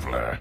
[0.00, 0.38] traveler.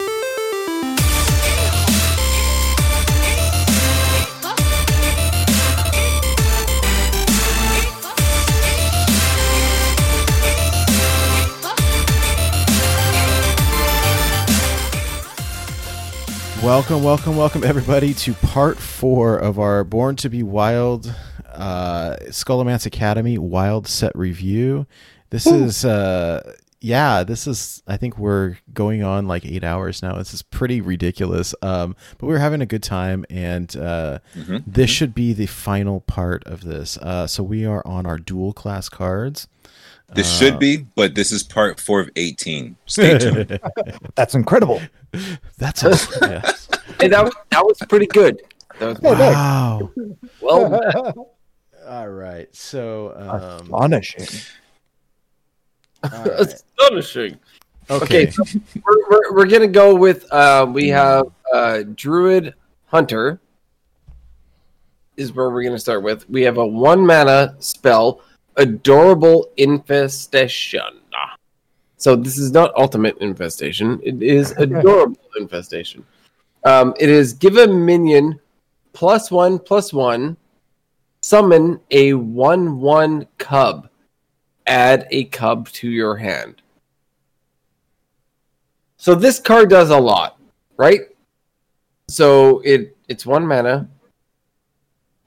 [16.63, 21.13] Welcome, welcome, welcome, everybody, to part four of our Born to Be Wild
[21.53, 24.85] uh, Scholomance Academy Wild Set Review.
[25.30, 30.16] This is, uh, yeah, this is, I think we're going on like eight hours now.
[30.16, 31.55] This is pretty ridiculous.
[31.62, 36.44] Um, but we're having a good time, and uh, this should be the final part
[36.45, 36.98] of this.
[36.98, 39.48] Uh, so we are on our dual class cards.
[40.13, 42.77] This should be, but this is part four of 18.
[42.85, 43.59] Stay tuned.
[44.16, 44.82] That's incredible.
[45.57, 45.90] That's a,
[46.21, 46.52] yeah.
[46.99, 48.41] Hey, that was that was pretty good.
[48.80, 49.91] That was wow.
[50.41, 51.34] well.
[51.88, 52.54] All right.
[52.55, 54.27] So, um, Astonishing.
[56.03, 56.40] All right.
[56.40, 57.40] astonishing.
[57.90, 58.27] okay.
[58.27, 58.43] Okay, so
[58.84, 62.53] we're, we're, we're gonna go with uh, we have uh, Druid
[62.85, 63.40] Hunter
[65.17, 66.29] is where we're gonna start with.
[66.29, 68.21] We have a one mana spell,
[68.55, 71.01] Adorable Infestation.
[71.99, 76.05] So this is not Ultimate Infestation; it is Adorable Infestation.
[76.63, 78.39] Um, it is give a minion
[78.93, 80.37] plus one plus one,
[81.21, 83.89] summon a one one cub,
[84.67, 86.61] add a cub to your hand.
[88.97, 90.39] So this card does a lot,
[90.75, 91.01] right?
[92.09, 93.89] So it it's one mana.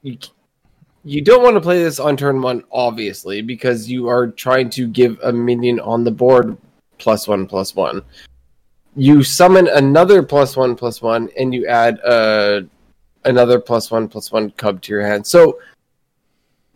[0.02, 0.18] You
[1.04, 4.86] you don't want to play this on turn one, obviously, because you are trying to
[4.86, 6.58] give a minion on the board
[6.98, 8.02] plus one plus one.
[8.96, 12.62] You summon another plus one plus one, and you add uh,
[13.24, 15.26] another plus one plus one cub to your hand.
[15.26, 15.58] So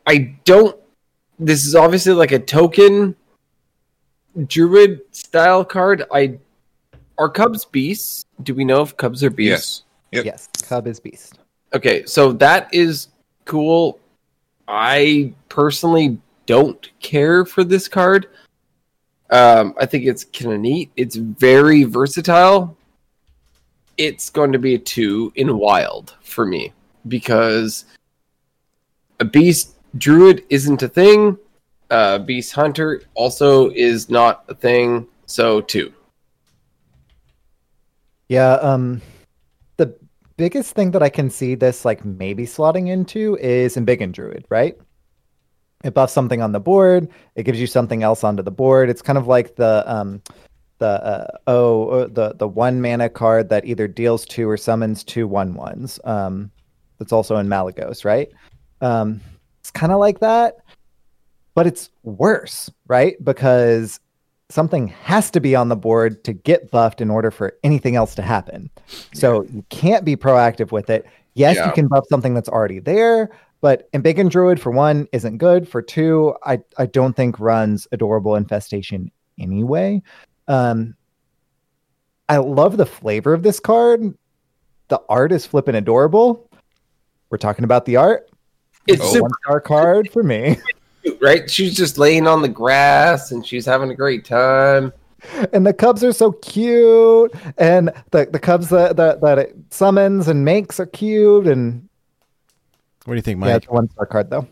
[0.06, 0.76] I don't.
[1.38, 3.16] This is obviously like a token
[4.46, 6.04] druid style card.
[6.12, 6.38] I
[7.18, 8.24] are cubs beasts?
[8.42, 9.83] Do we know if cubs are beasts?
[9.83, 9.84] Yes.
[10.14, 10.24] Yep.
[10.27, 11.39] Yes, Cub is beast.
[11.74, 13.08] Okay, so that is
[13.46, 13.98] cool.
[14.68, 18.28] I personally don't care for this card.
[19.30, 20.90] Um, I think it's kind of neat.
[20.96, 22.77] It's very versatile.
[23.96, 26.72] It's going to be a two in wild for me
[27.08, 27.86] because
[29.18, 31.38] a beast druid isn't a thing.
[31.90, 35.06] Uh, beast hunter also is not a thing.
[35.27, 35.92] So two.
[38.28, 39.00] Yeah, um
[39.77, 39.94] the
[40.36, 44.77] biggest thing that I can see this like maybe slotting into is Embiggen Druid, right?
[45.84, 48.88] It buffs something on the board, it gives you something else onto the board.
[48.88, 50.22] It's kind of like the um
[50.78, 55.04] the uh, oh uh, the the one mana card that either deals two or summons
[55.04, 56.00] two one ones.
[56.04, 56.50] Um
[56.98, 58.30] that's also in Malygos, right?
[58.80, 59.20] Um
[59.64, 60.57] it's kind of like that,
[61.55, 63.17] but it's worse, right?
[63.25, 63.98] Because
[64.51, 68.14] something has to be on the board to get buffed in order for anything else
[68.17, 68.69] to happen.
[69.14, 71.07] So you can't be proactive with it.
[71.33, 71.64] Yes, Yeah.
[71.69, 73.30] you can buff something that's already there,
[73.63, 75.67] but Embiggen Druid for one isn't good.
[75.67, 79.11] For two, I I don't think runs adorable infestation
[79.41, 80.02] anyway.
[80.46, 80.95] Um
[82.29, 84.13] I love the flavor of this card.
[84.89, 86.51] The art is flipping adorable.
[87.31, 88.29] We're talking about the art.
[88.86, 89.06] It's Oh.
[89.12, 90.58] super One star card for me.
[91.20, 91.50] right?
[91.50, 94.92] She's just laying on the grass and she's having a great time.
[95.55, 100.28] and the cubs are so cute and the, the cubs that, that that it summons
[100.28, 101.89] and makes are cute and
[103.06, 103.56] What do you think, yeah Mike?
[103.62, 104.46] it's a one star card though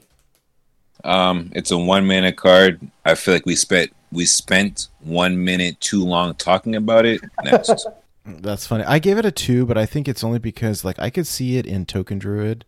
[1.04, 2.80] Um, it's a one minute card.
[3.04, 7.20] I feel like we spent we spent one minute too long talking about it.
[7.44, 7.86] Next.
[8.24, 8.84] That's funny.
[8.84, 11.56] I gave it a two, but I think it's only because like I could see
[11.58, 12.64] it in Token Druid.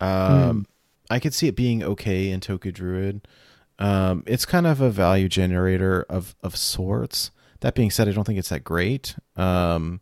[0.00, 0.66] Um,
[1.10, 3.26] I could see it being okay in Token Druid.
[3.78, 7.30] Um, it's kind of a value generator of of sorts.
[7.60, 9.16] That being said, I don't think it's that great.
[9.36, 10.00] Um,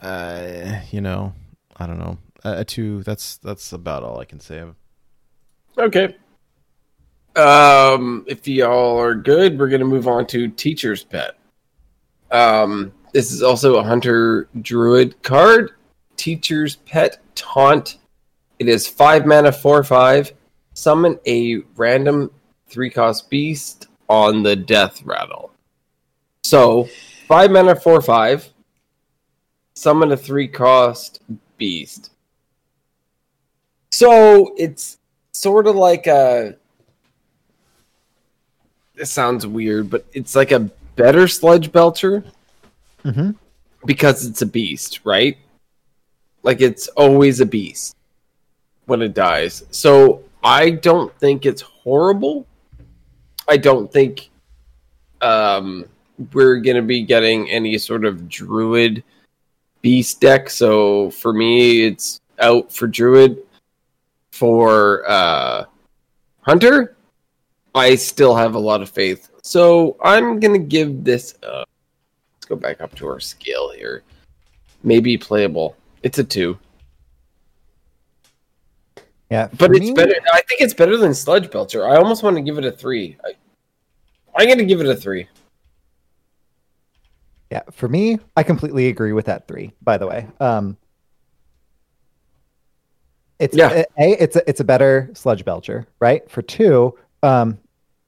[0.00, 1.34] uh, you know,
[1.76, 2.18] I don't know.
[2.44, 3.02] A, a two.
[3.02, 4.64] That's that's about all I can say.
[5.76, 6.16] Okay.
[7.34, 11.36] Um, if y'all are good, we're gonna move on to Teacher's Pet.
[12.30, 15.72] Um, this is also a Hunter Druid card.
[16.16, 17.98] Teacher's Pet Taunt.
[18.58, 20.32] It is five mana, four five.
[20.72, 22.30] Summon a random
[22.68, 25.50] three cost beast on the death rattle.
[26.44, 26.88] So
[27.28, 28.48] five mana, four five.
[29.74, 31.20] Summon a three cost
[31.58, 32.10] beast.
[33.90, 34.98] So it's
[35.32, 36.56] sort of like a.
[38.94, 42.24] This sounds weird, but it's like a better sludge belcher
[43.04, 43.32] mm-hmm.
[43.84, 45.36] because it's a beast, right?
[46.42, 47.95] Like it's always a beast
[48.86, 49.64] when it dies.
[49.70, 52.46] So I don't think it's horrible.
[53.48, 54.30] I don't think
[55.20, 55.86] um
[56.32, 59.04] we're going to be getting any sort of druid
[59.82, 60.50] beast deck.
[60.50, 63.42] So for me, it's out for druid.
[64.32, 65.64] For uh,
[66.42, 66.96] hunter,
[67.74, 69.30] I still have a lot of faith.
[69.42, 71.34] So I'm going to give this.
[71.42, 71.64] Uh,
[72.34, 74.02] let's go back up to our scale here.
[74.82, 75.76] Maybe playable.
[76.02, 76.58] It's a two.
[79.30, 80.14] Yeah, But it's me- better.
[80.32, 81.86] I think it's better than Sludge Belcher.
[81.86, 83.16] I almost want to give it a three.
[83.24, 83.32] I,
[84.36, 85.26] I'm going to give it a three.
[87.50, 89.72] Yeah, for me, I completely agree with that three.
[89.82, 90.76] By the way, um,
[93.38, 93.84] it's Yeah.
[93.98, 96.28] a it's a it's a better sludge belcher, right?
[96.30, 97.58] For two, um,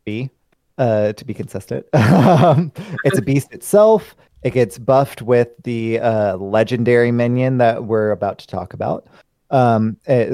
[0.05, 0.31] B,
[0.79, 2.73] uh, to be consistent, um,
[3.05, 4.17] it's a beast itself.
[4.43, 9.07] It gets buffed with the uh, legendary minion that we're about to talk about.
[9.51, 10.27] Um, uh,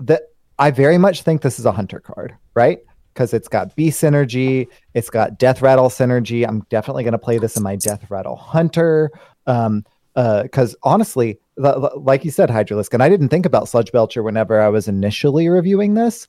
[0.00, 0.22] that
[0.58, 2.80] I very much think this is a hunter card, right?
[3.12, 6.46] Because it's got B synergy, it's got Death Rattle synergy.
[6.46, 9.10] I'm definitely going to play this in my Death Rattle Hunter.
[9.46, 9.84] Um,
[10.14, 14.22] because honestly, the, the- like you said, Hydralisk, and I didn't think about Sludge Belcher
[14.22, 16.26] whenever I was initially reviewing this,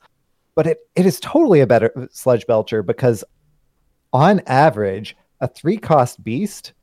[0.55, 3.23] but it, it is totally a better Sludge Belcher because
[4.11, 6.73] on average, a three cost beast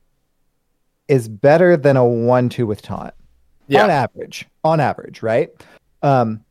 [1.09, 3.13] is better than a one two with taunt
[3.69, 3.85] yeah.
[3.85, 5.51] on average on average right
[6.03, 6.43] um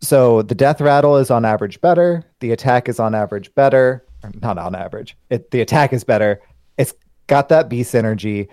[0.00, 2.24] so the death rattle is on average better.
[2.40, 4.04] The attack is on average better.
[4.40, 5.16] Not on average.
[5.30, 6.40] It, the attack is better.
[6.76, 6.94] It's
[7.26, 8.48] got that beast energy.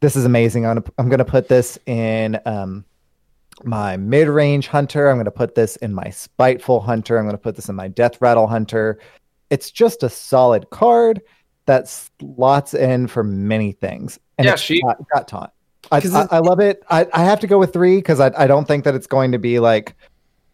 [0.00, 0.66] This is amazing.
[0.66, 2.84] I'm gonna, I'm gonna put this in um
[3.64, 5.08] my mid-range hunter.
[5.08, 7.18] I'm gonna put this in my spiteful hunter.
[7.18, 8.98] I'm gonna put this in my death rattle hunter.
[9.48, 11.22] It's just a solid card
[11.66, 14.18] that slots in for many things.
[14.38, 15.50] And Yeah, she- got, got taunt.
[15.92, 16.82] I, I, I love it.
[16.90, 19.30] I, I have to go with three because I, I don't think that it's going
[19.32, 19.94] to be like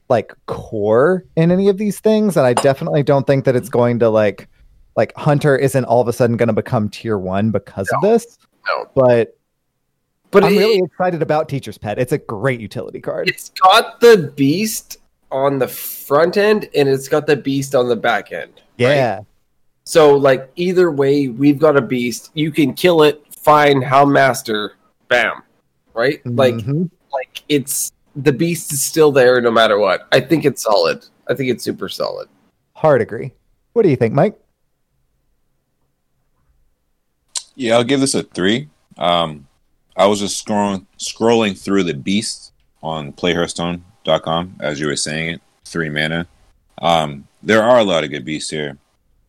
[0.09, 3.99] like core in any of these things, and I definitely don't think that it's going
[4.01, 4.49] to like
[4.97, 8.39] like Hunter isn't all of a sudden going to become tier one because of this.
[8.67, 8.87] No.
[8.95, 9.39] But
[10.31, 11.99] But I'm it, really excited about Teacher's Pet.
[11.99, 13.29] It's a great utility card.
[13.29, 14.99] it's got the beast
[15.31, 18.61] on the front end and it's got the beast on the back end.
[18.77, 19.21] yeah,
[19.85, 22.31] So like either way, we've got a beast.
[22.35, 24.75] You can kill it, find how master,
[25.09, 25.43] bam.
[25.95, 26.21] Right?
[26.27, 26.91] Like Mhm.
[27.15, 30.07] like it's the beast is still there no matter what.
[30.13, 31.05] I think it's solid.
[31.29, 32.29] I think it's super solid.
[32.75, 33.33] hard agree.
[33.73, 34.39] What do you think, Mike?
[37.55, 38.69] Yeah, I'll give this a three.
[38.99, 39.47] Um,
[39.97, 45.41] I was just scrolling scrolling through the beast on playhearthstone.com as you were saying it.
[45.65, 46.27] Three mana.
[46.81, 48.77] Um, there are a lot of good beasts here.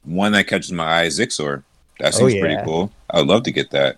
[0.03, 1.63] One that catches my eye is Zixor.
[1.99, 2.39] That Oh, seems yeah.
[2.41, 2.91] pretty cool.
[3.09, 3.97] I'd love to get that.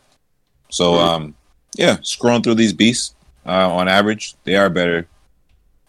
[0.69, 1.33] So, um,
[1.75, 3.14] yeah, scrolling through these beasts
[3.45, 5.07] uh, on average, they are better.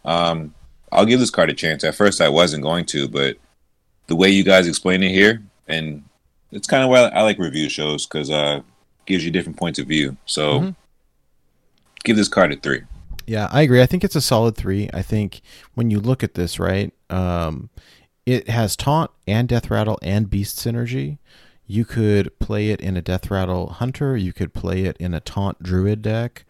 [0.05, 0.55] Um,
[0.93, 1.85] I'll give this card a chance.
[1.85, 3.37] At first, I wasn't going to, but
[4.07, 6.05] the way you guys explain it here, and
[6.53, 8.61] it's kind of why I like review shows because uh,
[9.05, 10.17] gives you different points of view.
[10.27, 10.77] So, Mhm.
[12.05, 12.83] give this card a three.
[13.27, 13.83] Yeah, I agree.
[13.83, 14.89] I think it's a solid three.
[14.95, 15.41] I think
[15.75, 17.71] when you look at this, right, um,
[18.25, 21.19] it has taunt and death rattle and beast synergy.
[21.67, 24.17] You could play it in a death rattle hunter.
[24.17, 26.45] You could play it in a taunt druid deck.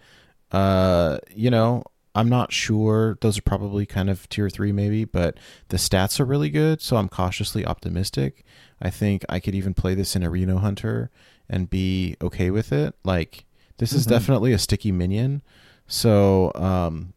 [0.52, 1.82] Uh, you know,
[2.14, 3.19] I'm not sure.
[3.20, 5.37] Those are probably kind of tier three, maybe, but
[5.69, 8.44] the stats are really good, so I'm cautiously optimistic.
[8.80, 11.11] I think I could even play this in a Reno hunter
[11.49, 12.94] and be okay with it.
[13.04, 13.44] Like
[13.78, 14.11] this is Mhm.
[14.11, 15.42] definitely a sticky minion.
[15.87, 17.12] So, um,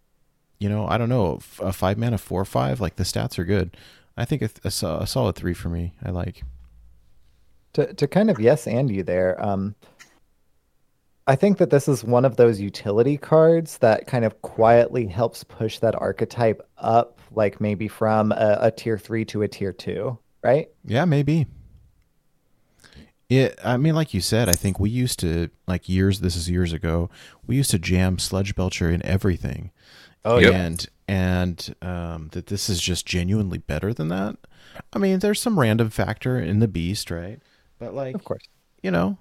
[0.60, 3.76] you know, I don't know, A five mana four five, like the stats are good.
[4.18, 4.68] I think a, a,
[5.02, 5.94] a solid three for me.
[6.04, 6.44] I like.
[7.74, 9.76] to to kind of yes and you there um
[11.30, 15.44] i think that this is one of those utility cards that kind of quietly helps
[15.46, 20.18] push that archetype up like maybe from a, a tier 3 to a tier 2
[20.44, 21.48] right Yeah, maybe.
[23.30, 23.60] It.
[23.64, 26.22] I mean, like you said, I think we used to like years.
[26.22, 27.12] This is years ago.
[27.46, 29.70] We used to jam Sludge Belcher in everything.
[30.26, 30.54] Oh, Yep.
[30.54, 34.38] and and um, that this is just genuinely better than that.
[34.94, 37.40] I mean, there's some random factor in the beast, right?
[37.78, 38.42] But like, of course
[38.82, 39.20] you know.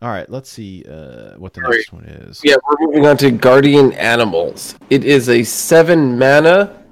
[0.00, 1.76] All right, let's see uh, what the All right.
[1.76, 2.40] next one is.
[2.44, 4.76] Yeah, we're moving on to Guardian Animals.
[4.90, 6.84] It is a seven mana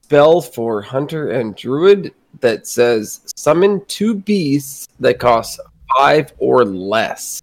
[0.00, 5.60] spell for Hunter and Druid that says summon two beasts that cost
[5.94, 7.42] five or less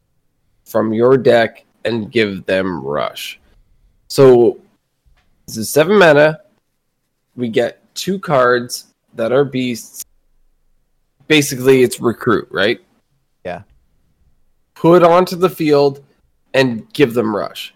[0.65, 3.39] from your deck and give them rush.
[4.07, 4.59] So
[5.45, 6.39] this is seven mana.
[7.35, 10.03] We get two cards that are beasts.
[11.27, 12.81] Basically, it's recruit, right?
[14.83, 14.89] Yeah.
[14.99, 16.03] Put onto the field
[16.53, 17.73] and give them rush.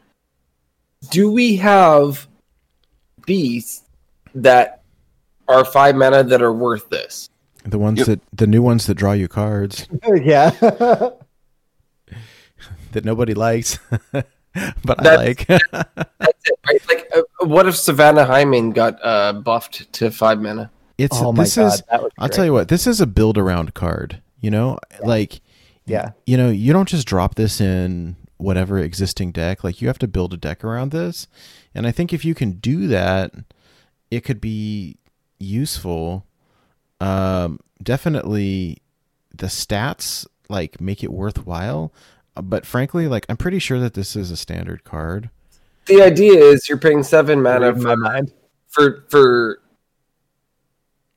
[1.09, 2.27] Do we have
[3.25, 3.83] beasts
[4.35, 4.81] that
[5.47, 7.29] are five mana that are worth this?
[7.63, 8.07] The ones Yep.
[8.07, 9.87] that the new ones that draw you cards
[10.23, 10.49] yeah.
[12.91, 13.79] that nobody likes,
[14.11, 15.45] but I like.
[15.47, 15.65] That's
[16.45, 16.81] it, right?
[16.87, 20.71] Like, uh, what if Savannah Highmane got uh, buffed to five mana?
[20.97, 23.37] it's oh my this god, is that I'll tell you what, this is a build
[23.37, 24.21] around card.
[24.39, 25.41] You know, like
[25.87, 26.11] Yeah.
[26.25, 29.63] you know, you don't just drop this in whatever existing deck.
[29.63, 31.27] Like you have to build a deck around this.
[31.73, 33.31] And I think if you can do that,
[34.11, 34.97] it could be
[35.39, 36.25] useful.
[36.99, 38.81] Um, definitely
[39.35, 41.93] the stats like make it worthwhile.
[42.35, 45.29] Uh, But frankly, like I'm pretty sure that this is a standard card.
[45.85, 48.33] The idea is you're paying seven mana Reading my mind.
[48.67, 49.61] for for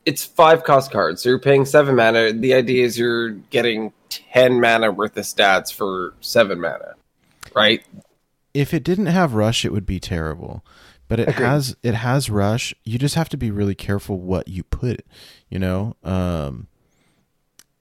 [0.06, 1.22] it's five cost cards.
[1.22, 2.32] So you're paying seven mana.
[2.32, 6.94] The idea is you're getting ten mana worth of stats for seven mana,
[7.54, 7.82] right?
[8.54, 10.64] if it didn't have rush it would be terrible
[11.08, 11.46] but it Agreed.
[11.46, 15.04] has it has rush you just have to be really careful what you put
[15.48, 16.66] you know um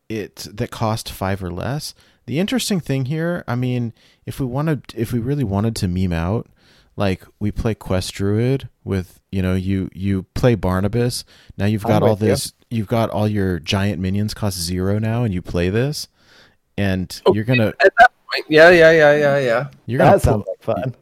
[0.07, 1.93] it that cost five or less
[2.25, 3.93] the interesting thing here i mean
[4.25, 6.47] if we wanted if we really wanted to meme out
[6.99, 11.23] like we play quest druid with you know you you play Barnabus
[11.57, 12.27] now you've got all with you.
[12.27, 16.07] this you've got all your giant minions cost zero now and you play this
[16.77, 17.35] and Okay.
[17.35, 19.67] you're gonna At that point, yeah, yeah, yeah, yeah, yeah.
[19.85, 20.95] you're gonna That pull- sounds like fun.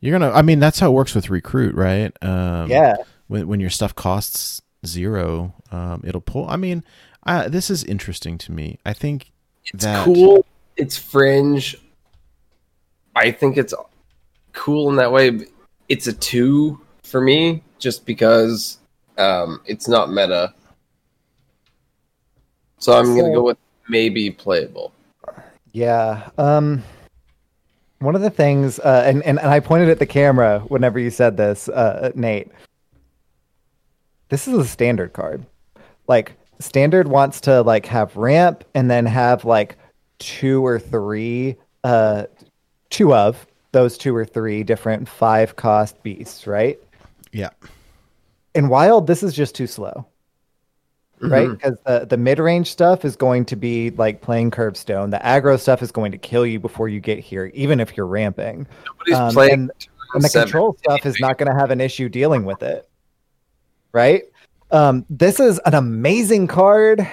[0.00, 0.30] you're gonna.
[0.32, 2.12] I mean, that's how it works with recruit, right?
[2.22, 2.96] Um, yeah.
[3.28, 6.46] When when your stuff costs zero, um, it'll pull.
[6.48, 6.84] I mean,
[7.26, 8.78] uh, this is interesting to me.
[8.84, 9.32] I think
[9.72, 10.44] It's that cool.
[10.76, 11.76] It's fringe.
[13.16, 13.72] I think it's
[14.54, 15.46] cool in that way.
[15.88, 18.78] It's a two for me, just because
[19.18, 20.54] um, it's not meta.
[22.78, 23.58] So I'm gonna go with
[23.88, 24.92] maybe playable.
[25.72, 26.28] Yeah.
[26.36, 26.82] Um
[27.98, 31.08] one of the things uh and, and, and I pointed at the camera whenever you
[31.08, 32.50] said this, uh Nate.
[34.28, 35.46] This is a standard card.
[36.08, 39.76] Like standard wants to like have ramp and then have like
[40.18, 42.24] two or three uh
[42.90, 46.78] two of those two or three different five cost beasts, right?
[47.32, 47.50] yeah,
[48.54, 50.06] In wild, this is just too slow.
[51.20, 51.48] right?
[51.48, 51.52] Mhm.
[51.58, 55.10] Because the, the mid range stuff is going to be like playing Curbstone.
[55.10, 58.06] The aggro stuff is going to kill you before you get here, even if you're
[58.06, 58.66] ramping.
[58.86, 59.52] Nobody's Um, playing.
[59.52, 59.70] and,
[60.14, 60.46] and the seven.
[60.46, 62.88] control stuff is not going to have an issue dealing with it,
[63.92, 64.22] right?
[64.70, 67.06] Um, this is an amazing card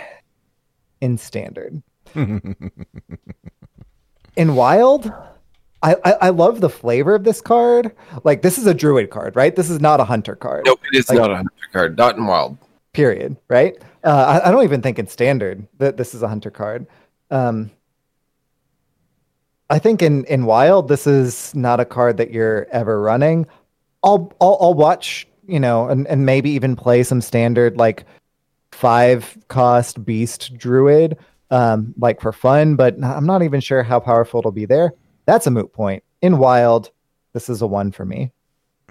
[1.01, 1.81] in standard.
[4.37, 5.11] In wild,
[5.83, 7.91] I, I I love the flavor of this card.
[8.23, 9.55] Like this is a druid card, right?
[9.55, 11.97] This is not a hunter card Nope, it is Like- not a hunter card.
[11.97, 12.57] Not in wild.
[12.93, 16.51] period right uh, I, I don't even think in standard that this is a hunter
[16.51, 16.85] card
[17.31, 17.71] um,
[19.69, 23.45] i think in in wild this is not a card that you're ever running
[24.03, 28.03] i'll i'll, I'll watch you know and, and maybe even play some standard like
[28.73, 31.17] five cost beast druid
[31.49, 34.91] um, like for fun but i'm not even sure how powerful it'll be there
[35.31, 36.91] that's a moot point in wild
[37.33, 38.31] this is a one for me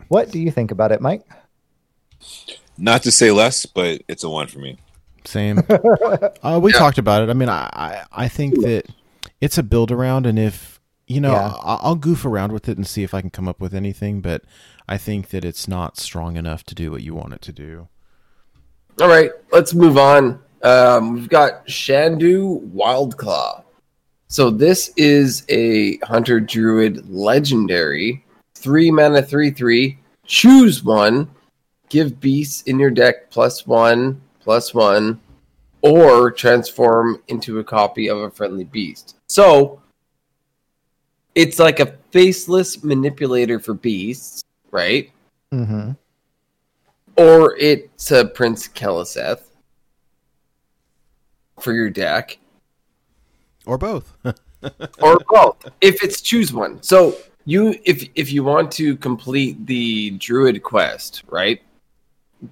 [0.08, 1.22] what do you think about it mike
[2.78, 4.78] Not to say less, but it's a one for me.
[5.24, 5.60] same.
[6.42, 6.78] Uh, we Yeah.
[6.78, 7.28] talked about it.
[7.30, 8.84] I mean, I, I I think that
[9.40, 11.52] it's a build around, and if you know, Yeah.
[11.62, 14.20] I, I'll goof around with it and see if I can come up with anything.
[14.22, 14.42] But
[14.88, 17.88] I think that it's not strong enough to do what you want it to do.
[19.00, 20.40] All right, let's move on.
[20.62, 23.62] Um, we've got Shan'do Wildclaw.
[24.30, 29.98] So this is a hunter druid legendary, three mana, three three.
[30.24, 31.28] Choose one.
[31.88, 35.20] Give beasts in your deck plus one, plus one,
[35.82, 39.16] or transform into a copy of a friendly beast.
[39.28, 39.82] So
[41.34, 45.10] it's like a faceless manipulator for beasts, right?
[45.52, 45.92] mm-hmm.
[47.16, 49.42] or it's a Prince Keleseth
[51.58, 52.38] for your deck,
[53.66, 54.16] Or both.
[54.24, 55.68] or both.
[55.80, 61.22] If it's choose one, so you if if you want to complete the Druid quest,
[61.28, 61.60] right?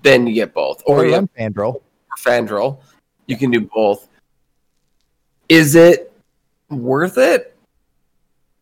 [0.03, 1.83] Then you get both, or oh, or you have run Fandral.
[2.19, 2.79] Fandral.
[3.27, 4.09] You can do both.
[5.49, 6.13] Is it
[6.69, 7.57] worth it?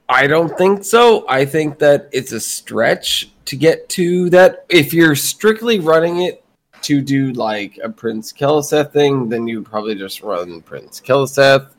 [0.08, 1.28] I don't think so.
[1.28, 4.66] I think that it's a stretch to get to that.
[4.68, 6.44] If you're strictly running it
[6.82, 11.75] to do like a Prince Keleseth thing, then you would probably just run Prince Keleseth.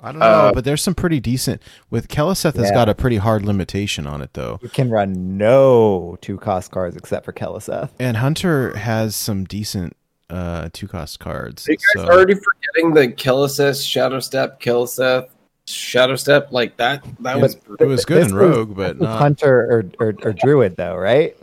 [0.00, 1.60] I don't know, Uh, but there's some pretty decent.
[1.90, 6.16] With Keleseth has got a pretty hard limitation on it though, You can run no
[6.20, 7.90] two cost cards except for Keleseth.
[7.98, 9.96] and Hunter has some decent
[10.30, 11.66] uh two cost cards.
[11.68, 15.28] Are you guys so- already forgetting the Keleseth, Shadow Step, Keleseth,
[15.66, 17.02] Shadow Step like that?
[17.20, 19.18] That Yeah, was it was good This in was- Rogue, but not.
[19.18, 21.36] Hunter or, or, or Druid though, right?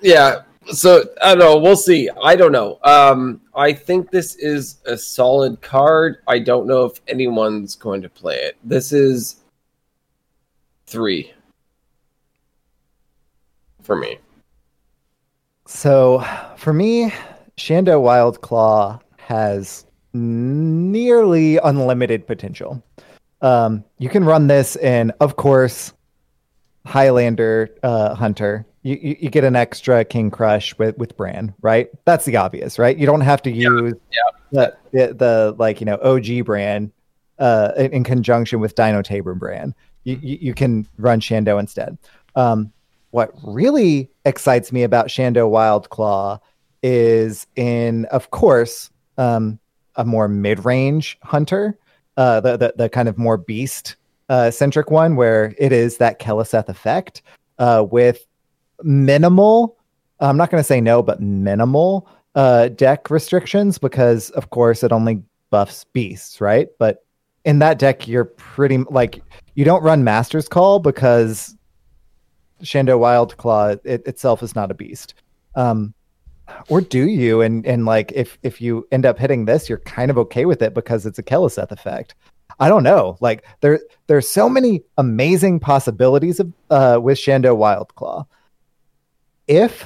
[0.00, 0.42] yeah.
[0.72, 1.58] So I don't know.
[1.58, 2.08] We'll see.
[2.22, 2.78] I don't know.
[2.84, 6.18] Um, I think this is a solid card.
[6.28, 8.56] I don't know if anyone's going to play it.
[8.64, 9.36] This is
[10.86, 11.32] three
[13.82, 14.18] for me.
[15.66, 16.24] So
[16.56, 17.12] for me,
[17.56, 22.82] Shan'do Wildclaw has nearly unlimited potential.
[23.40, 25.92] Um, you can run this in, of course,
[26.86, 28.66] Highlander uh, Hunter.
[28.82, 31.90] You, you, get an extra King Krush with with Brann, right?
[32.06, 32.96] That's the obvious, right?
[32.96, 33.94] You don't have to use
[34.52, 36.90] The, the the like you know OG Brann
[37.38, 39.74] uh, in, in conjunction with Dino Tamer Brann.
[40.04, 41.98] You, you you can run Shan'do instead.
[42.36, 42.72] Um,
[43.10, 46.40] what really excites me about Shan'do Wildclaw
[46.82, 49.58] is in, of course, um,
[49.96, 51.76] a more mid-range hunter,
[52.16, 53.96] uh, the, the the kind of more beast
[54.30, 57.20] uh, centric one, where it is that Keleseth effect
[57.58, 58.24] uh, with
[58.82, 59.76] minimal.
[60.20, 64.92] I'm not going to say no, but minimal uh, deck restrictions because, of course, it
[64.92, 66.68] only buffs beasts, right?
[66.78, 67.04] But
[67.44, 69.22] in that deck, you're pretty like
[69.54, 71.56] you don't run Master's Call because
[72.62, 75.14] Shan'do Wildclaw it, itself is not a beast.
[75.54, 75.94] Um,
[76.68, 77.40] or do you?
[77.40, 80.62] And and like if if you end up hitting this, you're kind of okay with
[80.62, 82.14] it because it's a Keleseth effect.
[82.58, 83.16] I don't know.
[83.20, 88.26] Like there there's so many amazing possibilities of uh, with Shan'do Wildclaw.
[89.50, 89.84] If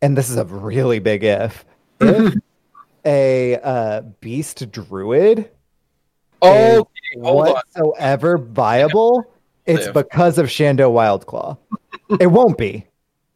[0.00, 1.66] and this is a really big if
[2.00, 2.34] if
[3.04, 5.50] a uh, beast druid
[6.40, 7.34] Oh, on.
[7.52, 9.30] whatsoever viable,
[9.66, 9.94] it's Live.
[9.94, 11.58] because of Shan'do Wildclaw.
[12.18, 12.86] it won't be.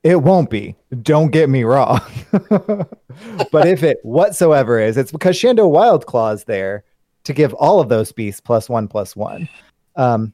[0.02, 0.75] It won't be.
[1.02, 2.00] Don't get me wrong.
[2.33, 6.85] but if it whatsoever is, it's because Shan'do Wildclaw is there
[7.25, 9.47] to give all of those beasts plus one plus one.
[9.97, 10.33] Um,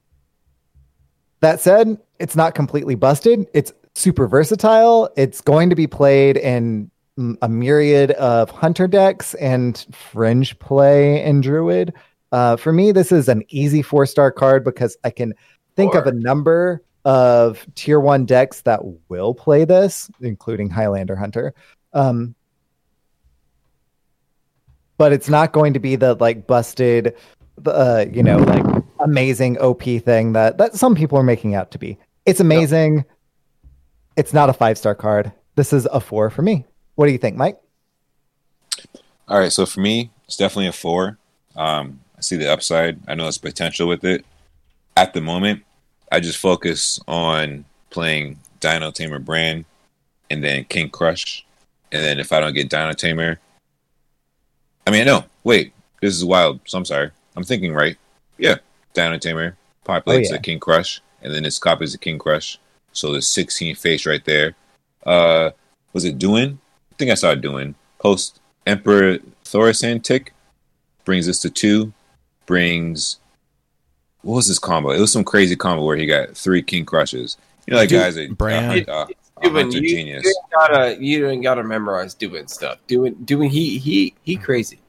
[1.41, 3.49] that said, it's not completely busted.
[3.53, 5.11] It's super versatile.
[5.17, 6.91] It's going to be played in
[7.43, 11.93] a myriad of hunter decks and fringe play in Druid.
[12.33, 15.35] Uh, for me, this is an easy four star card because I can
[15.77, 21.55] think of a number of tier one decks that will play this, including Highlander Hunter.
[21.93, 22.35] Um,
[24.97, 27.17] but it's not going to be the like busted,
[27.67, 31.79] uh, you know, like amazing OP thing that that some people are making out to
[31.79, 31.99] be.
[32.27, 33.05] It's amazing.
[34.21, 35.33] It's not a five star card.
[35.55, 36.67] This is a four for me.
[36.95, 37.59] What do you think, Mike?
[39.27, 41.17] All right, so for me, it's definitely a four.
[41.57, 42.99] Um, I see the upside.
[43.09, 44.27] I know there's potential with it.
[44.95, 45.63] At the moment,
[46.13, 49.65] I just focus on playing Dino Tamer Brann
[50.29, 51.41] and then King Krush.
[51.91, 53.41] And then if I don't get Dino Tamer,
[54.87, 56.61] I mean, no, wait, this is wild.
[56.67, 57.11] So I'm sorry.
[57.37, 57.97] I'm thinking right.
[58.37, 58.57] Yeah,
[58.93, 59.57] Dino Tamer
[59.87, 60.33] populates Oh, yeah.
[60.33, 62.59] the King Krush, and then its copies the King Crush.
[62.93, 64.55] So there's 16 face right there.
[65.05, 65.51] Uh,
[65.93, 66.59] was it doing?
[66.93, 67.75] I think I saw it doing.
[67.99, 70.33] Post Emperor Thaurissan tick
[71.05, 71.93] brings us to two.
[72.47, 73.19] Brings
[74.23, 74.91] what was this combo?
[74.91, 77.37] It was some crazy combo where he got three King Krushes.
[77.67, 78.85] You know, like Dude, guys, a, Brann.
[78.89, 79.07] a, a,
[79.43, 80.25] a you, genius.
[80.25, 82.79] you ain't gotta you ain't gotta memorize doing stuff.
[82.87, 84.81] Doing doing he he he crazy.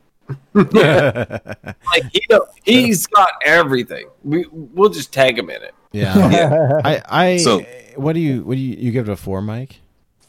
[0.73, 1.37] yeah.
[1.93, 4.07] Like he know, he's got everything.
[4.23, 5.73] We we'll just tag him in it.
[5.93, 6.79] Yeah.
[6.85, 9.79] I I So- what do you what do you you give it a four, Mike?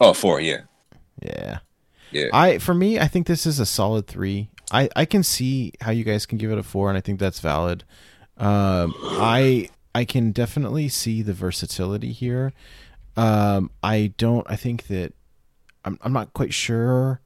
[0.01, 0.63] Oh, four, yeah,
[1.23, 1.59] Yeah.
[2.11, 2.27] yeah.
[2.33, 4.49] I for me, I think this is a solid three.
[4.73, 7.21] I I can see how you guys can give it a four, and I think
[7.21, 7.85] that's valid.
[8.39, 12.53] Um, I I can definitely see the versatility here.
[13.17, 14.45] Um, I don't.
[14.51, 15.13] I think that
[15.85, 17.21] I'm I'm not quite sure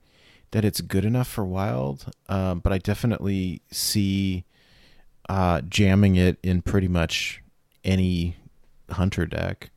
[0.51, 4.45] that it's good enough for Wild, um, but I definitely see
[5.29, 7.41] uh, jamming it in pretty much
[7.87, 8.37] any
[8.91, 9.71] hunter deck.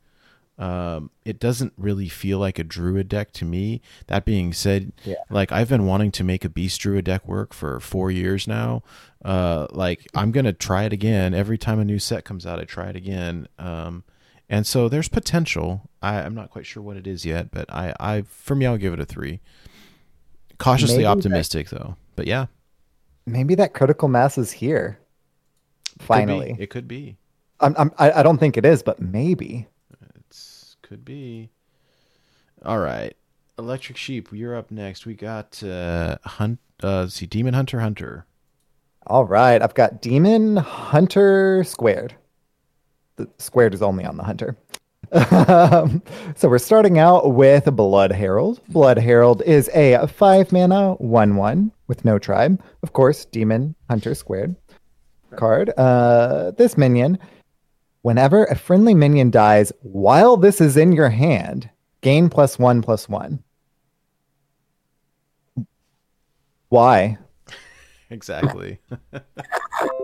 [0.58, 3.80] Um, it doesn't really feel like a druid deck to me.
[4.08, 5.14] That being said, Yeah.
[5.30, 8.82] like I've been wanting to make a beast druid deck work for four years now.
[9.24, 12.58] Uh, like I'm gonna try it again every time a new set comes out.
[12.58, 13.48] I try it again.
[13.58, 14.04] Um,
[14.50, 15.88] and so there's potential.
[16.02, 18.76] I, I'm not quite sure what it is yet, but I, I for me, I'll
[18.76, 19.40] give it a three.
[20.58, 22.46] Cautiously Maybe that- optimistic though, but yeah,
[23.26, 24.98] Maybe that critical mass is here.
[25.98, 26.02] could.
[26.06, 27.16] Finally, it could be.
[27.60, 29.66] I'm, I'm, I I don't think it is, but maybe.
[30.16, 31.50] It's could be.
[32.64, 33.16] All right,
[33.58, 34.28] Electric Sheep.
[34.32, 35.06] You're up next.
[35.06, 36.58] We got uh, hunt.
[36.82, 38.26] Uh, see, Demon Hunter Hunter.
[39.06, 42.14] All right, I've got Demon Hunter squared.
[43.16, 44.56] The squared is only on the Hunter.
[45.12, 46.02] Um,
[46.36, 48.60] so we're starting out with Blood Herald.
[48.68, 52.62] Blood Herald is a five mana one one with no tribe.
[52.82, 54.54] Of course, Demon Hunter squared
[55.36, 55.70] card.
[55.76, 57.18] Uh, this minion,
[58.02, 61.68] whenever a friendly minion dies while this is in your hand,
[62.00, 63.42] gain plus one plus one.
[66.68, 67.18] Why?
[68.12, 68.80] Exactly.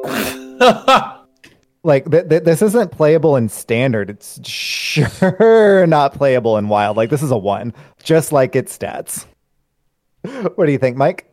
[1.87, 4.11] Like th- th- this isn't playable in standard.
[4.11, 6.96] It's sure not playable in wild.
[6.96, 9.24] Like this is a one, just like its stats.
[10.56, 11.30] what do you think, Mike?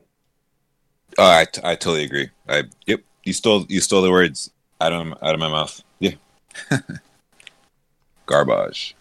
[1.18, 2.30] Oh, I, t- I totally agree.
[2.48, 3.00] I yep.
[3.24, 5.82] You stole you stole the words out of out of my mouth.
[6.72, 6.80] Yeah.
[8.26, 8.96] Garbage.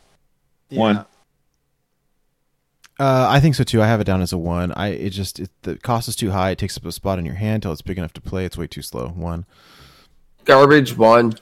[0.71, 1.07] One.
[2.99, 3.81] Uh, I think so too.
[3.81, 4.73] I have it down as a one.
[4.73, 6.51] I it just it, the cost is too high.
[6.51, 8.45] It takes up a spot in your hand till it's big enough to play.
[8.45, 9.09] It's way too slow.
[9.09, 9.47] One.
[10.45, 11.35] Garbage one.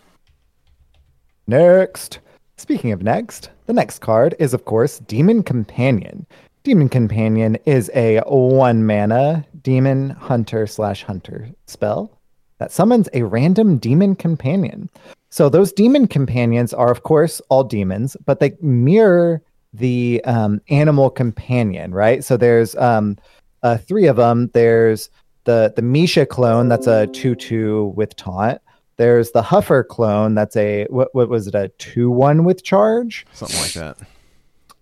[1.47, 2.19] Next.
[2.57, 6.27] Speaking of next, the next card is, of course, Demon Companion.
[6.63, 12.11] Demon Companion is a one mana demon hunter slash hunter spell
[12.59, 14.91] that summons a random demon companion.
[15.31, 19.41] So those demon companions are, of course, all demons, but they mirror
[19.73, 22.25] the um, animal companion, right?
[22.25, 23.17] So there's um,
[23.63, 24.51] uh, three of them.
[24.53, 25.09] There's
[25.45, 28.61] the the Misha clone that's a two two with taunt.
[28.97, 33.25] There's the Huffer clone that's a what, what was it a two one with charge,
[33.33, 33.97] Something like that.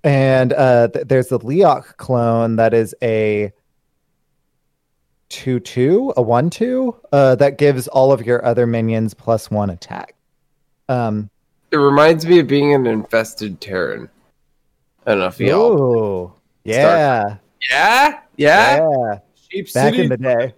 [0.03, 3.53] and uh, th- there's the Leokk clone that is a
[5.29, 9.69] two two a one two uh, that gives all of your other minions plus one
[9.71, 10.15] attack.
[10.89, 11.31] Um,
[11.71, 14.09] It reminds me of being an infested Terran.
[15.07, 15.61] I don't know if y'all.
[15.83, 17.37] oh yeah,
[17.71, 18.89] Yeah, yeah.
[18.89, 19.19] yeah.
[19.51, 20.03] Sheep back City.
[20.05, 20.55] in the day.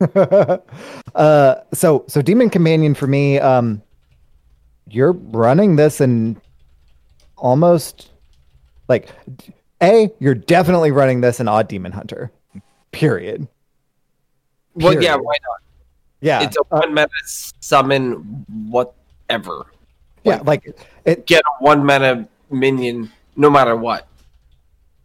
[1.14, 3.82] uh, so so Demon Companion for me, um,
[4.88, 6.40] you're running this and
[7.36, 8.10] almost
[8.88, 9.08] like
[9.82, 12.30] a you're definitely running this in Odd Demon Hunter.
[12.92, 13.48] Period.
[14.74, 15.60] well, yeah, why not?
[16.22, 19.66] Yeah, It's a uh, one mana summon whatever.
[20.24, 20.72] yeah, like
[21.04, 21.26] it.
[21.26, 24.06] Get a one mana minion no matter what.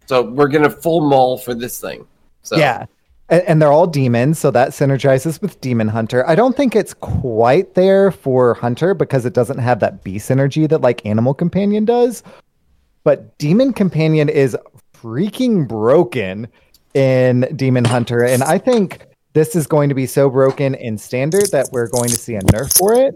[0.05, 2.07] So we're gonna full mull for this thing.
[2.43, 2.85] So Yeah.
[3.29, 6.25] And, and they're all demons, so that synergizes with Demon Hunter.
[6.29, 10.69] I don't think it's quite there for Hunter because it doesn't have that beast synergy
[10.69, 12.23] that like Animal Companion does.
[13.03, 14.55] But Demon Companion is
[14.93, 16.47] freaking broken
[16.93, 18.23] in Demon Hunter.
[18.23, 19.05] And I think
[19.37, 22.41] this is going to be so broken in standard that we're going to see a
[22.41, 23.13] nerf for it.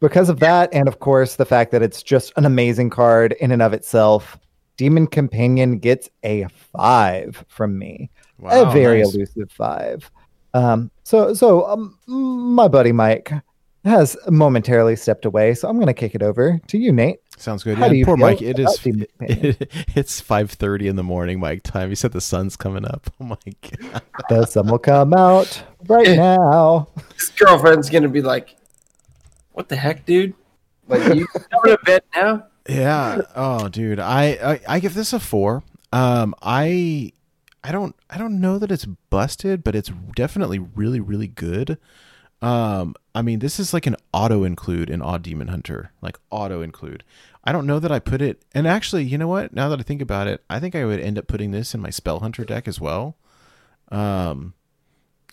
[0.00, 3.52] Because of that, and of course, the fact that it's just an amazing card in
[3.52, 4.38] and of itself,
[4.78, 9.14] Demon Companion gets a five from me Wow, a very nice.
[9.14, 10.10] elusive five.
[10.54, 13.30] Um, so so um, my buddy Mike
[13.84, 17.20] has momentarily stepped away, so I'm going to kick it over to you, Nate.
[17.38, 17.78] Sounds good.
[17.78, 18.42] How Yeah, do you poor feel Mike.
[18.42, 18.78] It about is.
[18.80, 19.56] Demon Companion?
[19.96, 21.88] it's five thirty in the morning, Mike time.
[21.88, 23.10] you said the sun's coming up.
[23.20, 23.36] Oh my
[23.90, 24.02] god.
[24.28, 26.88] The sun will come out right now.
[27.14, 28.56] His girlfriend's gonna be like,
[29.52, 30.34] "What the heck, dude?
[30.88, 31.26] Like you
[31.62, 33.22] going to bed now?" Yeah.
[33.34, 33.98] Oh, dude.
[34.00, 35.62] I, I I give this a four.
[35.92, 37.12] Um, I
[37.64, 41.78] I don't I don't know that it's busted, but it's definitely really really good.
[42.42, 46.62] Um, I mean, this is like an auto include in Odd Demon Hunter, like auto
[46.62, 47.04] include.
[47.44, 49.52] I don't know that I put it, and actually, you know what?
[49.52, 51.80] Now that I think about it, I think I would end up putting this in
[51.80, 53.16] my Spell Hunter deck as well.
[53.90, 54.54] Um,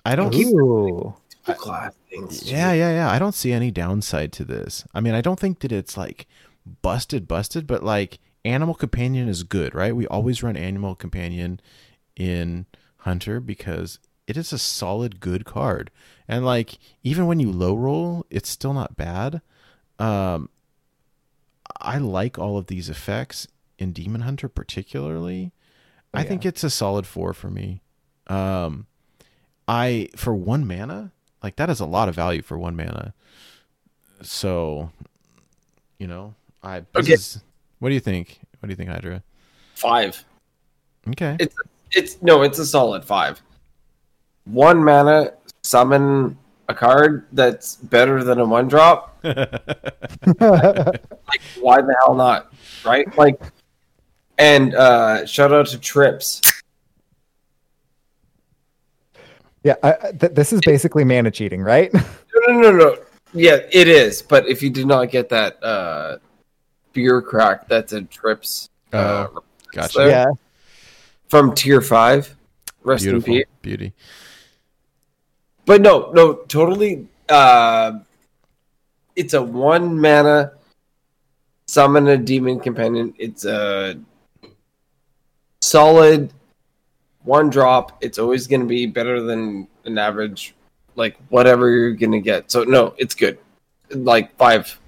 [0.05, 0.33] I don't.
[0.35, 1.15] Ooh.
[1.45, 1.93] Class.
[2.43, 3.09] Yeah, yeah, yeah.
[3.09, 4.85] I don't see any downside to this.
[4.93, 6.27] I mean, I don't think that it's like
[6.81, 9.95] busted, busted, but like Animal Companion is good, right?
[9.95, 11.61] We always run Animal Companion
[12.17, 12.65] in
[12.99, 15.89] Hunter because it is a solid, good card.
[16.27, 19.41] And like, even when you low roll, it's still not bad.
[19.97, 20.49] Um,
[21.79, 23.47] I like all of these effects
[23.79, 25.53] in Demon Hunter, particularly.
[26.13, 26.27] I yeah.
[26.27, 27.81] think it's a solid four for me.
[28.27, 28.87] Um,
[29.67, 31.11] I for one mana,
[31.41, 33.13] like that is a lot of value for one mana.
[34.21, 34.91] So,
[35.97, 37.13] you know, I Okay.
[37.13, 37.39] is-
[37.79, 38.39] what do you think?
[38.59, 39.23] What do you think, Hydra?
[39.75, 40.25] Five.
[41.09, 41.37] Okay.
[41.39, 41.55] It's
[41.91, 43.41] it's no, it's a solid five.
[44.51, 45.33] One mana
[45.63, 46.37] summon
[46.69, 49.13] a card that's better than a one drop.
[50.39, 52.53] Like why the hell not?
[52.85, 53.05] Right?
[53.17, 53.39] Like
[54.37, 56.41] and uh shout out to Trips.
[59.63, 61.91] yeah, I, I- th- this is basically mana cheating, right?
[62.47, 62.97] No no no no.
[63.33, 66.17] Yeah, it is, but if you did not get that uh
[66.93, 69.97] beer crack that's a Trips uh Oh, gotcha.
[69.99, 70.09] there.
[70.09, 70.25] yeah.
[71.27, 72.33] from tier five.
[72.83, 73.47] Rest Beautiful in peace.
[73.61, 73.93] beauty.
[75.67, 77.07] But no, no, totally.
[77.27, 77.99] Uh,
[79.17, 80.53] it's a one mana
[81.67, 83.13] summon a demon companion.
[83.17, 83.99] It's a
[85.61, 86.31] solid
[87.23, 87.97] one drop.
[88.01, 90.55] It's always going to be better than an average,
[90.95, 92.49] like whatever you're going to get.
[92.49, 93.37] So no, it's good.
[93.89, 94.79] Like five.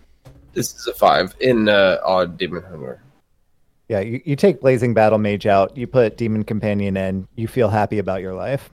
[0.54, 3.02] This is a five in uh, odd demon hunter.
[3.89, 7.68] Yeah, you, you take Blazing Battle Mage out, you put Demon Companion in, you feel
[7.68, 8.70] happy about your life.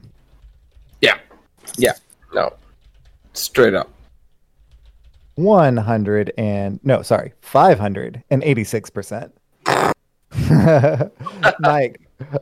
[1.77, 1.93] Yeah.
[2.33, 2.41] Yeah.
[2.41, 2.53] No.
[3.33, 3.89] Straight up.
[5.35, 9.31] 100 and no, sorry, 586%.
[11.59, 12.01] Mike,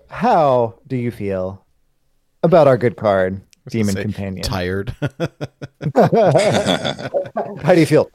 [0.09, 1.65] how do you feel
[2.43, 4.43] about our good card, Demon Say, Companion?
[4.43, 4.95] Tired.
[5.95, 8.09] How do you feel?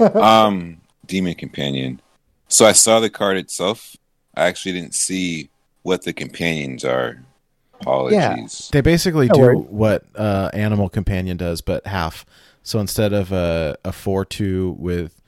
[0.14, 2.00] um, Demon Companion.
[2.48, 3.96] So I saw the card itself.
[4.36, 5.48] I actually didn't see
[5.82, 7.22] what the companions are.
[7.82, 8.68] Apologies.
[8.72, 9.66] They basically No do worries.
[9.68, 12.24] what uh, Animal Companion does, but half.
[12.62, 15.20] So instead of a a four two with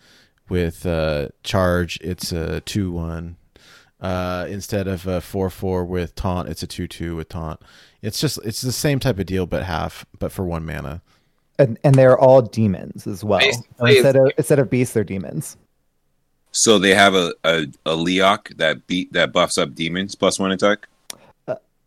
[0.48, 3.36] with uh, charge, it's a two one.
[4.00, 7.60] Uh, instead of a four four with taunt, it's a two two with taunt.
[8.02, 11.02] It's just it's the same type of deal, but half, but for one mana.
[11.58, 13.38] And, and they're all demons as well.
[13.38, 15.56] Basically, instead of instead of beasts, they're demons.
[16.52, 20.52] So they have a, a, a Leokk that beat that buffs up demons plus one
[20.52, 20.86] attack.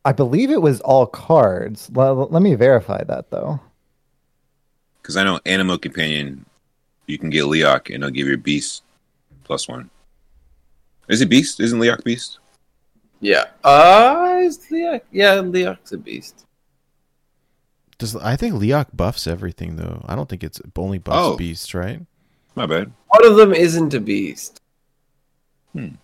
[0.08, 1.89] I believe it was all cards.
[1.93, 3.60] Let, let me verify that though.
[5.02, 6.46] Because I know Animal Companion,
[7.08, 8.84] you can get Leokk and it'll give your beast
[9.43, 9.89] plus one.
[11.10, 11.60] Is it beast?
[11.60, 12.39] Isn't Leokk beast?
[13.20, 13.48] Yeah.
[13.65, 15.02] Uh, is Leokk?
[15.12, 16.46] Yeah, Leokk's a beast.
[17.98, 20.06] Does I think Leokk buffs everything though?
[20.08, 21.36] I don't think it's only buffs Oh.
[21.36, 22.00] beasts, right?
[22.56, 22.93] My bad.
[23.10, 24.62] One of them isn't a beast.
[25.74, 25.96] Hmm.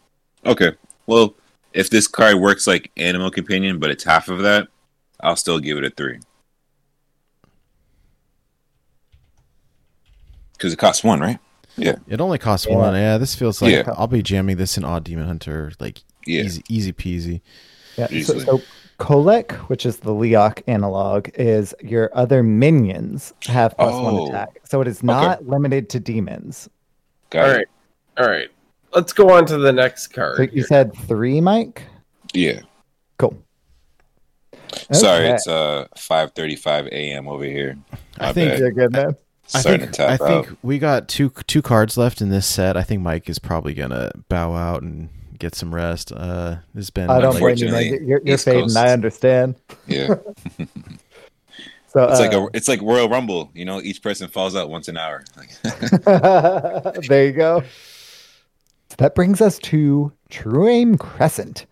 [0.46, 0.74] Okay.
[1.08, 1.36] Well,
[1.74, 4.68] if this card works like Animal Companion, but it's half of that,
[5.22, 6.20] I'll still give it a three.
[10.54, 11.40] Because it costs one, right?
[11.76, 11.96] Yeah.
[12.08, 12.76] It only costs Yeah.
[12.76, 12.94] one.
[12.94, 13.94] Yeah, this feels like Yeah.
[13.98, 16.44] I'll be jamming this in Odd Demon Hunter, like Yeah.
[16.44, 17.42] easy, easy peasy.
[17.98, 18.08] Yeah.
[18.08, 18.46] So, Easily.
[18.46, 18.62] so
[19.00, 24.04] Kolek, which is the Leokk analog, is your other minions have plus Oh.
[24.04, 24.60] one attack.
[24.64, 26.70] So it is not limited to demons.
[27.32, 27.58] Got All it.
[27.58, 27.68] right.
[28.20, 28.50] All right.
[28.96, 30.38] Let's go on to the next card.
[30.38, 31.84] So you said three, Mike?
[32.34, 32.62] Yeah.
[33.18, 33.38] Cool.
[34.92, 37.28] Sorry, it's uh 5:35 a.m.
[37.28, 37.78] over here.
[38.20, 38.60] I think bad.
[38.60, 39.16] You're good, man.
[39.54, 40.58] I think I think out.
[40.64, 42.76] we got two two cards left in this set.
[42.78, 46.12] I think Mike is probably gonna bow out and get some rest.
[46.12, 48.08] Uh, this has been I don't like, blame you, man.
[48.08, 48.64] You're, you're fading.
[48.64, 48.78] Coast.
[48.78, 49.56] I understand.
[49.88, 50.16] Yeah.
[51.94, 54.68] So It's like uh, a it's like Royal Rumble, you know, each person falls out
[54.68, 55.24] once an hour.
[57.08, 57.64] There you go.
[58.94, 61.66] So that brings us to True Aim Crescent.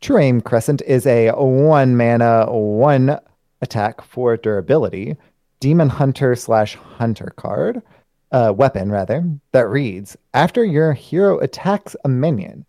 [0.00, 3.18] True Aim Crescent is a one mana, one
[3.60, 5.16] attack for durability,
[5.58, 7.82] demon hunter slash hunter card,
[8.30, 12.64] uh, weapon rather, that reads After your hero attacks a minion,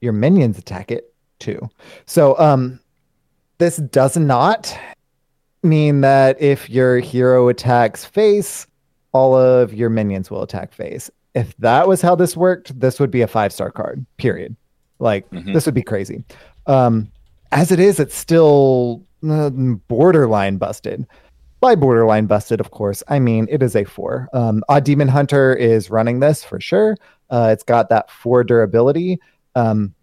[0.00, 1.70] your minions attack it too.
[2.06, 2.80] So, um,
[3.58, 4.76] this does not
[5.62, 8.66] mean that if your hero attacks face,
[9.12, 11.08] all of your minions will attack face.
[11.34, 14.56] If that was how this worked, this would be a five star card, period.
[14.98, 15.54] Like, Mhm.
[15.54, 16.24] this would be crazy.
[16.66, 17.10] Um,
[17.50, 21.06] as it is, it's still uh, borderline busted.
[21.60, 24.28] By borderline busted, of course, I mean it is a four.
[24.32, 26.96] Um, Odd Demon Hunter is running this for sure.
[27.30, 29.20] Uh, it's got that four durability.
[29.54, 29.94] Um,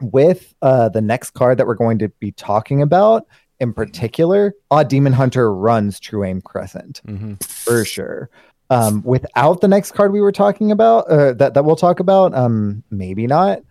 [0.00, 3.26] with uh, the next card that we're going to be talking about
[3.60, 7.42] in particular, Odd Demon Hunter runs True Aim Crescent mhm.
[7.44, 8.30] for sure.
[8.74, 12.34] Um, without the next card we were talking about, uh, that that we'll talk about,
[12.34, 13.62] um, maybe not.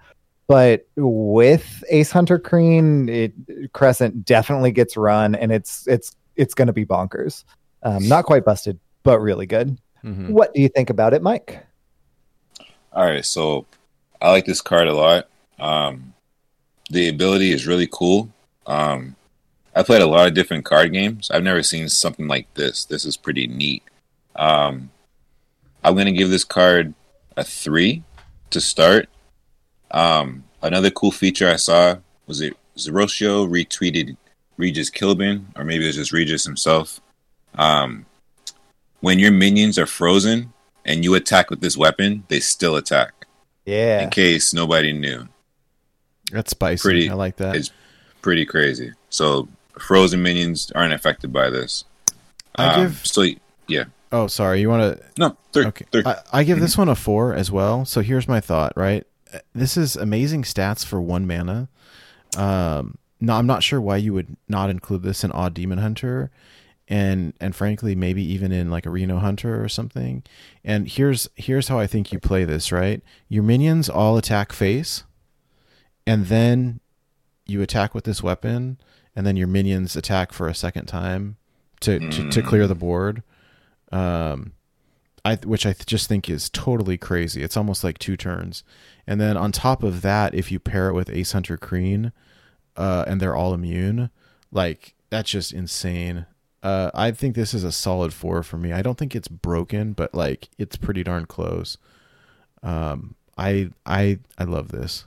[0.48, 6.68] But with Ace Hunter Kreen, it, Crescent definitely gets run, and it's it's it's going
[6.68, 7.44] to be bonkers.
[7.84, 9.78] Um, not quite busted, but really good.
[10.04, 10.30] Mhm.
[10.30, 11.66] What do you think about it, Mike?
[12.92, 13.66] All right, so
[14.22, 15.28] I like this card a lot.
[15.60, 16.14] Um,
[16.90, 18.30] the ability is really cool.
[18.68, 19.16] Um,
[19.76, 21.32] I played a lot of different card games.
[21.32, 22.86] I've never seen something like this.
[22.86, 23.84] This is pretty neat.
[24.36, 24.92] Um,
[25.84, 26.94] I'm gonna give this card
[27.38, 28.04] a three
[28.52, 29.10] to start.
[29.92, 34.18] Um, another cool feature I saw was it Zeroshio retweeted
[34.58, 37.02] Regis Killbin, or maybe it was just Regis himself.
[37.56, 38.06] Um,
[39.02, 40.54] when your minions are frozen
[40.86, 43.14] and you attack with this weapon, they still attack.
[43.66, 45.28] Yeah, In case nobody knew,
[46.32, 46.82] That's spicy.
[46.82, 47.56] Pretty- I like that.
[47.56, 47.72] it's
[48.22, 48.94] pretty crazy.
[49.10, 49.48] So
[49.80, 51.86] frozen minions aren't affected by this.
[52.56, 53.26] I Um, give- so
[54.14, 54.62] Oh, sorry.
[54.62, 55.04] You want to?
[55.18, 55.86] no three, Okay.
[55.92, 56.04] three.
[56.06, 57.84] I, I give this one a four as well.
[57.84, 58.72] So here's my thought.
[58.78, 59.06] Right.
[59.54, 61.68] This is amazing stats for one mana.
[62.38, 66.30] Um, no, I'm not sure why you would not include this in Odd Demon Hunter,
[66.88, 70.22] and and frankly, maybe even in like a Reno Hunter or something.
[70.64, 72.72] And here's here's how I think you play this.
[72.72, 73.02] Right.
[73.30, 75.04] Your minions all attack face,
[76.06, 76.80] and then
[77.48, 78.78] you attack with this weapon,
[79.16, 81.38] and then your minions attack for a second time
[81.80, 83.24] to to, to clear the board.
[83.94, 84.54] Um,
[85.24, 87.44] I which I th- just think is totally crazy.
[87.44, 88.64] It's almost like two turns,
[89.08, 92.12] and then on top of that, if you pair it with Ace Hunter Kreen,
[92.76, 94.10] uh, and they're all immune,
[94.52, 96.26] like that's just insane.
[96.62, 98.74] Uh, I think this is a solid four for me.
[98.74, 101.78] I don't think it's broken, but like it's pretty darn close.
[102.64, 105.06] Um, I I I love this.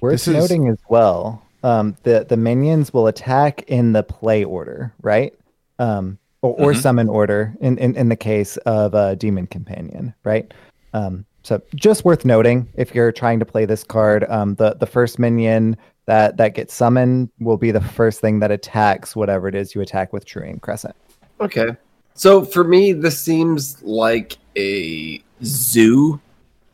[0.00, 4.44] Worth This is- noting as well, um, the the minions will attack in the play
[4.44, 5.34] order, right?
[5.80, 6.80] Um, or, or Mhm.
[6.80, 10.52] summon order in, in in the case of a demon companion, right?
[10.94, 14.86] Um, so just worth noting if you're trying to play this card, um, the the
[14.86, 19.54] first minion that that gets summoned will be the first thing that attacks whatever it
[19.54, 20.94] is you attack with True Aim Crescent.
[21.40, 21.76] Okay.
[22.14, 26.18] So for me, this seems like a zoo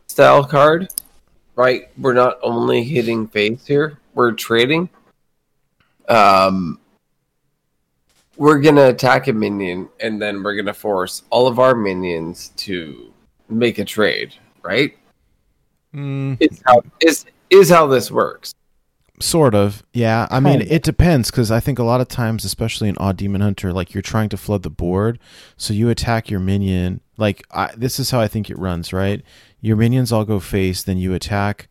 [0.07, 0.88] style card,
[1.57, 1.88] right?
[1.98, 4.88] We're not only hitting face here, we're trading.
[6.09, 6.79] Um,
[8.36, 13.12] we're gonna attack a minion, and then we're gonna force all of our minions to
[13.48, 14.96] make a trade, right?
[15.94, 18.52] Mm, Is how is is how this works.
[19.20, 20.26] Sort of, yeah.
[20.28, 23.40] I mean, it depends because I think a lot of times, especially in Odd Demon
[23.42, 25.20] Hunter, like you're trying to flood the board,
[25.56, 27.00] so you attack your minion.
[27.16, 29.22] Like I, this is how I think it runs, right?
[29.60, 31.68] Your minions all go face, then you attack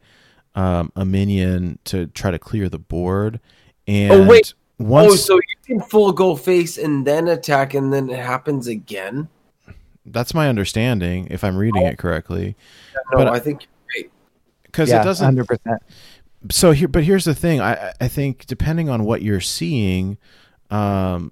[0.55, 3.41] um, a minion to try to clear the board.
[3.87, 4.53] And Oh, wait.
[4.87, 8.67] Once oh, so you can full go face and then attack, and then it happens
[8.67, 9.27] again.
[10.05, 12.55] that's my understanding, if I'm reading it correctly,
[13.11, 13.67] No, But- I think
[14.63, 15.81] because yeah, it doesn't hundred percent.
[16.49, 20.17] so here but here's the thing i i think depending on what you're seeing
[20.71, 21.31] um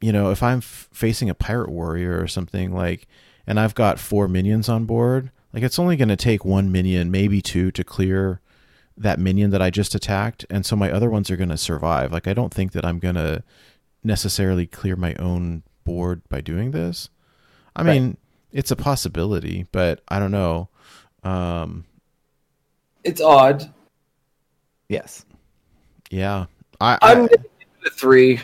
[0.00, 3.06] you know if i'm f- facing a pirate warrior or something like
[3.46, 7.10] and i've got four minions on board like it's only going to take one minion
[7.10, 8.40] maybe two to clear
[8.96, 12.12] that minion that i just attacked and so my other ones are going to survive
[12.12, 13.42] like i don't think that i'm going to
[14.04, 17.08] necessarily clear my own board by doing this
[17.74, 17.94] i Right.
[18.00, 18.16] mean
[18.52, 20.68] it's a possibility but i don't know
[21.24, 21.84] um
[23.02, 23.72] it's odd.
[24.88, 25.24] Yes.
[26.10, 26.46] yeah
[26.80, 28.40] i, I'm I gonna give it a three.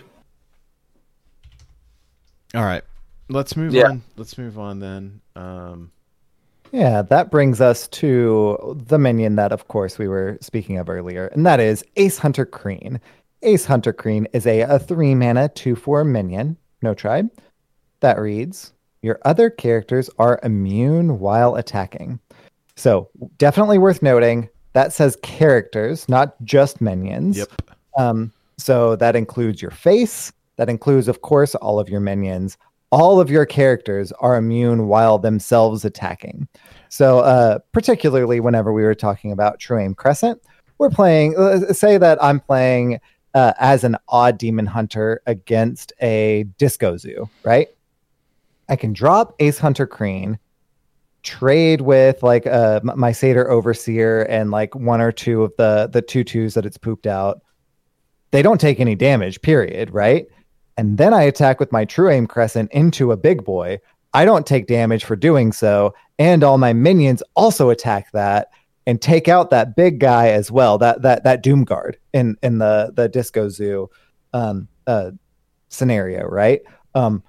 [2.55, 2.83] All right.
[3.29, 3.85] Let's move Yeah.
[3.89, 4.03] on.
[4.17, 5.21] Let's move on then.
[5.37, 5.93] Um
[6.73, 11.27] Yeah, that brings us to the minion that, of course, we were speaking of earlier,
[11.29, 13.01] and that is Ace Hunter Kreen.
[13.43, 17.29] Ace Hunter Kreen is a, a three mana, two four minion, no tribe.
[18.01, 22.21] That reads Your other characters are immune while attacking.
[22.77, 27.39] So, definitely worth noting that says characters, not just minions.
[27.39, 27.49] yep.
[27.99, 30.33] Um, so that includes your face.
[30.57, 32.57] That includes, of course, all of your minions.
[32.91, 36.49] All of your characters are immune while themselves attacking.
[36.89, 40.43] So, uh, particularly whenever we were talking about True Aim Crescent,
[40.79, 41.37] we're playing.
[41.37, 43.01] Uh, say that I'm playing
[43.35, 47.69] uh, as an odd demon hunter against a disco zoo, right?
[48.69, 50.39] I can drop Ace Hunter Kreen,
[51.23, 56.03] trade with like uh, my Satyr Overseer and like one or two of the the
[56.03, 57.43] two twos that it's pooped out.
[58.31, 60.27] They don't take any damage, period, right?
[60.81, 63.81] And then I attack with my True Aim Crescent into a big boy.
[64.15, 68.49] I don't take damage for doing so, and all my minions also attack that
[68.87, 70.79] and take out that big guy as well.
[70.79, 73.91] That that that Doom Guard in in the the Disco Zoo
[74.33, 75.11] um, uh,
[75.69, 76.63] scenario, right?
[76.95, 77.23] Um,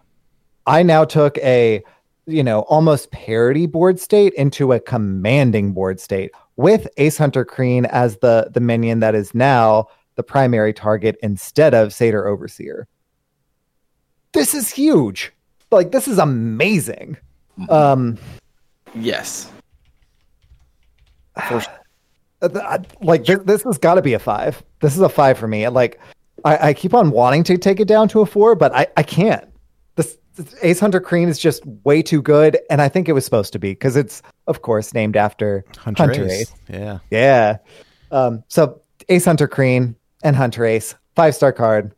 [0.66, 1.84] I now took a
[2.28, 7.84] you know almost parody board state into a commanding board state with Ace Hunter Kreen
[7.84, 12.88] as the the minion that is now the primary target instead of Satyr Overseer.
[14.34, 15.32] This is huge.
[15.72, 17.18] Like this is amazing.
[17.70, 18.18] Um
[18.94, 19.50] Yes.
[23.02, 24.62] like this, this has got to be a five.
[24.82, 25.68] This is a five for me.
[25.68, 26.00] Like
[26.44, 29.04] I, I keep on wanting to take it down to a four, but I, I
[29.04, 29.48] can't.
[29.96, 33.26] This, this Ace Hunter Kreen is just way too good, and I think it was
[33.26, 36.42] supposed to be because it's of course named after Hunter, Hunter Ace.
[36.42, 36.54] Ace.
[36.70, 37.00] Yeah.
[37.12, 37.58] Yeah.
[38.12, 41.94] Um, so Ace Hunter Kreen and Hunter Ace, five star card.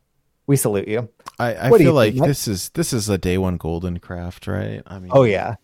[0.46, 1.08] We salute you.
[1.38, 4.46] I, I feel you like think, this is this is a day one golden craft,
[4.46, 4.82] right?
[4.86, 5.56] I mean Oh yeah.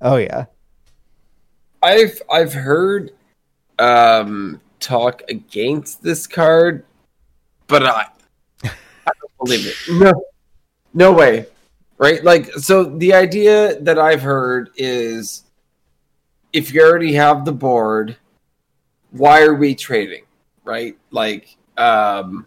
[0.00, 0.46] Oh yeah.
[1.82, 3.12] I've I've heard
[3.78, 6.84] um talk against this card,
[7.66, 8.06] but I
[8.64, 8.70] I
[9.04, 9.76] don't believe it.
[9.90, 10.12] No,
[10.94, 11.46] no way.
[11.98, 12.22] Right?
[12.22, 15.44] Like so the idea that I've heard is
[16.52, 18.16] if you already have the board,
[19.10, 20.24] why are we trading?
[20.64, 20.96] Right?
[21.10, 22.46] Like um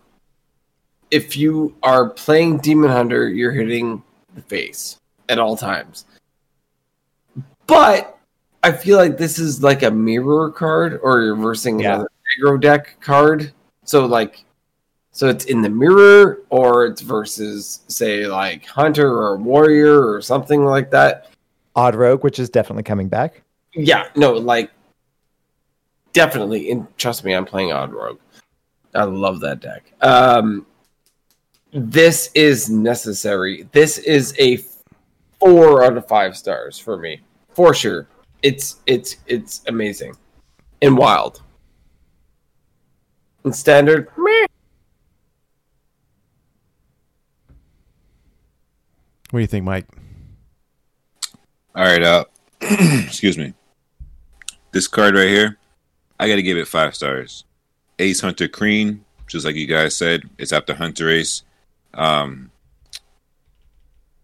[1.12, 4.01] if you are playing Demon Hunter, you're hitting
[4.34, 4.97] the face
[5.30, 6.05] at all times.
[7.68, 8.18] But
[8.64, 11.93] I feel like this is like a mirror card or reversing Yeah.
[11.95, 12.09] another
[12.39, 13.51] aggro deck card.
[13.86, 14.43] So like
[15.14, 20.64] so it's in the mirror or it's versus say like hunter or warrior or something
[20.64, 21.28] like that.
[21.76, 23.41] Odd Rogue, which is definitely coming back.
[23.74, 24.72] Yeah, no, like
[26.14, 26.72] definitely.
[26.72, 28.20] And trust me, I'm playing Odd Rogue.
[28.93, 29.91] I love that deck.
[30.01, 30.66] Um,
[31.72, 33.67] this is necessary.
[33.72, 34.59] This is a
[35.39, 38.07] four out of five stars for me, for sure.
[38.43, 40.15] It's it's it's amazing
[40.82, 41.41] and wild.
[43.43, 44.45] And standard, meh.
[49.30, 49.88] What do you think, Mike?
[51.74, 52.26] All right, uh,
[52.61, 53.53] excuse me.
[54.72, 55.57] This card right here,
[56.19, 57.45] I got to give it five stars.
[57.99, 61.43] Ace Hunter Kreen, just like you guys said, it's after Hunter Ace.
[61.93, 62.51] Um,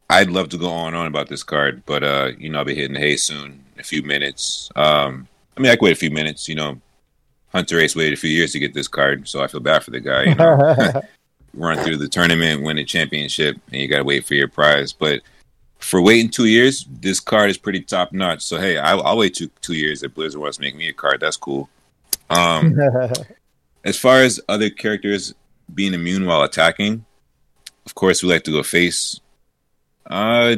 [0.10, 2.66] I'd love to go on and on about this card, but uh, you know, I'll
[2.66, 4.70] be hitting the hay soon, in a few minutes.
[4.76, 6.48] Um, I mean, I can wait a few minutes.
[6.48, 6.82] You know,
[7.50, 9.92] Hunter Ace waited a few years to get this card, so I feel bad for
[9.92, 10.24] the guy.
[10.24, 11.02] You know,
[11.54, 14.94] run through the tournament, win a championship, and you got to wait for your prize.
[14.94, 15.22] But
[15.80, 18.44] for waiting two years, this card is pretty top notch.
[18.44, 20.94] So hey, I, I'll wait two two years if Blizzard wants to make me a
[20.94, 21.20] card.
[21.20, 21.70] That's cool.
[22.30, 22.78] Um,
[23.84, 25.34] as far as other characters
[25.74, 27.06] being immune while attacking,
[27.88, 29.22] of course we like to go face.
[30.06, 30.58] Uh,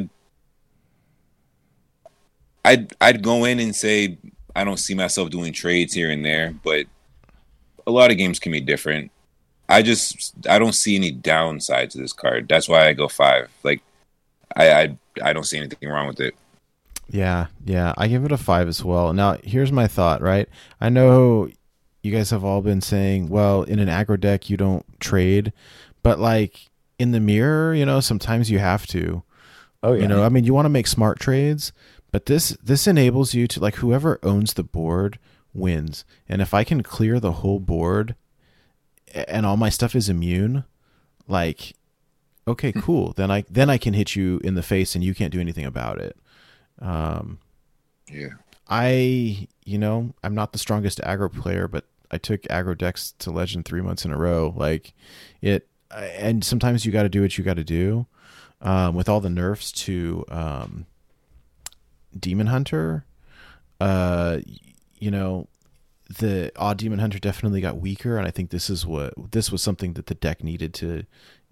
[2.64, 4.18] I'd I'd go in and say
[4.56, 6.86] I don't see myself doing trades here and there, but
[7.86, 9.12] a lot of games can be different.
[9.68, 12.48] I just I don't see any downside to this card.
[12.48, 13.48] That's why I go five.
[13.62, 13.80] Like
[14.56, 16.34] I I, I don't see anything wrong with it.
[17.08, 19.12] Yeah, yeah, I give it a five as well.
[19.12, 20.20] Now, here's my thought.
[20.20, 20.48] Right,
[20.80, 21.48] I know
[22.02, 25.52] you guys have all been saying, well, in an aggro deck you don't trade,
[26.02, 26.69] but like
[27.00, 29.22] in the mirror, you know, sometimes you have to.
[29.82, 30.02] oh yeah.
[30.02, 31.72] You know, I mean, you want to make smart trades,
[32.12, 35.18] but this this enables you to like whoever owns the board
[35.54, 36.04] wins.
[36.28, 38.14] And if I can clear the whole board
[39.14, 40.64] and all my stuff is immune,
[41.26, 41.74] like
[42.46, 43.12] okay, cool.
[43.16, 45.64] then I then I can hit you in the face and you can't do anything
[45.64, 46.16] about it.
[46.80, 47.38] Um
[48.08, 48.34] Yeah.
[48.72, 53.30] I, you know, I'm not the strongest aggro player, but I took aggro decks to
[53.32, 54.54] legend three months in a row.
[54.56, 54.94] Like
[55.42, 58.06] it, and sometimes you got to do what you got to do.
[58.62, 60.84] Um, with all the nerfs to um,
[62.18, 63.06] Demon Hunter,
[63.80, 64.40] uh,
[64.98, 65.48] you know,
[66.18, 69.62] the odd Demon Hunter definitely got weaker, and I think this is what this was
[69.62, 71.04] something that the deck needed to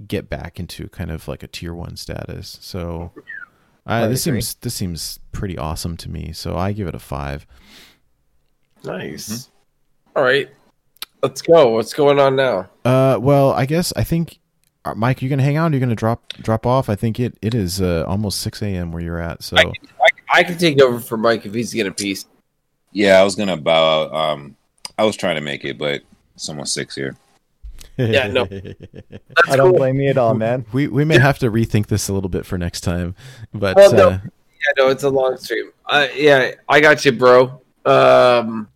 [0.07, 2.59] get back into kind of like a tier one status.
[2.61, 3.13] So.
[3.87, 4.43] I Uh, this agree.
[4.43, 7.47] seems this seems pretty awesome to me, so I give it a five.
[8.85, 9.49] Nice.
[10.15, 10.51] All right,
[11.23, 11.71] let's go.
[11.71, 12.69] What's going on now?
[12.85, 14.39] Uh, well, I guess I think
[14.85, 15.73] uh, Mike, you're gonna hang out?
[15.73, 16.89] You're gonna drop drop off?
[16.89, 18.93] I think it it is uh, almost six a.m.
[18.93, 19.43] where you're at.
[19.43, 20.09] So I, I,
[20.41, 22.27] I can take over for Mike if he's getting a piece.
[22.93, 24.15] Yeah, I was gonna bow out.
[24.15, 24.57] Um,
[24.97, 26.03] I was trying to make it, but
[26.37, 27.17] someone's six here.
[27.97, 28.47] Yeah, no.
[29.49, 30.65] I don't blame you at all, man.
[30.73, 33.17] we we may have to rethink this a little bit for next time,
[33.53, 34.09] but Well, no.
[34.11, 35.71] uh, Yeah, no, it's a long stream.
[35.85, 37.61] Uh, yeah, I got you, bro.
[37.85, 38.69] Um,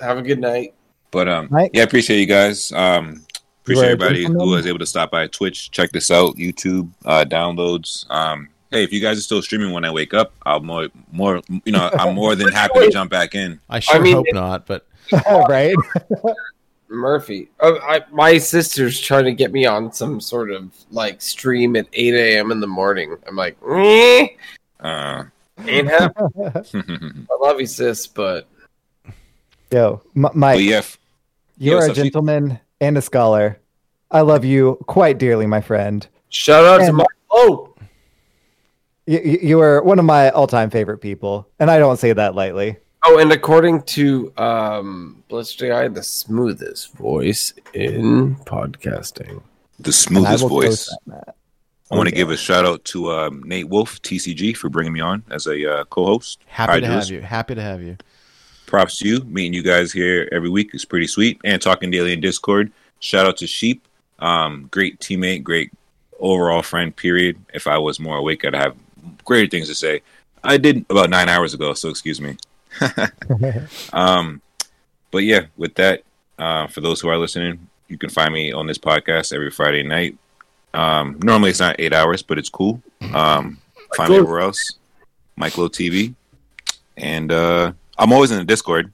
[0.00, 0.74] have a good night.
[1.10, 1.70] But um, Right.
[1.74, 2.70] yeah, I appreciate you guys.
[2.72, 3.24] Um,
[3.62, 6.90] appreciate are a everybody who was able to stop by Twitch, check this out, YouTube,
[7.04, 8.08] uh, downloads.
[8.10, 11.42] Um, hey, if you guys are still streaming when I wake up, I'll more more
[11.64, 13.58] you know I'm more than happy to jump back in.
[13.68, 14.66] I sure mean, hope it- not.
[14.66, 14.86] But
[15.48, 15.74] right?
[16.88, 17.48] Murphy.
[17.60, 21.86] Oh, I, my sister's trying to get me on some sort of like stream at
[21.92, 22.50] 8 a.m.
[22.50, 23.16] in the morning.
[23.28, 24.26] I'm like, eh,
[24.80, 25.24] Uh,
[25.66, 27.26] ain't happening.
[27.30, 28.48] I love you, sis, but
[29.70, 30.98] Yo, M- but yeah, f-
[31.68, 32.04] you're a up, Steve?
[32.04, 33.58] gentleman and a scholar.
[34.10, 36.06] I love you quite dearly, my friend.
[36.30, 37.04] shout out to my.
[37.30, 37.74] Oh,
[39.06, 42.34] You, you you are one of my all-time favorite people, and I don't say that
[42.34, 42.76] lightly.
[43.04, 49.42] oh, and according to um, Blister Guy, the smoothest voice in podcasting.
[49.78, 50.86] the And I smoothest voice.
[50.86, 51.36] that, Matt.
[51.92, 55.00] I want to give a shout out to um, Nate Wolf, TCG, for bringing me
[55.00, 56.38] on as a uh, co-host.
[56.46, 57.08] happy Hi, to Jules.
[57.08, 57.20] have you.
[57.22, 57.96] Happy to have you.
[58.70, 59.20] Props to you.
[59.24, 61.40] Meeting you guys here every week is pretty sweet.
[61.44, 62.72] And talking daily in Discord.
[63.00, 63.86] Shout out to Sheep.
[64.20, 65.72] Um, great teammate, great
[66.18, 67.38] overall friend, period.
[67.52, 68.76] If I was more awake, I'd have
[69.24, 70.02] greater things to say.
[70.42, 72.36] I did about nine hours ago, so excuse me.
[73.92, 74.40] um,
[75.10, 76.04] but yeah, with that,
[76.38, 79.82] uh, for those who are listening, you can find me on this podcast every Friday
[79.82, 80.16] night.
[80.72, 82.80] Um, normally it's not eight hours, but it's cool.
[83.12, 83.58] Um,
[83.96, 84.74] find me everywhere else.
[85.36, 86.14] Michael TV.
[86.96, 88.92] And uh, I'm always in the Discord.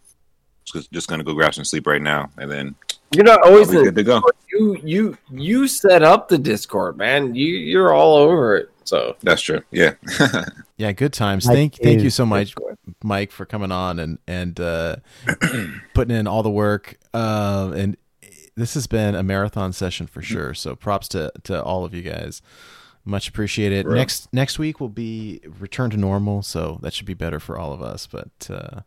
[0.64, 2.74] Just, just gonna go grab some sleep right now, and then
[3.14, 4.20] You're not I'll always be good to go.
[4.50, 7.34] you you you set up the Discord, man.
[7.34, 8.70] You you're all over it.
[8.84, 9.62] So That's true.
[9.70, 9.94] Yeah.
[10.78, 11.46] Yeah, good times.
[11.46, 12.76] Mike Thank thank you so much, Discord.
[13.02, 14.96] Mike, for coming on and and uh,
[15.94, 16.98] putting in all the work.
[17.14, 17.96] Um, and
[18.56, 20.52] this has been a marathon session for sure.
[20.52, 22.42] So props to to all of you guys.
[23.06, 23.86] Much appreciated.
[23.86, 23.94] Bro.
[23.94, 27.72] Next next week will be return to normal, so that should be better for all
[27.72, 28.06] of us.
[28.06, 28.80] But uh,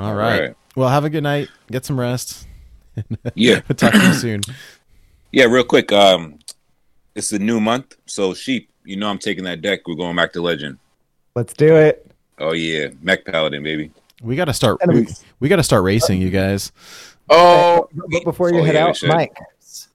[0.00, 0.40] all All right.
[0.40, 0.56] right.
[0.76, 1.48] Well, have a good night.
[1.70, 2.46] Get some rest.
[3.34, 3.60] Yeah.
[3.68, 4.40] We'll talk to you soon.
[5.32, 5.92] Yeah, real quick.
[5.92, 6.40] Um,
[7.14, 8.68] it's a new month, so sheep.
[8.84, 9.86] You know, I'm taking that deck.
[9.86, 10.78] We're going back to legend.
[11.36, 12.10] Let's do it.
[12.40, 13.92] Oh yeah, mech paladin, baby.
[14.22, 14.78] We got to start.
[14.82, 16.72] And We, we- we got to start racing, you guys.
[17.28, 18.98] Oh, But before you Oh, head yeah, out.
[19.04, 19.36] Mike,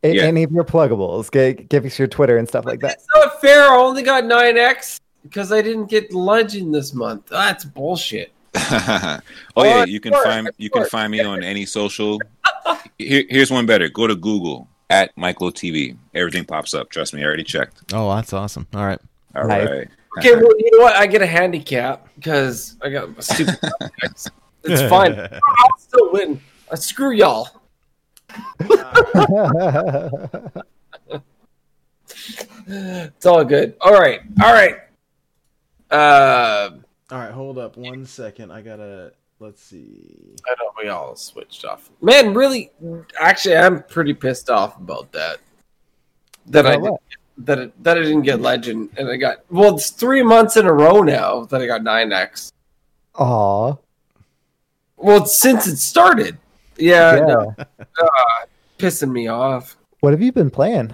[0.03, 0.23] Yeah.
[0.23, 2.93] any of your pluggables, give, give us your Twitter and stuff like that.
[2.93, 3.63] It's not fair.
[3.69, 7.25] I only got 9x because I didn't get Legend this month.
[7.27, 8.31] That's bullshit.
[9.55, 12.19] oh yeah, you can find you can find me on any social.
[12.97, 13.89] Here, here's one better.
[13.89, 15.97] Go to Google at Michael TV.
[16.13, 16.89] Everything pops up.
[16.89, 17.93] Trust me, I already checked.
[17.93, 18.67] Oh, that's awesome.
[18.73, 18.99] All right.
[19.35, 19.65] All right.
[19.65, 19.87] Nice.
[20.17, 20.95] Okay, well, you know what?
[20.95, 23.57] I get a handicap because I got a stupid.
[24.67, 25.19] It's fine.
[25.19, 26.41] I'll still win.
[26.71, 27.47] I screw y'all.
[32.67, 33.75] It's all good.
[33.79, 34.21] All right.
[34.41, 34.77] All right.
[35.91, 36.71] Uh,
[37.11, 37.31] All right.
[37.31, 38.51] Hold up one second.
[38.51, 39.13] I gotta.
[39.39, 40.33] Let's see.
[40.47, 41.91] I know we all switched off.
[42.01, 42.71] Man, really?
[43.19, 45.37] Actually, I'm pretty pissed off about that.
[46.47, 47.01] That I About
[47.39, 49.75] that it, that I didn't get legend, and I got well.
[49.75, 52.51] It's three months in a row now that I got nine X.
[53.15, 53.75] Aw.
[54.97, 56.37] Well, since it started.
[56.77, 57.25] Yeah, Yeah.
[57.25, 57.55] no,
[58.01, 58.45] ah,
[58.77, 59.77] pissing me off.
[59.99, 60.93] What have you been playing?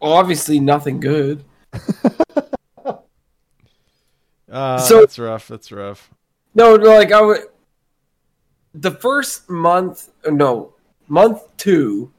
[0.00, 1.44] Well, obviously, nothing good.
[4.52, 5.48] Uh, So- that's rough.
[5.48, 6.10] That's rough.
[6.54, 7.40] No, like I would.
[8.74, 10.74] The first month, no,
[11.08, 12.12] month two,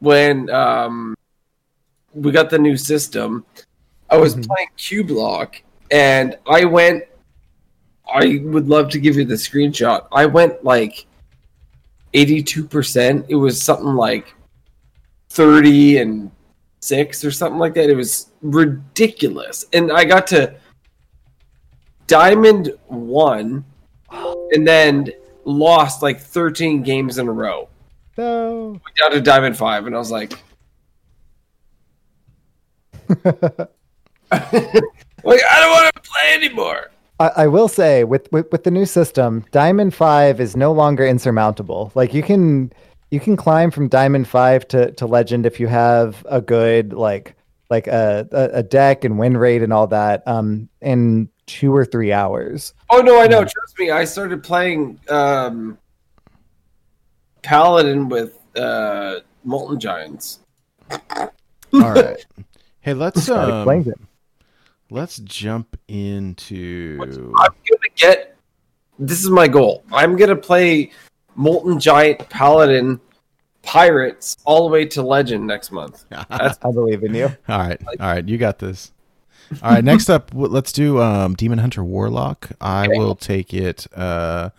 [0.00, 1.14] when um
[2.14, 3.44] we got the new system,
[4.10, 4.46] I was Mhm.
[4.46, 7.04] playing Cube Lock, and I went.
[8.06, 10.06] I would love to give you the screenshot.
[10.12, 11.06] I went like
[12.12, 13.24] eighty-two percent.
[13.28, 14.34] It was something like
[15.30, 16.30] thirty and
[16.80, 17.88] six or something like that.
[17.88, 20.54] It was ridiculous, and I got to
[22.06, 23.64] Diamond won,
[24.10, 25.10] and then
[25.44, 27.68] lost like 13 games in a row.
[28.16, 28.70] No.
[28.70, 30.32] Went down to Diamond five, and I was like,
[33.10, 33.68] like
[34.30, 34.50] I
[35.22, 36.90] don't want to play anymore.
[37.20, 41.06] I, I will say with, with with the new system, Diamond Five is no longer
[41.06, 41.92] insurmountable.
[41.94, 42.72] Like you can
[43.10, 47.36] you can climb from Diamond Five to, to Legend if you have a good like
[47.70, 51.84] like a, a, a deck and win rate and all that um in two or
[51.84, 52.74] three hours.
[52.90, 53.40] Oh no, I know.
[53.40, 53.90] Trust me.
[53.90, 55.78] I started playing um,
[57.42, 60.40] Paladin with uh, Molten Giants.
[60.90, 61.30] All
[61.72, 62.24] right.
[62.80, 63.98] Hey, let's That um, it.
[64.90, 66.98] let's jump into.
[67.38, 68.36] I'm gonna get.
[68.98, 69.82] This is my goal.
[69.92, 70.92] I'm gonna play
[71.34, 73.00] Molten Giant Paladin
[73.62, 76.04] Pirates all the way to Legend next month.
[76.10, 77.26] That's I believe in you.
[77.48, 78.92] All right, all right, you got this.
[79.62, 82.50] All right, next up, let's do um, Demon Hunter Warlock.
[82.60, 82.98] I Okay.
[82.98, 83.86] will take it.
[83.96, 84.50] Uh,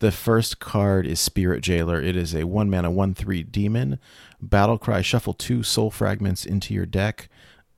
[0.00, 2.00] the first card is Spirit Jailer.
[2.00, 3.98] It is a one mana, one three demon.
[4.40, 5.00] Battle cry.
[5.02, 7.28] Shuffle two soul fragments into your deck.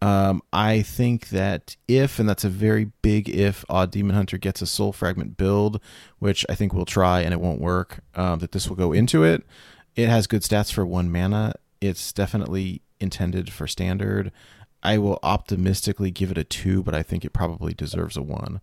[0.01, 4.61] Um, I think that if, and that's a very big if, Odd Demon Hunter gets
[4.61, 5.81] a soul fragment build,
[6.19, 9.25] which I think we'll try and it won't work, um, that this will go into
[9.25, 9.45] it.
[9.97, 11.55] It has good stats for one mana.
[11.81, 14.31] It's definitely intended for standard.
[14.85, 18.61] I will optimistically give it a two, but I think it probably deserves a one.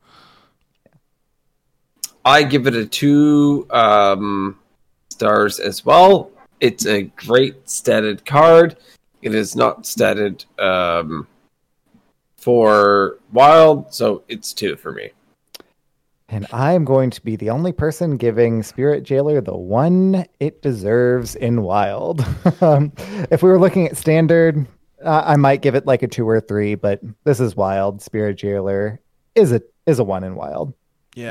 [2.24, 4.59] I give it a two um,
[5.09, 6.32] stars as well.
[6.59, 8.78] It's a great statted card.
[9.24, 11.28] It is not statted um,
[12.38, 15.09] for wild, so it's two for me.
[16.30, 21.36] And I'm going to be the only person giving Spirit Jailer the one it deserves
[21.36, 22.26] in Wild.
[22.61, 22.93] um,
[23.30, 24.65] if we were looking at standard,
[25.04, 28.02] I might give it like a two or three, but this is Wild.
[28.02, 28.99] Spirit Jailer
[29.36, 30.74] is a is a one in Wild.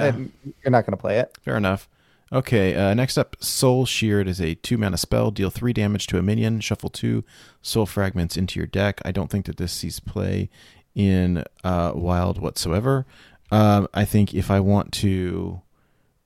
[0.09, 1.37] And you're not going to play it.
[1.43, 1.89] Fair enough.
[2.33, 5.31] Okay, uh, next up, Soul Sheared is a two mana spell.
[5.33, 6.61] Deal three damage to a minion.
[6.61, 7.25] Shuffle two
[7.61, 9.01] soul fragments into your deck.
[9.05, 10.49] I don't think that this sees play
[10.95, 13.05] in uh, Wild whatsoever.
[13.51, 15.61] Um, I think if I want to,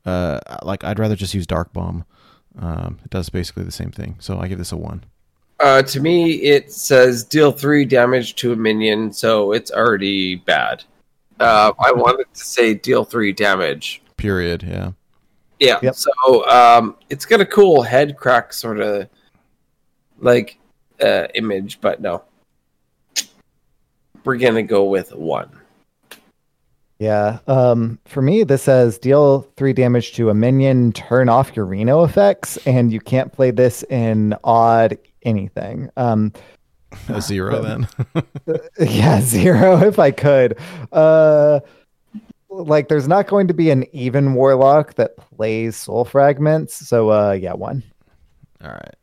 [0.05, 2.05] uh, like, I'd rather just use Dark Bomb.
[2.59, 4.17] Um, it does basically the same thing.
[4.19, 5.05] So I give this a one.
[5.61, 10.83] Uh, to me, it says deal three damage to a minion, so it's already bad.
[11.39, 14.03] Uh, I wanted to say deal three damage.
[14.17, 14.63] Period.
[14.63, 14.93] Yeah.
[15.61, 15.79] Yeah.
[15.83, 15.95] Yep.
[15.95, 19.09] So um, it's got a cool head crack sort of
[20.19, 20.59] like
[21.01, 22.23] uh, image, but no.
[24.25, 25.51] We're gonna go with one.
[26.99, 27.39] Yeah.
[27.47, 32.05] Um, for me, this says deal three damage to a minion, turn off your Reno
[32.05, 35.91] effects, and you can't play this in odd anything.
[35.97, 36.33] Um,
[37.09, 37.89] A zero then.
[38.79, 40.57] yeah, zero if I could.
[40.93, 41.61] Uh,
[42.49, 46.75] like, there's not going to be an even warlock that plays soul fragments.
[46.87, 47.83] So, uh, yeah, one.
[48.63, 48.97] All right.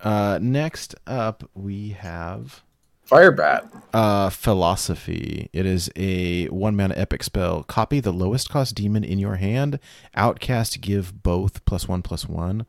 [0.00, 2.62] Uh, next up, we have
[3.08, 3.68] Firebat.
[3.94, 5.48] uh, Felosophy.
[5.52, 7.62] It is a one mana epic spell.
[7.62, 9.78] Copy the lowest cost demon in your hand.
[10.14, 12.66] Outcast give both plus one plus one.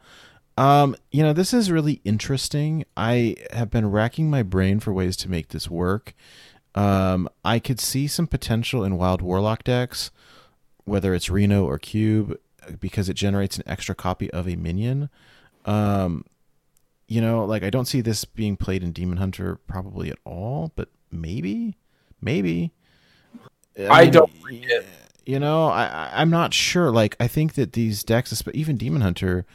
[0.57, 2.85] Um, you know, this is really interesting.
[2.95, 6.13] I have been racking my brain for ways to make this work.
[6.75, 10.11] Um, I could see some potential in Wild Warlock decks,
[10.85, 12.39] whether it's Reno or Cube,
[12.79, 15.09] because it generates an extra copy of a minion.
[15.65, 16.25] Um,
[17.08, 20.72] you know, like I don't see this being played in Demon Hunter probably at all,
[20.76, 21.78] but maybe,
[22.22, 22.72] maybe.
[23.89, 24.86] I don't like it.
[25.26, 26.89] You know, I I- I'm not sure.
[26.91, 29.45] Like I think that these decks, even Demon Hunter,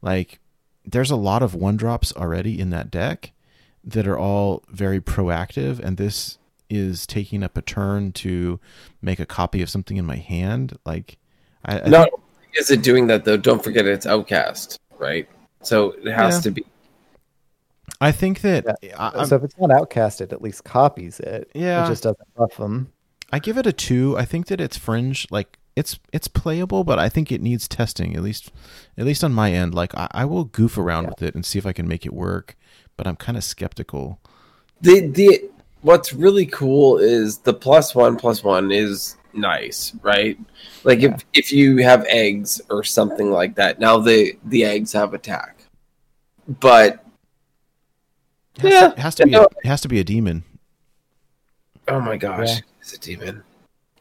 [0.00, 0.38] like
[0.84, 3.32] there's a lot of one drops already in that deck
[3.84, 6.38] that are all very proactive, and this
[6.70, 8.58] is taking up a turn to
[9.02, 10.78] make a copy of something in my hand.
[10.86, 11.18] Like,
[11.64, 12.20] I, I Not think-
[12.54, 15.28] is it doing that though, don't forget it's Outcast, right?
[15.62, 16.40] So it has Yeah.
[16.42, 16.64] to be.
[18.00, 18.66] I think that
[18.98, 21.50] I, I'm- so if it's not outcast, it at least copies it.
[21.54, 21.84] Yeah.
[21.84, 22.92] It just doesn't buff them.
[23.32, 24.16] I give it a two.
[24.18, 25.26] I think that it's fringe.
[25.30, 28.14] Like it's it's playable, but I think it needs testing.
[28.14, 28.52] At least
[28.98, 29.74] at least on my end.
[29.74, 31.10] Like I, I will goof around Yeah.
[31.10, 32.56] with it and see if I can make it work.
[32.96, 34.20] But I'm kind of skeptical.
[34.82, 40.38] The the what's really cool is the plus one plus one is nice, right?
[40.84, 41.14] Like Yeah.
[41.14, 45.56] if if you have eggs or something like that, now the the eggs have attack.
[46.60, 47.04] But
[48.56, 48.80] It has Yeah.
[48.88, 50.44] to, it has to be a, it has to be a demon.
[51.88, 52.60] oh my gosh, Yeah.
[52.80, 53.42] it's a demon.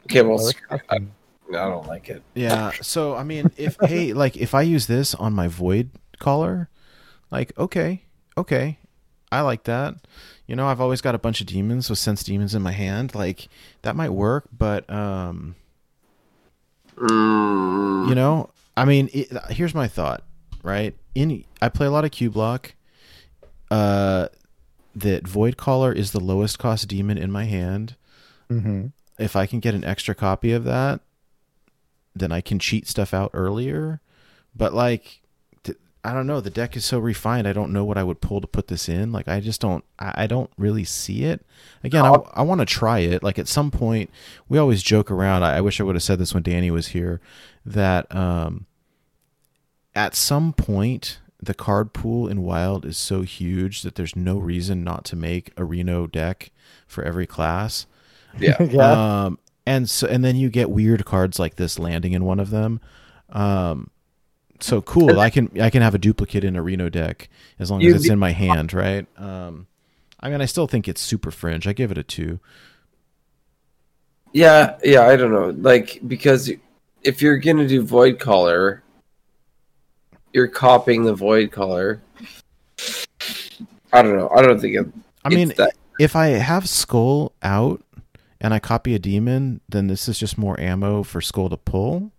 [0.05, 0.81] Okay, well, Well, it's screw it.
[0.89, 1.11] nothing.
[1.49, 2.23] I don't like it.
[2.33, 2.71] Yeah.
[2.81, 5.89] So I mean, if hey, like if I use this on my void
[6.19, 6.69] collar,
[7.29, 8.03] like okay,
[8.37, 8.77] okay,
[9.31, 9.95] I like that.
[10.47, 13.15] You know, I've always got a bunch of demons with sense demons in my hand.
[13.15, 13.47] Like
[13.83, 15.55] that might work, but um,
[16.97, 20.23] Mm, you know i mean it, here's my thought
[20.61, 22.75] right in i play a lot of Cube Lock
[23.71, 24.27] uh
[24.95, 27.95] that void caller is the lowest cost demon in my hand.
[28.49, 28.87] Hmm
[29.21, 30.99] if i can get an extra copy of that
[32.15, 34.01] then i can cheat stuff out earlier.
[34.53, 35.21] But like
[36.03, 36.41] i don't know.
[36.41, 37.47] The deck is so refined.
[37.47, 39.13] I don't know what i would pull to put this in.
[39.13, 41.45] Like i just don't i, I don't really see it.
[41.85, 43.23] Again i, I want to try it.
[43.23, 44.09] Like at some point
[44.49, 45.43] we always joke around.
[45.43, 47.21] I, I wish i would have said this when danny was here
[47.65, 48.65] that um
[49.95, 54.83] at some point the card pool in wild is so huge that there's no reason
[54.83, 56.51] not to make a reno deck
[56.87, 57.87] for every class
[58.39, 58.61] yeah.
[58.63, 59.25] yeah.
[59.25, 62.49] um, and so and then you get weird cards like this landing in one of
[62.49, 62.79] them.
[63.29, 63.89] Um,
[64.59, 65.19] so cool.
[65.19, 67.29] I can I can have a duplicate in a Reno deck
[67.59, 69.05] as long as You- it's in my hand, right?
[69.17, 69.67] Um,
[70.19, 71.67] I mean, I still think it's super fringe.
[71.67, 72.39] I give it a two.
[74.33, 75.49] Yeah, yeah, I don't know.
[75.49, 76.51] Like because
[77.03, 78.81] if you're gonna do Voidcaller,
[80.33, 81.99] you're copying the Voidcaller.
[83.93, 84.29] I don't know.
[84.29, 84.85] I don't think it.
[85.25, 87.83] I mean, that, if I have Skull out
[88.39, 92.11] and I copy a demon, then this is just more ammo for Skull to pull.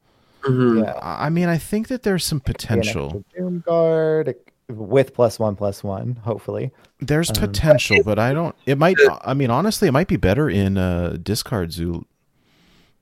[0.42, 0.84] Mhm.
[0.84, 0.92] yeah.
[0.94, 3.24] I I mean, I think that there's some potential.
[3.36, 4.34] Doom guard
[4.68, 6.16] with plus one plus one.
[6.24, 6.72] Hopefully.
[7.00, 8.54] There's Um, potential, but I don't.
[8.66, 8.96] It might.
[9.22, 12.04] I mean, honestly, it might be better in uh, discard zoo,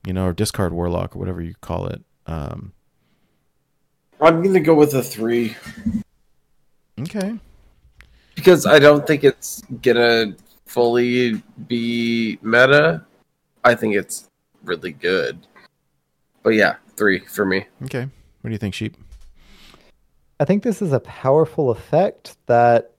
[0.05, 2.01] you know, or discard warlock or whatever you call it.
[2.25, 2.73] Um,
[4.21, 5.55] I'm gonna go with a three
[6.99, 7.39] okay.
[8.35, 13.03] because I don't think it's gonna fully be meta.
[13.63, 14.29] I think it's
[14.63, 15.47] really good.
[16.43, 17.65] But yeah, three for me.
[17.83, 18.07] Okay.
[18.41, 18.95] What do you think, sheep?
[20.39, 22.91] I think this is a powerful effect that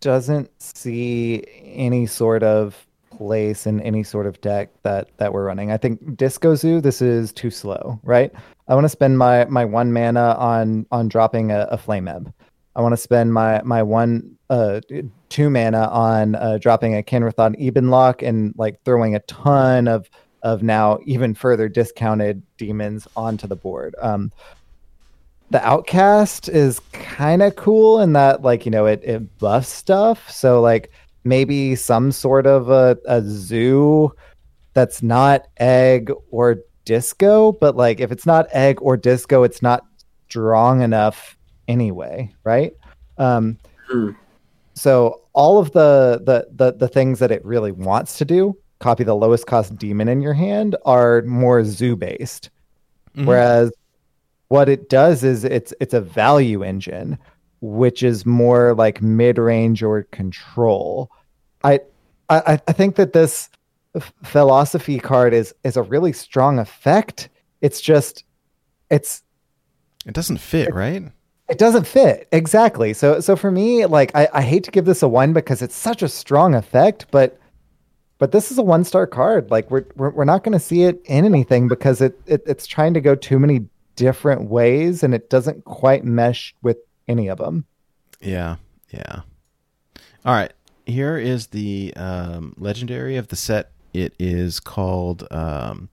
[0.00, 2.86] doesn't see any sort of
[3.16, 5.70] place in any sort of deck that that we're running.
[5.70, 8.32] I think Disco Zoo, this is too slow, right?
[8.68, 12.34] I want to spend my my one mana on on dropping a, a Flame Imp.
[12.74, 14.80] I want to spend my my one uh
[15.28, 20.08] two mana on uh, dropping a Kanrethad Ebonlocke and like throwing a ton of
[20.42, 23.94] of now even further discounted demons onto the board.
[24.00, 24.32] Um,
[25.52, 30.30] the outcast is kind of cool in that like you know it, it buffs stuff
[30.30, 30.90] so like
[31.24, 34.12] maybe some sort of a, a zoo
[34.74, 39.84] that's not egg or disco but like if it's not egg or disco it's not
[40.28, 41.36] strong enough
[41.68, 42.72] anyway right
[43.18, 43.56] um
[43.88, 44.10] Hmm.
[44.74, 49.04] so all of the, the the the things that it really wants to do copy
[49.04, 52.50] the lowest cost demon in your hand are more zoo based
[53.16, 53.26] Mhm.
[53.26, 53.72] Whereas
[54.48, 57.18] what it does is it's it's a value engine,
[57.62, 61.10] which is more like mid range or control.
[61.64, 61.80] I
[62.28, 63.48] I I think that this
[64.24, 67.30] Felosophy card is is a really strong effect.
[67.62, 68.24] It's just
[68.90, 69.22] it's
[70.04, 71.04] It doesn't fit, right?
[71.48, 72.92] it doesn't fit exactly.
[72.94, 75.76] So so for me, like I, I hate to give this a one because it's
[75.76, 77.38] such a strong effect, but
[78.18, 79.50] but this is a one star card.
[79.50, 82.66] Like we're we're, we're not going to see it in anything because it, it it's
[82.66, 87.38] trying to go too many different ways and it doesn't quite mesh with any of
[87.38, 87.64] them.
[88.20, 88.56] Yeah,
[88.90, 89.20] yeah.
[90.24, 90.52] All right,
[90.86, 93.72] here is the um, legendary of the set.
[93.92, 95.88] It is called um,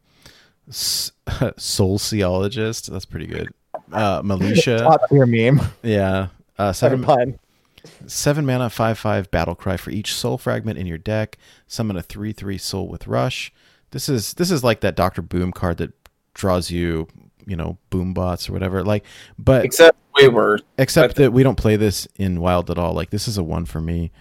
[0.70, 2.91] S- Soulciologist.
[2.91, 3.49] That's pretty good.
[3.91, 4.78] Uh, Malicia.
[4.88, 5.62] Top tier meme.
[5.84, 6.28] yeah.
[6.57, 7.39] Uh, seven pun.
[8.05, 11.38] seven mana, five five battle cry for each soul fragment in your deck.
[11.68, 13.51] Summon a three three soul with rush.
[13.91, 15.93] This is this is like that Doctor Boom card that
[16.34, 17.07] draws you,
[17.45, 18.84] you know, boom bots or whatever.
[18.84, 19.03] Like,
[19.38, 20.62] but Except way worse.
[20.78, 22.94] except that we don't play this in wild at all.
[22.94, 24.12] Like this is a one for me.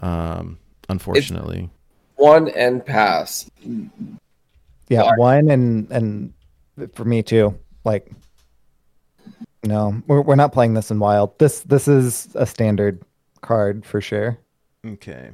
[0.00, 1.70] Um, unfortunately,
[2.16, 3.50] One and pass.
[4.88, 5.16] Yeah, Why?
[5.16, 6.32] one and and
[6.94, 7.58] for me too.
[7.84, 8.10] Like,
[9.64, 11.38] no, we're we're not playing this in wild.
[11.38, 13.02] This this is a standard
[13.40, 14.38] card for sure.
[14.86, 15.30] okay.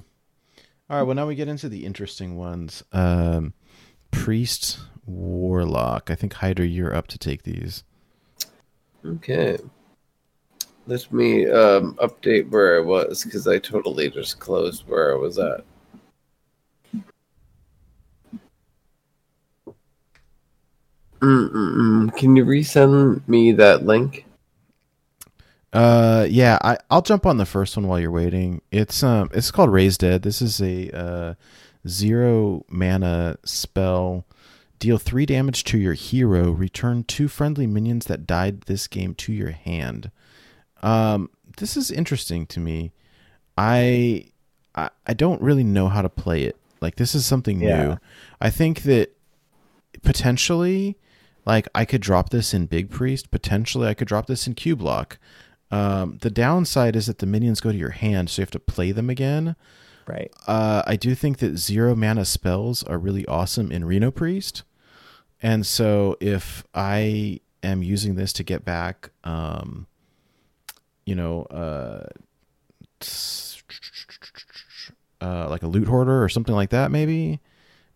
[0.90, 1.02] All right.
[1.04, 2.82] Well, now we get into the interesting ones.
[2.92, 3.54] Um,
[4.10, 6.10] priest, warlock.
[6.10, 7.82] I think Hydra, you're up to take these.
[9.04, 9.58] Okay.
[10.86, 15.38] Let me um, update where I was because I totally just closed where I was
[15.38, 15.64] at.
[21.20, 22.16] Mm-mm-mm.
[22.16, 24.26] Can you resend me that link?
[25.72, 28.60] Uh, yeah, I I'll jump on the first one while you're waiting.
[28.72, 30.22] It's um, it's called Raise Dead.
[30.22, 31.34] This is a uh,
[31.86, 34.26] zero mana spell.
[34.80, 36.50] Deal three damage to your hero.
[36.50, 40.10] Return two friendly minions that died this game to your hand.
[40.82, 42.92] Um, this is interesting to me.
[43.56, 44.26] I
[44.74, 46.56] I, I don't really know how to play it.
[46.80, 47.82] Like this is something Yeah.
[47.84, 47.98] new.
[48.40, 49.14] I think that
[50.02, 50.96] potentially,
[51.44, 53.30] like I could drop this in Big Priest.
[53.30, 55.18] Potentially, I could drop this in Cube Lock.
[55.70, 58.58] Um, the downside is that the minions go to your hand, so you have to
[58.58, 59.56] play them again.
[60.06, 60.30] Right.
[60.46, 64.64] Uh, I do think that zero mana spells are really awesome in Reno Priest,
[65.40, 69.86] and so if I am using this to get back, um,
[71.04, 72.06] you know, uh,
[75.20, 77.40] uh, like a loot hoarder or something like that, maybe.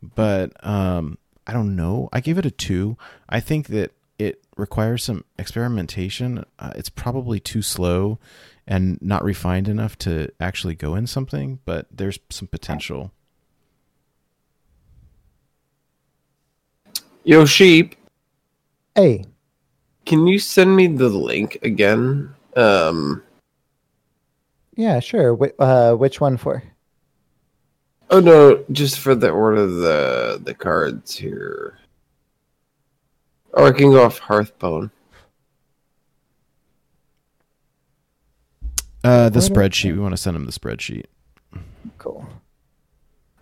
[0.02, 2.09] But um, I don't know.
[2.12, 2.96] I gave it a two.
[3.28, 6.44] I think that it requires some experimentation.
[6.59, 8.18] Uh, it's probably too slow
[8.66, 13.12] and not refined enough to actually go in something, but there's some potential.
[17.22, 17.96] Yo, sheep,
[18.96, 19.26] Hey,
[20.07, 22.34] can you send me the link again?
[22.57, 23.22] Um,
[24.74, 25.36] yeah, sure.
[25.36, 26.62] Wh- uh, which one for?
[28.11, 31.78] oh no, just for the order of the the cards here.
[33.52, 34.90] Or I can go off Hearthbone.
[39.02, 39.92] Uh, the Why spreadsheet.
[39.92, 41.04] We want to send him the spreadsheet.
[41.98, 42.26] Cool.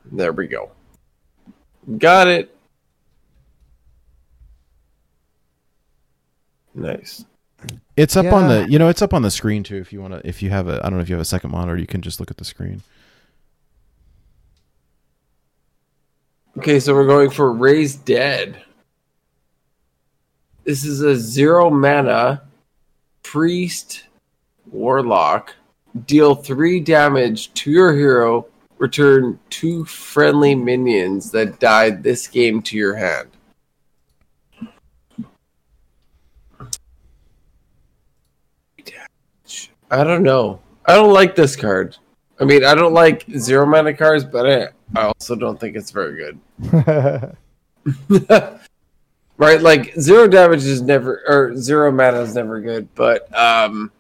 [0.05, 0.71] There we go.
[1.99, 2.55] Got it.
[6.75, 7.25] Nice.
[7.97, 9.77] It's up on the, you know, it's up on the screen too.
[9.77, 11.25] If you want to, if you have a, I don't know if you have a
[11.25, 12.83] second monitor, you can just look at the screen.
[16.57, 18.63] Okay, so we're going for Raise Dead.
[20.65, 22.43] This is a zero mana
[23.23, 24.05] priest
[24.71, 25.55] warlock.
[26.07, 28.47] Deal three damage to your hero.
[28.79, 33.29] Return two friendly minions that died this game to your hand.
[39.95, 40.61] I don't know.
[40.87, 41.97] I don't like this card.
[42.41, 44.69] I mean, I don't like zero mana cards, but I,
[44.99, 47.37] I also don't think it's very good.
[49.37, 49.61] right?
[49.61, 53.93] Like zero damage is never or zero mana is never good, but um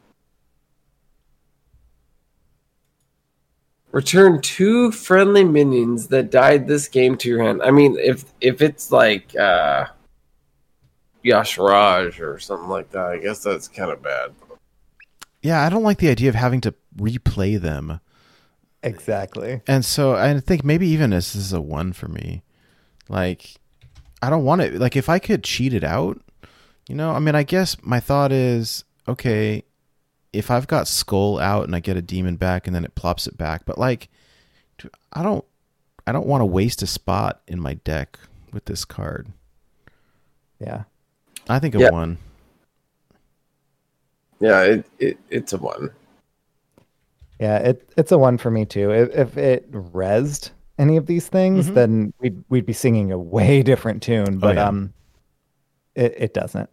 [3.93, 7.63] return two friendly minions that died this game to your hand.
[7.63, 9.87] I mean, if if it's like uh
[11.25, 14.33] Y'Shaarj or something like that, I guess that's kind of bad.
[15.45, 18.01] Yeah, I don't like the idea of having to replay them.
[18.83, 19.61] exactly.
[19.69, 22.43] And so I think maybe even this is a one for me.
[23.09, 23.55] Like,
[24.23, 24.75] I don't want it.
[24.75, 26.21] Like, if I could cheat it out,
[26.89, 29.63] you know, I mean, I guess my thought is okay,
[30.33, 33.27] if I've got Skull out and I get a demon back and then it plops
[33.27, 34.09] it back, but like,
[35.13, 35.45] I don't,
[36.07, 38.19] I don't want to waste a spot in my deck
[38.53, 39.29] with this card.
[40.59, 40.85] Yeah.
[41.49, 41.91] I think a Yeah.
[41.91, 42.17] one.
[44.41, 45.91] Yeah, it, it it's a one.
[47.41, 48.91] Yeah, it it's a one for me too.
[48.93, 51.75] If, if it rezzed any of these things, Mhm.
[51.75, 54.39] then we'd we'd be singing a way different tune.
[54.39, 54.69] But yeah.
[54.69, 54.93] um,
[55.95, 56.69] it it doesn't.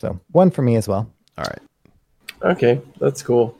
[0.00, 1.10] So one for me as well.
[1.38, 2.52] All right.
[2.52, 3.56] Okay, that's cool.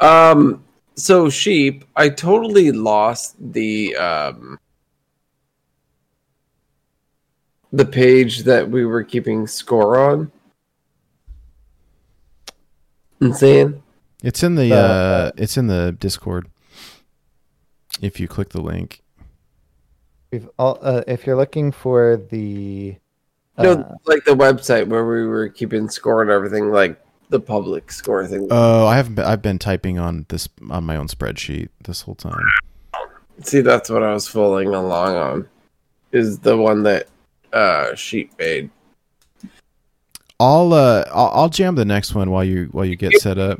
[0.00, 0.62] Um,
[0.94, 4.58] so sheep, I totally lost the um
[7.72, 10.30] the page that we were keeping score on.
[13.20, 13.82] Insane.
[14.22, 16.48] It's in the Uh, uh, it's in the Discord.
[18.00, 19.02] If you click the link.
[20.32, 22.96] We've all, uh, if you're looking for the
[23.58, 27.00] No, uh, like the website where we were keeping score and everything, like
[27.30, 28.48] the public score thing.
[28.50, 29.14] Oh, I haven't.
[29.14, 32.44] Been, I've been typing on this on my own spreadsheet this whole time.
[33.42, 35.48] See, that's what I was following along on.
[36.12, 37.08] Is the one that
[37.52, 38.70] uh sheep made.
[40.38, 43.58] I'll uh I'll, I'll jam the next one while you while you get set up.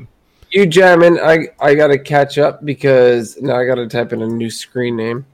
[0.51, 1.19] You jamming?
[1.19, 5.25] I I gotta catch up because now I gotta type in a new screen name.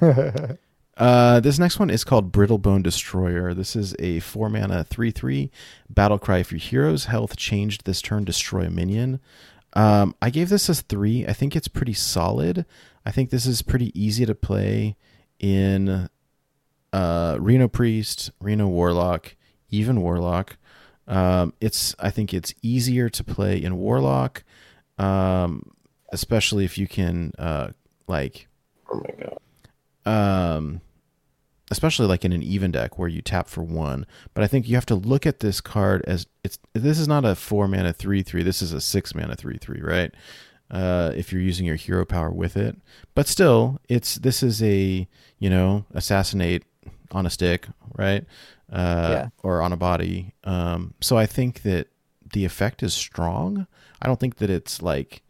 [0.96, 3.52] Uh, this next one is called Brittle Bone Destroyer.
[3.52, 5.50] This is a four mana three three
[5.90, 6.38] battle cry.
[6.38, 9.20] If your hero's health changed this turn, destroy a minion.
[9.72, 11.26] Um, I gave this a three.
[11.26, 12.64] I think it's pretty solid.
[13.04, 14.96] I think this is pretty easy to play
[15.40, 16.08] in
[16.92, 19.34] uh, Reno Priest, Reno Warlock,
[19.74, 20.56] even Warlock.
[21.06, 24.42] Um, it's I think it's easier to play in Warlock,
[24.98, 25.70] um,
[26.12, 27.68] especially if you can uh,
[28.06, 28.48] like
[28.90, 29.38] Oh my god!
[30.06, 30.80] um
[31.70, 34.06] especially like in an even deck where you tap for one.
[34.34, 37.24] But i think you have to look at this card as it's this is not
[37.24, 38.42] a four mana three three.
[38.42, 40.12] This is a six mana three three right?
[40.70, 42.76] Uh if you're using your hero power with it.
[43.14, 45.06] But still it's this is a
[45.38, 46.64] you know assassinate
[47.10, 47.66] on a stick
[47.96, 48.24] right
[48.72, 49.28] uh Yeah.
[49.42, 51.88] or on a body um so i think that
[52.32, 53.66] the effect is strong
[54.02, 55.22] i don't think that it's like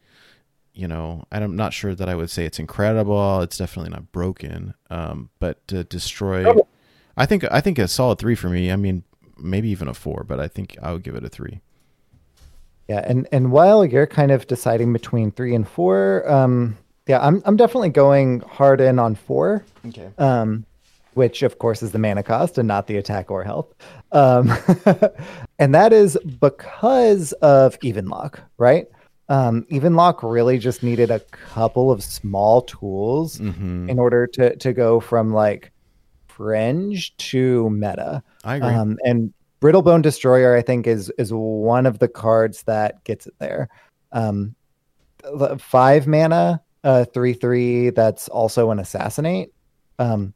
[0.76, 3.42] you know, I'm not sure that I would say it's incredible.
[3.42, 4.74] It's definitely not broken.
[4.90, 6.66] Um, but to destroy, Oh.
[7.16, 8.72] I think I think a solid three for me.
[8.72, 9.04] I mean,
[9.38, 11.60] maybe even a four, but I think I would give it a three.
[12.88, 16.76] Yeah, and and while you're kind of deciding between three and four, um,
[17.06, 19.64] yeah, I'm I'm definitely going hard in on four.
[19.86, 20.10] Okay.
[20.18, 20.66] um,
[21.14, 23.74] which of course is the mana cost and not the attack or health.
[24.12, 24.52] Um,
[25.58, 28.86] and that is because of Evenlock, right?
[29.28, 34.72] Um, Evenlock really just needed a couple of small tools hmm in order to to
[34.72, 35.72] go from like
[36.26, 38.22] fringe to meta.
[38.44, 38.68] I agree.
[38.68, 43.34] Um, and Brittlebone Destroyer, I think, is is one of the cards that gets it
[43.38, 43.68] there.
[44.12, 44.54] Um,
[45.58, 47.90] five mana, uh, three three.
[47.90, 49.52] That's also an assassinate.
[49.98, 50.34] Um,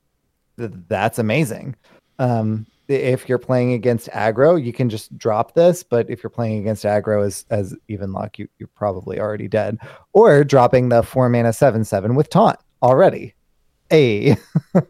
[0.58, 1.76] that's amazing.
[2.18, 5.82] Um, if you're playing against aggro, you can just drop this.
[5.82, 9.78] But if you're playing against aggro as as even lock, you you're probably already dead.
[10.12, 13.34] Or dropping the four mana seven seven with taunt already.
[13.90, 14.36] A.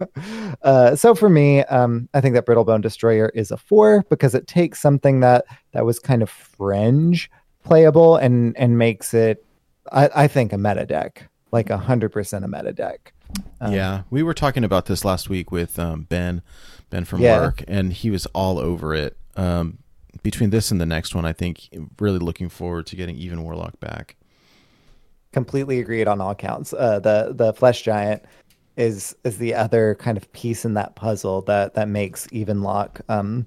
[0.63, 4.49] uh, so for me, um, I think that Brittlebone Destroyer is a four because it
[4.49, 7.31] takes something that that was kind of fringe
[7.65, 9.45] playable and and makes it,
[9.93, 13.13] I, I think, a meta deck, like a hundred percent a meta deck.
[13.61, 16.43] Um, yeah, we were talking about this last week with um, Ben,
[16.91, 17.41] Ben from Yeah.
[17.41, 19.17] work, and he was all over it.
[19.37, 19.79] Um,
[20.23, 21.69] between this and the next one, I think
[22.01, 24.17] really looking forward to getting even Warlock back.
[25.33, 26.73] completely agreed on all counts.
[26.73, 28.23] Uh, the the flesh giant
[28.77, 33.01] is is the other kind of piece in that puzzle that that makes even lock
[33.09, 33.47] um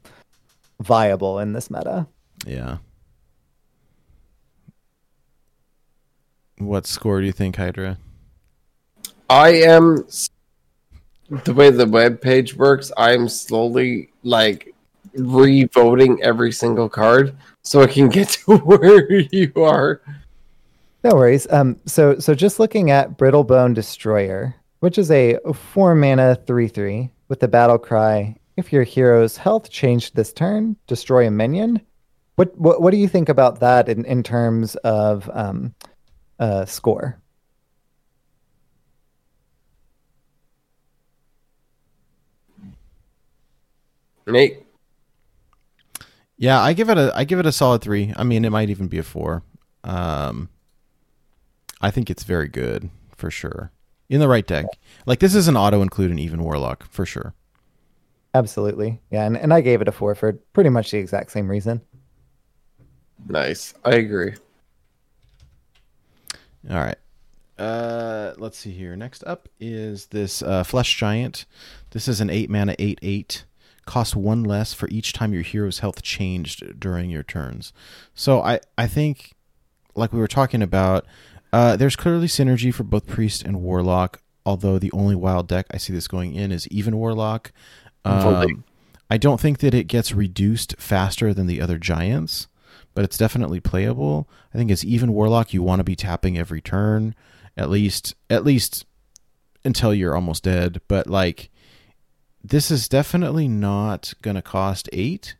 [0.81, 2.05] viable in this meta.
[2.45, 2.77] Yeah.
[6.65, 7.97] What score do you think, Hydra?
[9.29, 10.05] I am
[11.45, 12.91] the way the web page works.
[12.97, 14.73] I'm slowly like
[15.13, 20.01] re-voting every single card so I can get to where you are.
[21.03, 21.47] No worries.
[21.49, 27.09] Um, so so just looking at Brittlebone Destroyer, which is a four mana three three
[27.27, 28.35] with the battle cry.
[28.57, 31.81] If your hero's health changed this turn, destroy a minion.
[32.35, 35.73] What what what do you think about that in, in terms of um,
[36.41, 37.21] uh, score?
[44.27, 44.65] Nate,
[46.37, 48.13] Yeah, I give it a I give it a solid three.
[48.15, 49.43] I mean, it might even be a four.
[49.83, 50.49] Um,
[51.81, 53.71] I think it's very good for sure
[54.09, 54.65] in the right deck.
[55.05, 57.33] Like this is an auto include an even warlock for sure.
[58.33, 59.25] Absolutely, yeah.
[59.25, 61.81] And, and I gave it a four for pretty much the exact same reason.
[63.27, 63.73] nice.
[63.83, 64.35] I agree.
[66.69, 66.97] All right.
[67.57, 68.95] Uh, let's see here.
[68.95, 71.45] Next up is this uh, flesh giant.
[71.91, 73.45] This is an eight mana eight eight.
[73.85, 77.73] Costs one less for each time your hero's health changed during your turns.
[78.13, 79.33] So I I think,
[79.95, 81.05] like we were talking about,
[81.53, 84.21] Uh, there's clearly synergy for both priest and warlock.
[84.45, 87.51] Although the only wild deck I see this going in is even warlock.
[88.03, 88.53] Fully.
[88.53, 88.63] Um,
[89.09, 92.47] I don't think that it gets reduced faster than the other giants,
[92.93, 94.29] but it's definitely playable.
[94.53, 97.15] I think as even warlock, you want to be tapping every turn,
[97.57, 98.85] at least at least
[99.65, 100.81] until you're almost dead.
[100.87, 101.49] But like,
[102.43, 105.35] this is definitely not going to cost eight.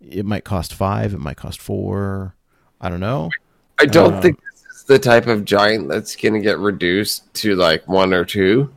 [0.00, 1.14] It might cost five.
[1.14, 2.34] It might cost four.
[2.80, 3.30] I don't know.
[3.78, 7.32] I don't Uh, think this is the type of giant that's going to get reduced
[7.34, 8.68] to like one or two.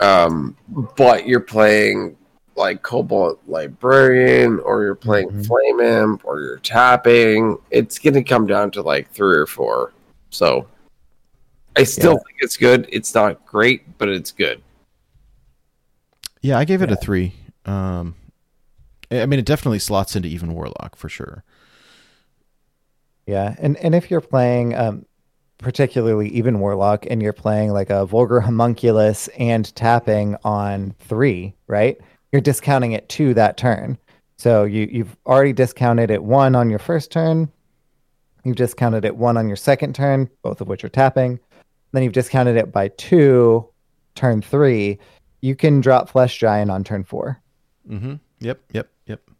[0.00, 0.54] Um,
[0.96, 2.17] but you're playing
[2.58, 5.46] like Cobalt Librarian, or you're playing Mhm.
[5.46, 7.56] Flame Imp, or you're tapping.
[7.70, 9.92] It's going to come down to like three or four.
[10.30, 10.66] So
[11.76, 12.18] I still Yeah.
[12.18, 12.88] think it's good.
[12.92, 14.60] It's not great, but it's good.
[16.42, 17.34] Yeah, I gave it a three.
[17.64, 18.14] Um,
[19.10, 21.44] I I mean, it definitely slots into even warlock for sure.
[23.26, 25.04] Yeah, and and if you're playing, um,
[25.58, 31.98] particularly even warlock, and you're playing like a vulgar homunculus and tapping on three, right?
[32.32, 33.98] You're discounting it to that turn.
[34.36, 37.50] So you you've already discounted it one on your first turn.
[38.44, 41.40] You've discounted it one on your second turn, both of which are tapping.
[41.92, 43.68] Then you've discounted it by two,
[44.14, 44.98] turn three.
[45.40, 47.40] You can drop flesh giant on turn four.
[47.88, 48.14] Mm-hmm.
[48.40, 48.60] Yep.
[48.72, 48.90] Yep.
[49.06, 49.30] Yep.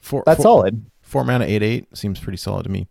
[0.00, 0.22] Four.
[0.26, 0.84] That's four, solid.
[1.02, 2.88] Four mana, eight eight seems pretty solid to me.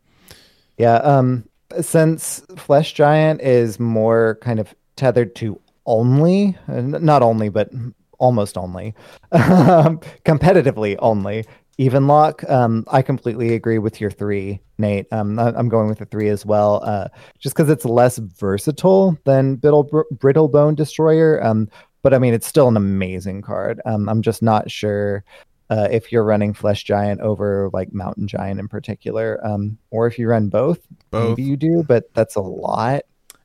[0.78, 1.48] Yeah, um
[1.82, 7.70] since Flesh Giant is more kind of tethered to only, uh, not only, but
[8.18, 8.94] almost only,
[9.32, 11.46] um, competitively only,
[11.78, 12.44] even lock.
[12.50, 15.06] Um, I completely agree with your three, Nate.
[15.12, 17.08] Um, I- I'm going with the three as well, uh,
[17.40, 21.44] just because it's less versatile than Brittle, Br- Brittlebone Destroyer.
[21.44, 21.70] Um,
[22.04, 23.82] but I mean, it's still an amazing card.
[23.86, 25.24] Um, I'm just not sure
[25.70, 30.18] uh, if you're running Flesh Giant over like Mountain Giant in particular, um, or if
[30.18, 30.80] you run both.
[31.12, 31.30] Both.
[31.38, 33.02] Maybe you do, but that's a lot.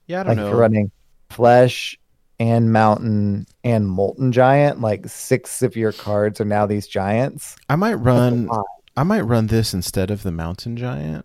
[0.07, 0.47] Yeah, I don't Like know.
[0.47, 0.91] if you're running
[1.31, 1.99] Flesh
[2.39, 7.57] and Mountain and Molten Giant, like six of your cards are now these giants.
[7.69, 8.49] I might run.
[8.97, 11.25] I might run this instead of the mountain giant.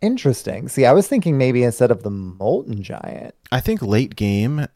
[0.00, 0.68] Interesting.
[0.68, 3.34] See, I was thinking maybe instead of the Molten Giant.
[3.50, 4.66] I think late game,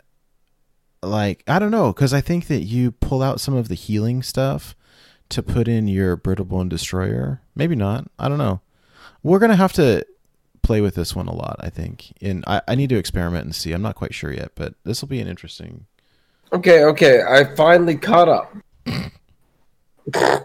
[1.03, 4.22] like I don't know, because I think that you pull out some of the healing
[4.22, 4.74] stuff
[5.28, 7.41] to put in your brittle bone destroyer.
[7.55, 8.09] Maybe not.
[8.18, 8.61] I don't know.
[9.22, 10.05] We're gonna have to
[10.63, 11.57] play with this one a lot.
[11.61, 13.73] I think, and I, I need to experiment and see.
[13.73, 15.87] I'm not quite sure yet, but this will be an interesting.
[16.53, 17.23] Okay, okay.
[17.23, 18.55] I finally caught up.
[20.15, 20.41] I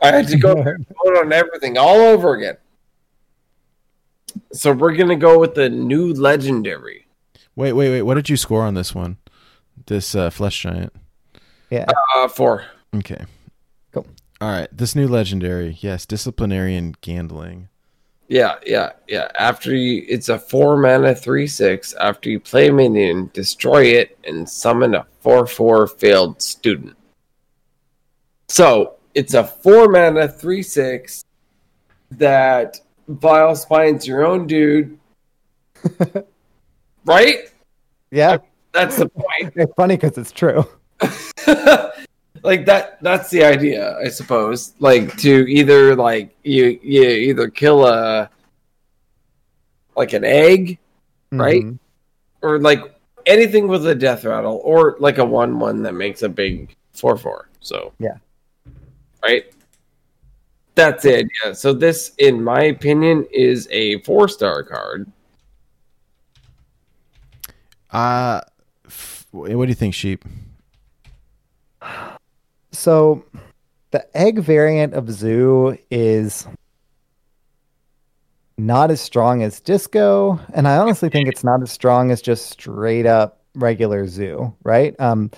[0.00, 0.54] had to go
[1.04, 2.56] vote on everything all over again.
[4.52, 7.06] So we're gonna go with the new legendary.
[7.54, 8.02] Wait, wait, wait.
[8.02, 9.16] What did you score on this one?
[9.86, 10.92] This uh, flesh giant.
[11.70, 11.86] Yeah.
[12.16, 12.64] Uh, four.
[12.94, 13.24] Okay.
[13.92, 14.06] Cool.
[14.40, 14.68] All right.
[14.70, 15.78] This new legendary.
[15.80, 17.68] Yes, disciplinarian Gandling.
[18.28, 19.30] Yeah, yeah, yeah.
[19.38, 21.94] After you, it's a four mana three six.
[21.94, 26.96] After you play a minion, destroy it and summon a four four failed student.
[28.48, 31.24] So it's a four mana three six
[32.12, 34.98] that Vile Spine's your own dude,
[37.04, 37.36] right?
[38.10, 38.38] Yeah.
[38.72, 39.54] That's the point.
[39.56, 40.66] It's funny because it's true.
[42.46, 47.84] like that that's the idea i suppose like to either like you you either kill
[47.84, 48.30] a
[49.96, 50.78] like an egg
[51.32, 51.62] Right?
[51.64, 51.78] Mhm.
[52.42, 52.80] or like
[53.26, 57.16] anything with a death rattle or like a one one that makes a big four
[57.18, 58.18] four so Yeah.
[59.26, 59.44] right
[60.76, 65.10] that's the idea so this in my opinion is a four star card
[67.90, 68.40] Uh,
[68.86, 70.24] f- what do you think, sheep?
[72.76, 73.24] So
[73.90, 76.46] the egg variant of Zoo is
[78.58, 82.50] not as strong as Disco, and I honestly think it's not as strong as just
[82.50, 84.94] straight up regular Zoo, right?
[85.00, 85.30] Um,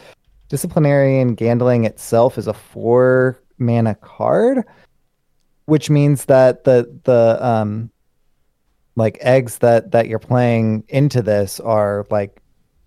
[0.48, 4.64] Disciplinarian Gandling itself is a four mana card,
[5.66, 7.90] which means that the the um
[8.96, 12.42] like eggs that that you're playing into this are like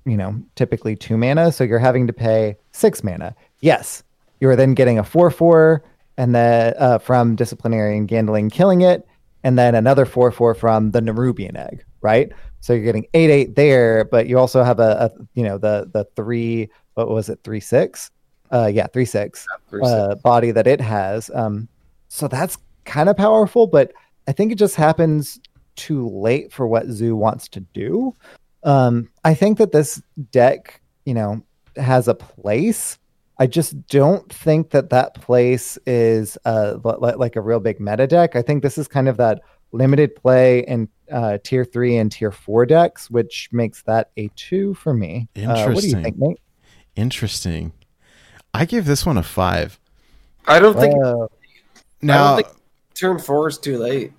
[0.05, 3.33] you know typically two mana, so you're having to pay six mana.
[3.61, 4.03] Yes,
[4.41, 5.83] you are then getting a four four
[6.17, 9.07] and then uh, from disciplinarian Gandling killing it,
[9.43, 12.29] and then another four four from the Nerubian egg, right?
[12.59, 15.89] So you're getting eight eight there, but you also have a, a you know the
[15.93, 18.11] the three what was it three six,
[18.51, 19.47] uh yeah three six
[19.83, 21.31] uh, body that it has.
[21.33, 21.69] Um,
[22.09, 23.93] so that's kind of powerful, but
[24.27, 25.39] I think it just happens
[25.75, 28.15] too late for what Zoo wants to do.
[28.63, 31.41] Um, I think that this deck, you know,
[31.77, 32.97] has a place.
[33.37, 37.79] I just don't think that that place is uh, li- li- like a real big
[37.79, 38.35] meta deck.
[38.35, 42.31] I think this is kind of that limited play in uh, tier three and tier
[42.31, 45.27] four decks, which makes that a two for me.
[45.35, 46.03] Uh, what do you Interesting.
[46.03, 46.39] think, Nate?
[46.95, 47.71] Interesting.
[48.53, 49.79] I give this one a five.
[50.45, 51.27] I don't think Uh,
[52.01, 52.47] Now, think-
[52.93, 54.11] turn four is too late.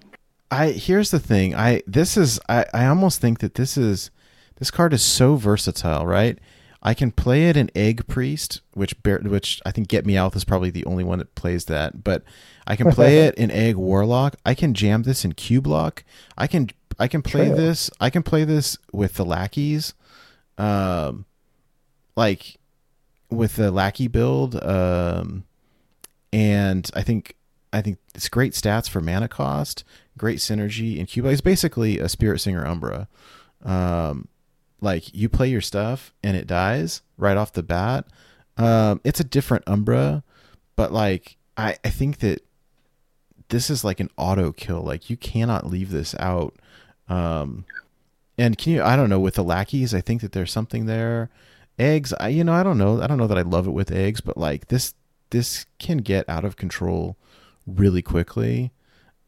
[0.50, 1.54] I here's the thing.
[1.54, 4.10] I this is I, I almost think that this is
[4.58, 6.38] this card is so versatile, right?
[6.82, 10.34] I can play it in Egg Priest, which bear, which I think Get Me Out
[10.34, 12.24] is probably the only one that plays that, but
[12.66, 14.34] I can play it in Egg Warlock.
[14.44, 16.02] I can jam this in Cube Lock.
[16.36, 17.56] I can I can play True.
[17.56, 17.90] this.
[18.00, 19.94] I can play this with the lackeys,
[20.58, 21.24] um,
[22.16, 22.58] like
[23.30, 25.44] with the lackey build, um,
[26.32, 27.36] and I think
[27.72, 29.84] I think it's great stats for mana cost,
[30.18, 33.08] great synergy, and Cuba is basically a Spiritsinger Umbra.
[33.64, 34.26] Um,
[34.82, 38.04] like you play your stuff and it dies right off the bat.
[38.58, 40.22] Um, it's a different Umbra,
[40.76, 42.42] but like I, I think that
[43.48, 44.82] this is like an auto kill.
[44.82, 46.56] Like you cannot leave this out.
[47.08, 47.64] Um,
[48.36, 48.82] and can you?
[48.82, 49.94] I don't know with the lackeys.
[49.94, 51.30] I think that there's something there.
[51.78, 52.12] Eggs.
[52.18, 53.00] I you know I don't know.
[53.00, 54.94] I don't know that I love it with eggs, but like this
[55.30, 57.16] this can get out of control
[57.66, 58.72] really quickly.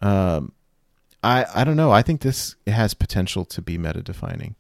[0.01, 0.53] Um,
[1.23, 1.93] I I don't know.
[1.93, 4.57] I think this has potential to be meta defining.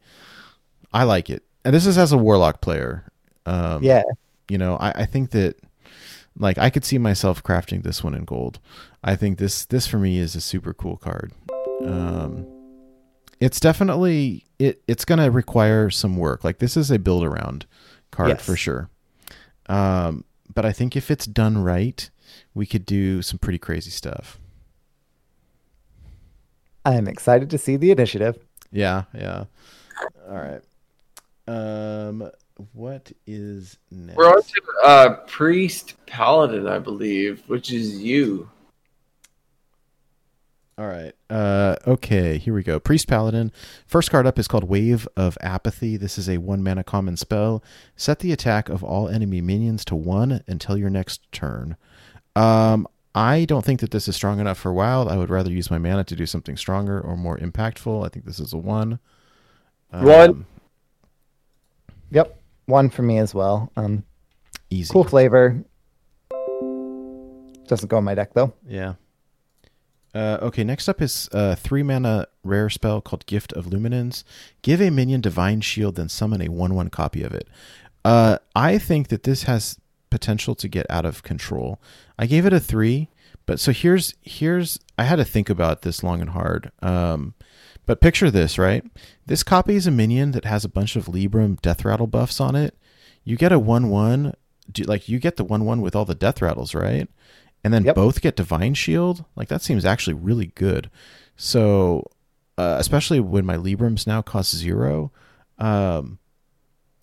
[0.95, 3.05] I like it, and this is as a warlock player.
[3.45, 4.05] Um, yeah,
[4.49, 5.57] you know, I, I think that
[6.39, 8.61] like I could see myself crafting this one in gold.
[9.03, 11.33] I think this this for me is a super cool card.
[11.85, 12.47] Um,
[13.41, 14.83] it's definitely it.
[14.89, 16.45] It's gonna require some work.
[16.45, 17.67] Like this is a build around
[18.11, 18.47] card Yes.
[18.47, 18.89] for sure.
[19.67, 20.25] Um,
[20.55, 22.09] but I think if it's done right,
[22.55, 24.39] we could do some pretty crazy stuff.
[26.85, 28.39] I'm excited to see the initiative.
[28.71, 29.45] Yeah, yeah.
[30.29, 30.61] All right.
[31.47, 32.31] Um,
[32.73, 34.17] what is next?
[34.17, 38.49] We're on to uh, Priest Paladin, I believe, which is you.
[40.77, 41.13] All right.
[41.31, 42.81] Uh, okay, here we go.
[42.81, 43.53] Priest Paladin.
[43.87, 45.97] First card up is called Wave of Apathy.
[45.97, 47.63] This is a one mana common spell.
[47.95, 51.77] Set the attack of all enemy minions to one until your next turn.
[52.35, 55.07] Um, I don't think that this is strong enough for Wild.
[55.07, 58.05] I would rather use my mana to do something stronger or more impactful.
[58.05, 58.99] I think this is a one.
[59.93, 60.47] Um, One.
[62.15, 63.73] Yep, one for me as well.
[63.77, 64.05] Um,
[64.71, 64.93] Easy.
[64.93, 65.63] cool flavor.
[67.67, 68.55] Doesn't go in my deck though.
[68.67, 68.95] Yeah.
[70.15, 74.23] Uh, okay, next up is a three mana rare spell called Gift of Luminance.
[74.63, 77.49] Give a minion Divine Shield, then summon a 1 1 copy of it.
[78.05, 81.81] Uh, I think that this has potential to get out of control.
[82.17, 83.09] I gave it a three,
[83.45, 86.71] but so here's here's I had to think about this long and hard.
[86.81, 87.35] Um,
[87.87, 88.85] but picture this, right?
[89.27, 92.55] This copy is a minion that has a bunch of Libram Death Rattle buffs on
[92.57, 92.77] it.
[93.25, 94.35] You get a one one,
[94.87, 97.09] like you get the one one with all the Death Rattles, right?
[97.63, 97.95] And then Yep.
[97.95, 99.25] both get Divine Shield.
[99.37, 100.91] Like that seems actually really good.
[101.37, 102.11] So,
[102.59, 105.11] uh, especially when my Librams now cost zero,
[105.59, 106.19] um,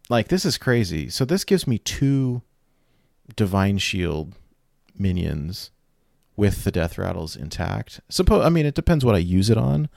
[0.10, 1.10] like this is crazy.
[1.10, 2.42] So this gives me two
[3.36, 4.36] Divine Shield
[4.98, 5.72] minions
[6.36, 8.00] with the Death Rattles intact.
[8.10, 9.90] Suppose I mean it depends what I use it on.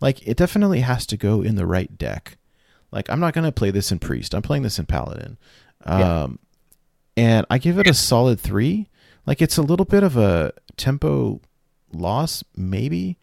[0.00, 2.38] Like it definitely has to go in the right deck.
[2.92, 4.34] Like I'm not gonna play this in Priest.
[4.34, 5.38] I'm playing this in Paladin.
[5.84, 6.26] Um, Yeah.
[7.16, 8.88] and I give it a solid three.
[9.26, 11.40] Like it's a little bit of a tempo
[11.92, 13.18] loss, maybe,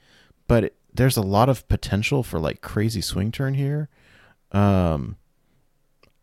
[0.47, 3.89] but it, there's a lot of potential for like crazy swing turn here.
[4.51, 5.17] Um,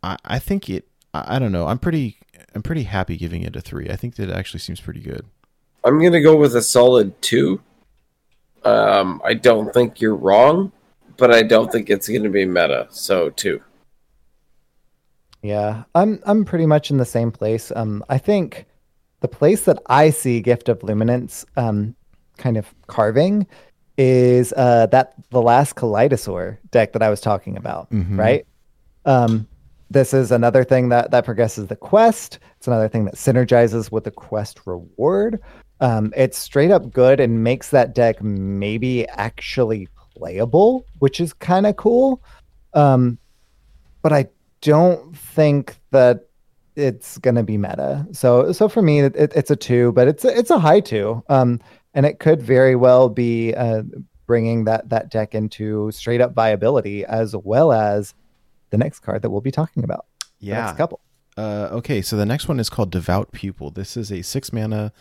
[0.02, 0.88] I I think it.
[1.12, 1.66] I, I don't know.
[1.66, 2.18] I'm pretty.
[2.54, 3.90] I'm pretty happy giving it a three.
[3.90, 5.26] I think that it actually seems pretty good.
[5.84, 7.60] I'm gonna go with a solid two.
[8.64, 10.72] Um, I don't think you're wrong,
[11.16, 12.86] but I don't think it's gonna be meta.
[12.90, 13.62] So two.
[15.42, 17.70] Yeah, I'm I'm pretty much in the same place.
[17.76, 18.66] Um, I think
[19.20, 21.94] the place that I see Gift of Luminance um,
[22.38, 23.46] kind of carving
[23.96, 28.18] is uh, that the last Kaleidosaur deck that I was talking about, Mhm.
[28.18, 28.46] right?
[29.04, 29.46] Um,
[29.90, 32.38] this is another thing that that progresses the quest.
[32.56, 35.40] It's another thing that synergizes with the quest reward.
[35.84, 41.66] Um, it's straight up good and makes that deck maybe actually playable, which is kind
[41.66, 42.22] of cool.
[42.72, 43.18] Um,
[44.02, 44.28] but I
[44.62, 46.26] don't think that
[46.76, 48.06] it's gonna be meta.
[48.12, 51.22] So so for me, it, it's a two, but it's a, it's a high two.
[51.28, 51.60] Um,
[51.92, 53.82] and it could very well be uh,
[54.26, 58.14] bringing that that deck into straight up viability as well as
[58.70, 60.06] the next card that we'll be talking about.
[60.40, 60.64] The Yeah.
[60.64, 61.00] next couple.
[61.36, 63.70] Uh, okay, so the next one is called Devout Pupil.
[63.70, 64.92] This is a six mana,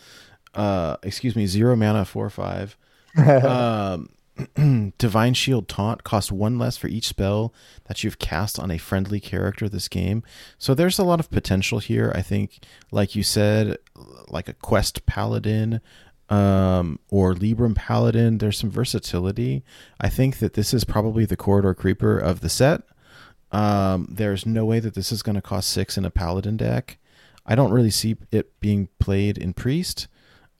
[0.54, 2.76] uh, excuse me, zero mana, four five.
[3.16, 4.08] um,
[4.98, 7.54] Divine Shield Taunt costs one less for each spell
[7.84, 10.24] that you've cast on a friendly character this game.
[10.58, 12.10] So there's a lot of potential here.
[12.16, 12.58] I think,
[12.90, 13.78] like you said,
[14.28, 15.80] like a quest paladin.
[16.30, 18.38] um, or Libram Paladin.
[18.38, 19.62] There's some versatility.
[20.00, 22.82] I think that this is probably the corridor creeper of the set.
[23.52, 26.98] Um, there's no way that this is going to cost six in a Paladin deck.
[27.46, 30.08] I don't really see it being played in Priest.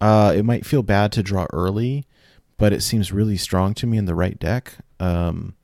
[0.01, 2.07] Uh, it might feel bad to draw early,
[2.59, 4.75] but it seems really strong to me in the right deck.
[5.01, 5.55] Um,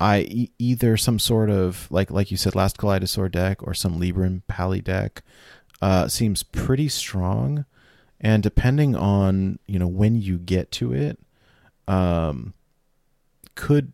[0.00, 4.00] I e- either some sort of like like you said, last Kaleidosaur deck or some
[4.00, 5.22] Libram Pally deck
[5.82, 7.66] uh, seems pretty strong,
[8.20, 11.18] and depending on you know when you get to it,
[11.86, 12.54] um,
[13.54, 13.92] could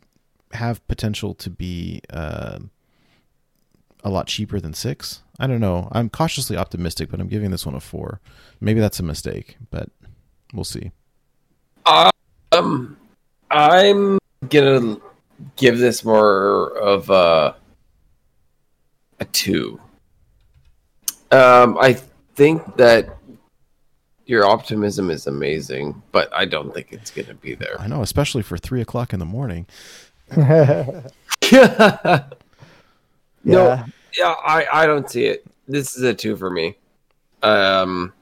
[0.53, 2.61] have potential to be uh,
[4.07, 5.23] a lot cheaper than six.
[5.41, 5.89] I don't know.
[5.91, 8.21] I'm cautiously optimistic, but I'm giving this one a four.
[8.61, 9.91] Maybe that's a mistake, but
[10.55, 10.93] we'll see.
[12.53, 12.97] Um,
[13.51, 14.19] I'm
[14.49, 14.99] gonna
[15.57, 17.57] give this more of a
[19.19, 19.81] a two.
[21.33, 21.95] Um, I
[22.37, 23.19] think that
[24.27, 27.81] your optimism is amazing, but I don't think it's gonna be there.
[27.81, 29.67] I know, especially for three o'clock in the morning.
[30.37, 32.25] yeah.
[33.43, 33.85] No,
[34.17, 35.45] yeah, I, I don't see it.
[35.69, 36.77] This is a two for me.
[37.43, 38.13] Um,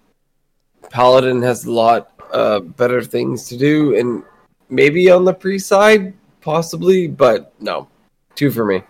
[0.90, 4.22] Paladin has a lot uh, better things to do, and
[4.68, 7.88] maybe on the pre side, possibly, but no,
[8.34, 8.82] two for me.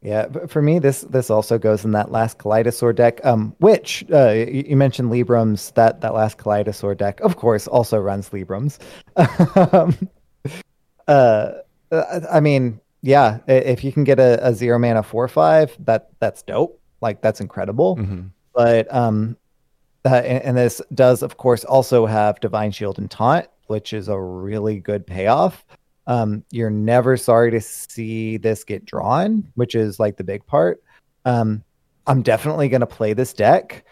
[0.00, 3.24] Yeah, for me, this this also goes in that last Kaleidosaur deck.
[3.24, 5.72] Um, which uh, you, you mentioned Librams.
[5.74, 8.78] That that last Kaleidosaur deck, of course, also runs Librams.
[9.72, 10.08] um,
[11.08, 11.52] uh,
[12.30, 16.42] I mean, yeah, if you can get a, a zero mana four five, that that's
[16.42, 16.80] dope.
[17.00, 17.96] Like that's incredible.
[17.96, 18.30] Mhm.
[18.54, 19.36] But um,
[20.04, 24.08] uh, and, and this does, of course, also have Divine Shield and Taunt, which is
[24.08, 25.64] a really good payoff.
[26.06, 30.82] Um, you're never sorry to see this get drawn, which is like the big part.
[31.24, 31.62] Um,
[32.06, 33.84] I'm definitely going to play this deck.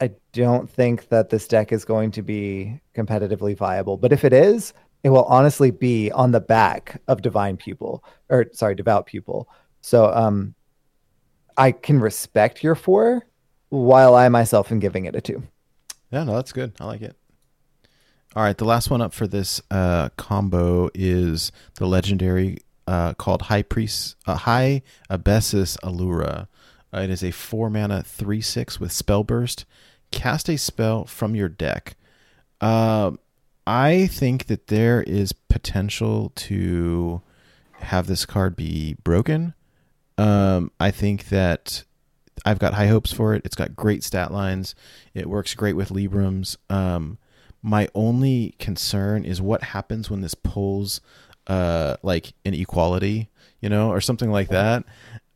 [0.00, 4.32] I don't think that this deck is going to be competitively viable, but if it
[4.32, 4.72] is,
[5.08, 9.48] it will honestly be on the back of Divine Pupil, or sorry, Devout Pupil.
[9.80, 10.54] So um,
[11.56, 13.26] I can respect your four,
[13.70, 15.42] while I myself am giving it a two.
[16.10, 16.74] Yeah, no, that's good.
[16.78, 17.16] I like it.
[18.36, 23.40] All right, the last one up for this uh, combo is the legendary uh, called
[23.40, 26.48] High Priest, uh, High Abessus Alura.
[26.92, 29.64] Uh, it is a four mana three six with spell burst.
[30.10, 31.96] Cast a spell from your deck.
[32.60, 33.18] Um,
[33.68, 37.20] I think that there is potential to
[37.80, 39.52] have this card be broken.
[40.16, 41.84] Um, I think that
[42.46, 43.42] I've got high hopes for it.
[43.44, 44.74] It's got great stat lines.
[45.12, 46.56] It works great with Librams.
[46.70, 47.18] Um,
[47.62, 51.02] my only concern is what happens when this pulls
[51.46, 53.28] uh, like an equality,
[53.60, 54.84] you know, or something like that.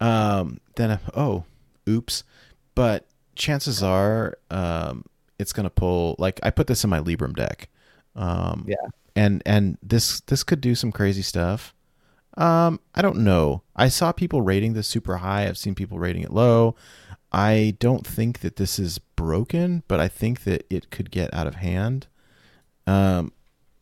[0.00, 1.44] Um, then oh,
[1.86, 2.24] oops.
[2.74, 3.04] But
[3.34, 5.04] chances are um,
[5.38, 6.16] it's gonna pull.
[6.18, 7.68] Like I put this in my Libram deck.
[8.14, 8.76] Um, Yeah.
[9.14, 11.74] And and this this could do some crazy stuff.
[12.38, 13.62] Um, I don't know.
[13.76, 15.46] I saw people rating this super high.
[15.46, 16.76] I've seen people rating it low.
[17.30, 21.46] I don't think that this is broken, but I think that it could get out
[21.46, 22.06] of hand.
[22.86, 23.32] Um,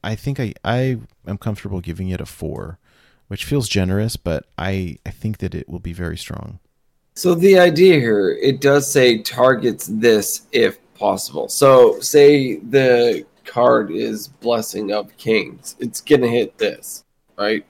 [0.03, 2.79] I think I I am comfortable giving it a four,
[3.29, 6.59] which feels generous, but I I think that it will be very strong.
[7.15, 11.49] So the idea here, it does say targets this if possible.
[11.49, 17.05] So say the card is Blessing of Kings, it's gonna hit this,
[17.37, 17.67] right?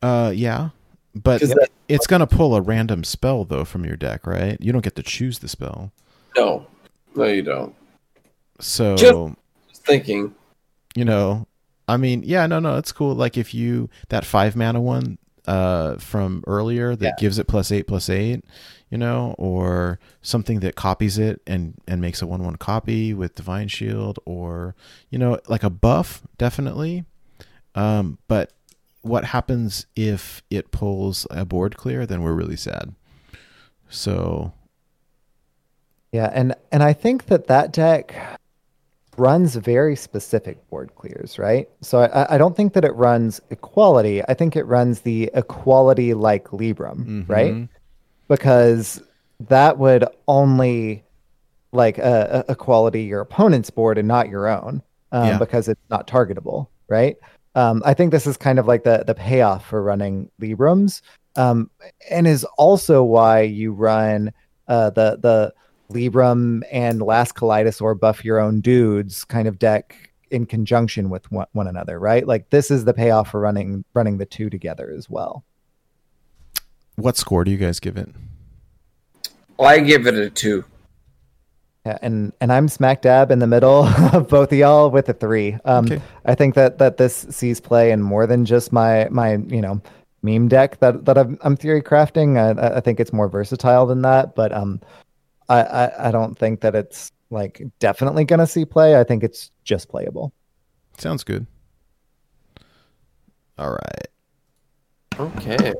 [0.00, 0.70] Uh, yeah,
[1.14, 1.42] but
[1.88, 4.56] it's gonna pull a random spell though from your deck, right?
[4.60, 5.92] You don't get to choose the spell.
[6.36, 6.66] No,
[7.14, 7.74] no, you don't.
[8.60, 9.36] So Just-
[9.84, 10.34] thinking.
[10.96, 11.46] you know,
[11.86, 13.14] I mean, yeah, no, no, it's cool.
[13.14, 17.12] Like if you that five mana one uh from earlier that Yeah.
[17.18, 18.44] gives it plus eight plus eight,
[18.90, 23.34] you know, or something that copies it and and makes a one one copy with
[23.34, 24.74] divine shield, or
[25.10, 27.04] you know, like a buff, definitely.
[27.74, 28.52] Um, but
[29.00, 32.06] what happens if it pulls a board clear?
[32.06, 32.94] Then we're really sad.
[33.88, 34.52] So
[36.12, 38.14] Yeah, and and I think that that deck
[39.18, 41.68] runs very specific board clears, right?
[41.82, 44.22] So I, I don't think that it runs equality.
[44.26, 47.52] I think it runs the equality like Libram, right?
[47.54, 47.68] mhm.
[48.28, 49.02] Because
[49.48, 51.04] that would only
[51.72, 55.38] like uh, equality your opponent's board and not your own, um, Yeah.
[55.38, 57.16] because it's not targetable, right?
[57.54, 61.02] Um, I think this is kind of like the the payoff for running Librams,
[61.36, 61.70] um,
[62.10, 64.32] and is also why you run
[64.68, 65.52] uh, the the
[65.92, 71.46] Libram and Last Kaleidosaur buff your own dudes kind of deck in conjunction with one,
[71.52, 72.26] one another, right?
[72.26, 75.44] Like this is the payoff for running running the two together as well.
[76.96, 78.08] what score do you guys give it?
[79.58, 80.64] I give it a two.
[81.86, 85.12] Yeah, and and I'm smack dab in the middle of both of y'all with a
[85.12, 85.56] three.
[85.64, 86.00] Um, Okay.
[86.24, 89.80] I think that that this sees play in more than just my my you know
[90.22, 92.38] meme deck that that I'm, I'm theory crafting.
[92.38, 94.80] I, I think it's more versatile than that, but um,
[95.52, 98.98] I, I I don't think that it's like definitely gonna see play.
[98.98, 100.32] I think it's just playable.
[100.98, 101.46] Sounds good.
[103.58, 104.08] All right.
[105.18, 105.74] Okay.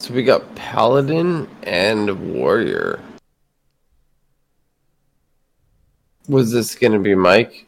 [0.00, 3.00] So we got Paladin and Warrior.
[6.28, 7.66] Was this gonna be Mike?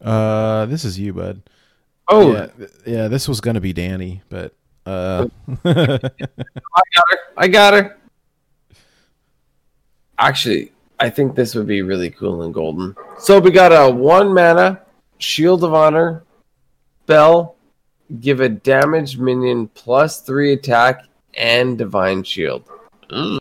[0.00, 1.40] Uh, this is you, bud.
[2.08, 2.48] Oh, yeah,
[2.84, 3.08] yeah.
[3.08, 4.54] This was gonna be Danny, but
[4.86, 5.26] uh,
[5.64, 7.18] I got her.
[7.36, 7.98] I got her.
[10.18, 12.96] Actually, I think this would be really cool in golden.
[13.18, 14.80] So we got a one mana
[15.18, 16.24] shield of honor
[17.02, 17.56] spell.
[18.20, 21.04] Give a damaged minion plus three attack
[21.34, 22.64] and divine shield.
[23.10, 23.38] Mm.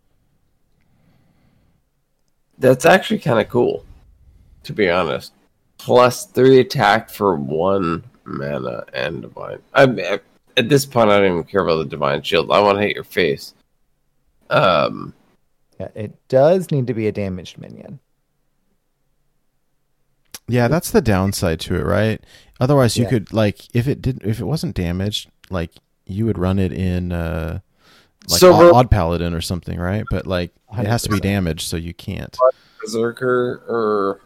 [2.58, 3.86] That's actually kind of cool,
[4.64, 5.34] to be honest.
[5.78, 9.60] Plus three attack for one mana and divine.
[9.74, 10.20] I, I
[10.58, 12.52] at this point, I don't even care about the divine shield.
[12.52, 13.54] I want to hit your face.
[14.50, 15.14] Um,
[15.80, 18.00] Yeah, it does need to be a damaged minion.
[20.48, 22.24] yeah, that's the downside to it, right?
[22.60, 23.10] Otherwise, you Yeah.
[23.10, 25.72] could like if it didn't if it wasn't damaged, like
[26.06, 27.60] you would run it in uh
[28.30, 30.06] like So odd, odd paladin or something, right?
[30.10, 32.38] But like it has to be damaged, so you can't.
[32.80, 34.22] berserker or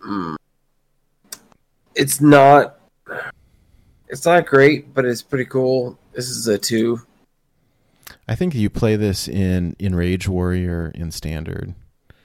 [0.00, 0.36] Hmm.
[1.94, 2.77] it's not
[4.08, 7.00] it's not great but it's pretty cool this is a two
[8.26, 11.74] I think you play this in in Rage Warrior in standard.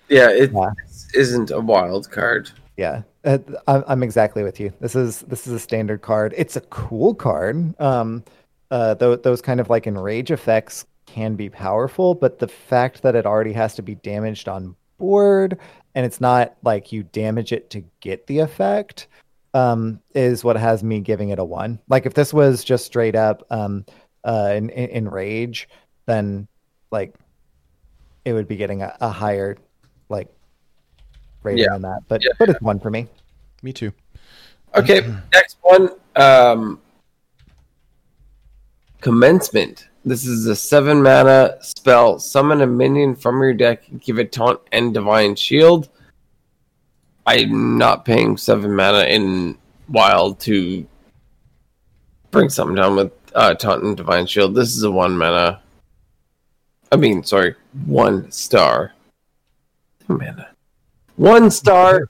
[0.10, 0.70] yeah it Yeah.
[1.14, 3.38] isn't a wild card Yeah, uh,
[3.68, 4.74] I'm, I'm exactly with you.
[4.80, 6.34] This is this is a standard card.
[6.36, 7.80] It's a cool card.
[7.80, 8.24] Um,
[8.72, 13.14] uh, th- those kind of like enrage effects can be powerful, but the fact that
[13.16, 15.60] it already has to be damaged on board
[15.96, 19.08] and it's not like you damage it to get the effect
[19.54, 21.80] um, is what has me giving it a one.
[21.88, 23.86] Like if this was just straight up um,
[24.24, 25.70] uh, in, in, enrage,
[26.06, 26.48] then
[26.92, 27.16] like
[28.26, 29.58] it would be getting a, a higher
[30.10, 30.28] like
[31.44, 31.74] rating Yeah.
[31.74, 32.00] than that.
[32.08, 32.32] But Yeah.
[32.40, 33.08] but it's one for me.
[33.62, 33.92] Me too.
[34.76, 35.02] okay
[35.32, 36.82] next one um
[39.02, 44.32] commencement this is a seven mana spell summon a minion from your deck give it
[44.32, 45.90] taunt and divine shield
[47.26, 49.58] i'm not paying seven mana in
[49.90, 50.86] wild to
[52.32, 55.62] bring something down with uh taunt and divine shield this is a one mana
[56.92, 57.56] i mean sorry
[57.86, 58.94] one star
[60.08, 60.48] mana
[61.16, 62.08] one star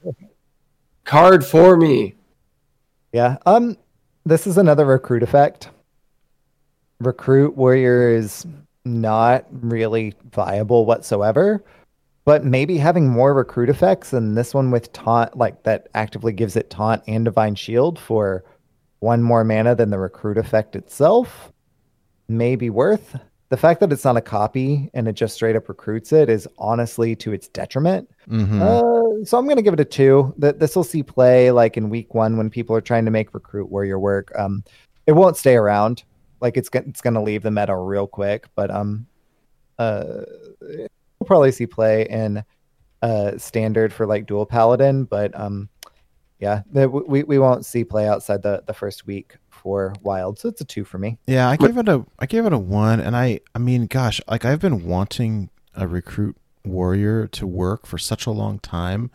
[1.04, 2.14] card for me
[3.12, 3.36] Yeah.
[3.46, 3.76] Um
[4.26, 5.68] this is another recruit effect.
[6.98, 8.46] Recruit warrior is
[8.84, 11.62] not really viable whatsoever.
[12.24, 16.56] But maybe having more recruit effects and this one with taunt like that actively gives
[16.56, 18.44] it taunt and divine shield for
[19.00, 21.52] one more mana than the recruit effect itself
[22.28, 23.16] may be worth.
[23.50, 26.48] The fact that it's not a copy and it just straight up recruits it is
[26.58, 28.10] honestly to its detriment.
[28.26, 30.34] hmm Uh, so I'm gonna give it a two.
[30.38, 33.34] That this will see play like in week one when people are trying to make
[33.34, 34.32] recruit warrior work.
[34.36, 34.64] Um,
[35.06, 36.04] it won't stay around.
[36.40, 38.46] Like it's it's gonna leave the meta real quick.
[38.54, 39.06] But um,
[39.78, 40.22] uh,
[41.24, 42.44] we'll probably see play in
[43.00, 45.04] uh standard for like dual paladin.
[45.04, 45.70] But um,
[46.38, 50.38] yeah, the, we we won't see play outside the the first week for wild.
[50.38, 51.18] So it's a two for me.
[51.26, 54.20] Yeah, I gave it a I gave it a one, and I I mean, gosh,
[54.28, 59.10] like I've been wanting a recruit warrior to work for such a long time,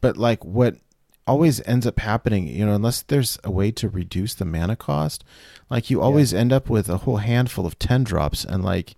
[0.00, 0.76] but like what
[1.24, 5.22] always ends up happening, you know, unless there's a way to reduce the mana cost,
[5.70, 8.96] like you always end up with a whole handful of ten drops, and like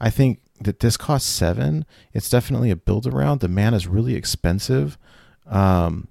[0.00, 1.84] I think that this costs seven.
[2.12, 3.40] It's definitely a build around.
[3.40, 4.98] The mana is really expensive.
[5.46, 6.08] Um,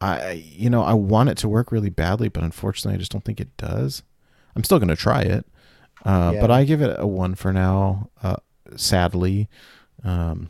[0.00, 3.24] I you know I want it to work really badly, but unfortunately, I just don't
[3.24, 4.02] think it does.
[4.56, 5.44] I'm still going to try it,
[6.04, 6.40] uh, Yeah.
[6.40, 8.08] but I give it a one for now.
[8.22, 8.36] Uh,
[8.76, 9.48] sadly,
[10.04, 10.48] um,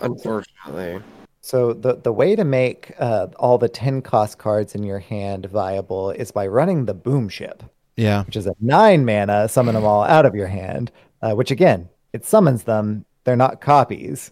[0.00, 1.00] unfortunately
[1.40, 5.46] So the the way to make uh, all the ten cost cards in your hand
[5.46, 7.60] viable is by running the Boomship.
[7.96, 10.90] yeah, which is a nine mana, summon them all out of your hand,
[11.22, 13.04] uh, which again, it summons them.
[13.24, 14.30] They're not copies.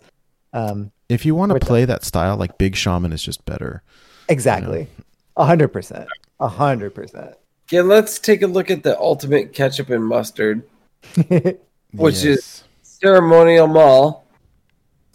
[0.52, 3.82] Um, if you want to Which- play that style, like Big Shaman is just better.
[4.28, 4.88] exactly.
[5.36, 6.08] A hundred percent.
[6.40, 7.34] A hundred percent.
[7.70, 10.62] Yeah, let's take a look at the ultimate ketchup and mustard.
[11.92, 14.24] Which is- Ceremonial Maul,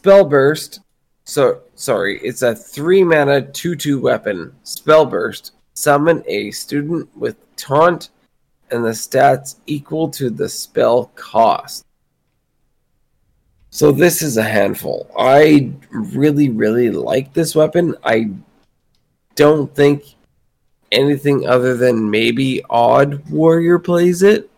[0.03, 0.79] Spellburst.
[1.23, 4.53] So sorry, it's a three mana two two weapon.
[4.63, 5.51] Spellburst.
[5.73, 8.09] Summon a student with taunt
[8.71, 11.85] and the stats equal to the spell cost.
[13.69, 15.09] So this is a handful.
[15.17, 17.95] I really, really like this weapon.
[18.03, 18.31] I
[19.35, 20.03] don't think
[20.91, 24.49] anything other than maybe Odd Warrior plays it,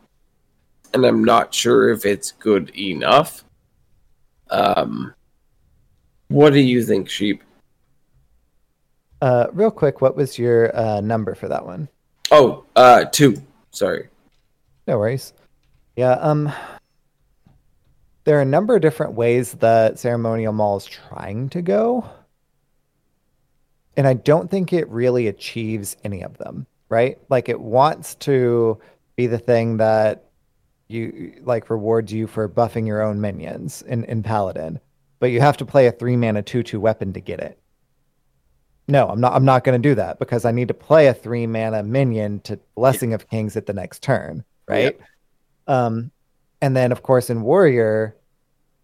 [0.94, 3.44] and I'm not sure if it's good enough.
[4.50, 5.14] Um,
[6.30, 7.44] what do you think, Sheep?
[9.22, 11.88] Uh, real quick, what was your uh, number for that one?
[12.32, 13.42] Oh, uh, two.
[13.74, 14.08] Sorry.
[14.88, 15.34] No worries.
[15.96, 16.52] Yeah, um
[18.24, 22.10] there are a number of different ways that ceremonial maul is trying to go.
[23.98, 27.20] And I don't think it really achieves any of them, right?
[27.30, 28.80] Like it wants to
[29.18, 30.30] be the thing that
[30.88, 34.80] you like rewards you for buffing your own minions in, in Paladin.
[35.20, 37.60] But you have to play a three mana two two weapon to get it.
[38.88, 41.48] No, I'm not I'm not gonna do that because I need to play a three
[41.48, 45.00] mana minion to Blessing of Kings at the next turn right?
[45.68, 46.12] Um,
[46.62, 48.16] and then of course in Warrior,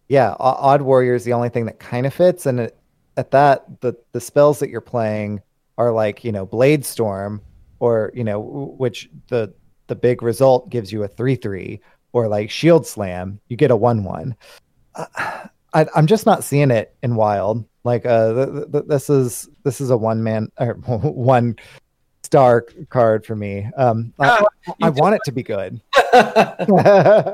[0.08, 2.78] yeah, Odd Warrior is the only thing that kind of fits, and it,
[3.18, 5.42] at that, the the spells that you're playing
[5.78, 7.42] are like you know Bladestorm,
[7.80, 8.40] or you know
[8.78, 9.54] which the
[9.88, 11.82] the big result gives you a three three,
[12.12, 14.36] or like Shield Slam, you get a one one.
[14.96, 17.66] Uh, I, I'm just not seeing it in Wild.
[17.84, 21.56] Like uh, th- th- this is this is a one man or one
[22.24, 23.70] star card for me.
[23.78, 24.46] Um, I,
[24.82, 25.82] I want it to be good.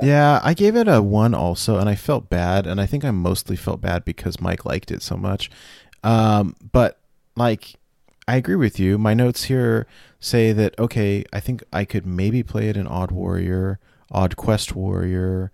[0.01, 3.11] Yeah, I gave it a one also, and I felt bad, and I think I
[3.11, 5.49] mostly felt bad because Mike liked it so much.
[6.03, 6.99] Um, but
[7.35, 7.75] like,
[8.27, 8.97] I agree with you.
[8.97, 9.87] My notes here
[10.19, 13.79] say that okay, I think I could maybe play it in Odd Warrior,
[14.11, 15.51] Odd Quest Warrior.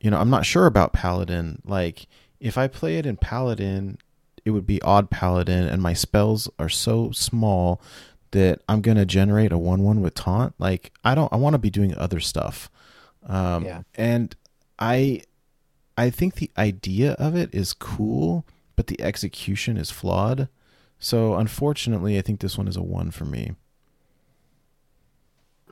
[0.00, 1.60] You know, I'm not sure about Paladin.
[1.64, 2.06] Like,
[2.42, 3.98] if I play it in Paladin,
[4.44, 7.80] it would be Odd Paladin, and my spells are so small
[8.32, 10.54] that I'm gonna generate a one-one with taunt.
[10.58, 11.32] Like, I don't.
[11.32, 12.70] I want to be doing other stuff.
[13.26, 13.82] Um, Yeah.
[13.94, 14.34] And
[14.78, 15.22] I,
[15.96, 18.44] I think the idea of it is cool,
[18.74, 20.48] but the execution is flawed.
[20.98, 23.52] So unfortunately, I think this one is a one for me.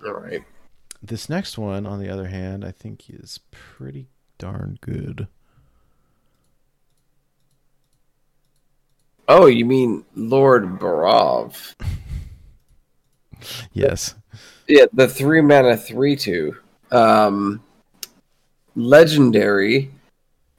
[0.05, 0.45] All right.
[1.03, 5.29] This next one, on the other hand, I think is pretty darn good.
[9.33, 11.75] Oh, you mean Lord Barov?
[13.73, 14.17] Yes.
[14.69, 16.59] Yeah, the three mana three two.
[16.91, 17.63] Um
[18.77, 19.91] legendary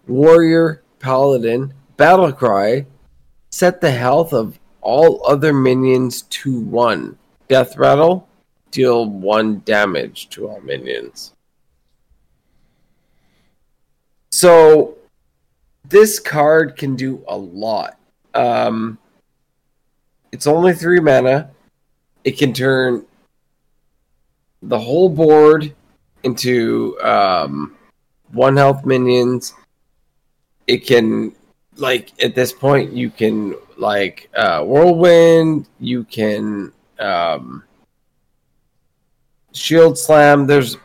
[0.08, 2.88] warrior paladin battle cry
[3.52, 7.20] set the health of all other minions to one.
[7.50, 8.28] Death rattle
[8.72, 11.34] deal one damage to all minions.
[14.32, 14.98] So
[15.88, 18.00] this card can do a lot.
[18.34, 18.98] Um
[20.32, 21.52] it's only three mana.
[22.24, 23.06] It can turn
[24.62, 25.74] the whole board
[26.24, 27.76] into um,
[28.32, 29.54] one health minions.
[30.68, 31.34] It can,
[31.76, 37.64] like, at this point, you can, like, uh, whirlwind, you can um,
[39.52, 40.46] shield slam.
[40.48, 40.78] There's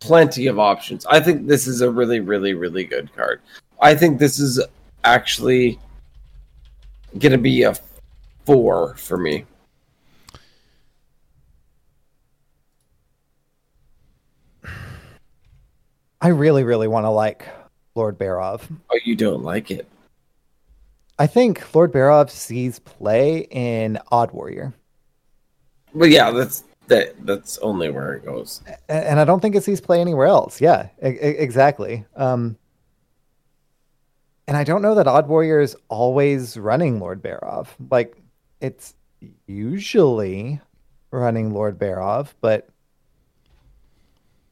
[0.00, 1.04] plenty of options.
[1.06, 3.42] I think this is a really, really, really good card.
[3.80, 4.60] I think this is
[5.04, 5.78] actually
[7.18, 7.74] going to be a
[8.44, 9.44] four for me.
[16.20, 17.46] I really, really want to like
[17.94, 18.62] Lord Barov.
[18.90, 19.86] Oh, you don't like it?
[21.18, 24.72] I think Lord Barov sees play in Odd Warrior,
[25.92, 27.14] Well, yeah, that's that.
[27.26, 28.62] That's only where it goes.
[28.88, 30.60] A- and I don't think it sees play anywhere else.
[30.60, 32.04] Yeah, e- e- exactly.
[32.16, 32.56] Um,
[34.50, 37.68] and I don't know that Odd Warrior is always running Lord Barov.
[37.88, 38.16] Like
[38.60, 38.94] it's
[39.46, 40.60] usually
[41.12, 42.68] running Lord Barov, but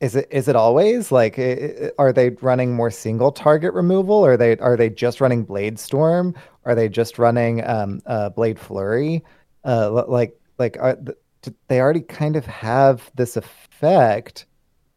[0.01, 1.43] is it is it always like i-
[1.87, 4.25] i- are they running more single target removal?
[4.25, 6.37] Are they are they just running Bladestorm?
[6.65, 9.25] Are they just running um, uh, Blade Flurry?
[9.65, 10.95] Uh, like like are,
[11.43, 14.47] th- they already kind of have this effect,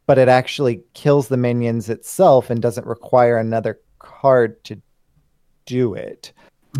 [0.05, 4.79] but it actually kills the minions itself and doesn't require another card to
[5.65, 6.33] do it.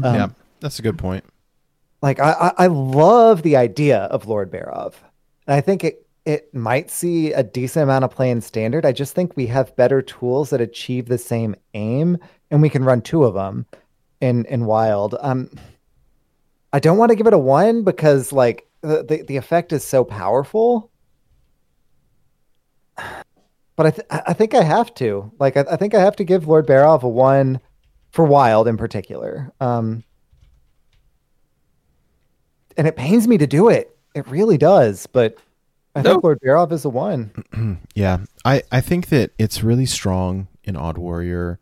[0.04, 0.30] Um, yeah,
[0.60, 1.24] that's a good point.
[2.02, 4.94] like I, I I love the idea of Lord Barov.
[5.48, 8.86] And I think it it might see a decent amount of play in standard.
[8.86, 12.18] I just think we have better tools that achieve the same aim,
[12.52, 13.66] and we can run two of them
[14.22, 15.16] in in wild.
[15.20, 15.50] Um,
[16.74, 19.84] I don't want to give it a one because like the the, the effect is
[19.84, 20.90] so powerful.
[23.76, 26.24] But I th- I think I have to like I, I think I have to
[26.24, 27.60] give Lord Barov a one
[28.12, 29.52] for wild in particular.
[29.60, 30.04] Um,
[32.78, 33.96] and it pains me to do it.
[34.16, 35.38] It really does, but
[35.96, 36.12] I No.
[36.12, 37.80] think Lord Barov is a one.
[37.96, 41.60] yeah, I I think that it's really strong in Odd Warrior.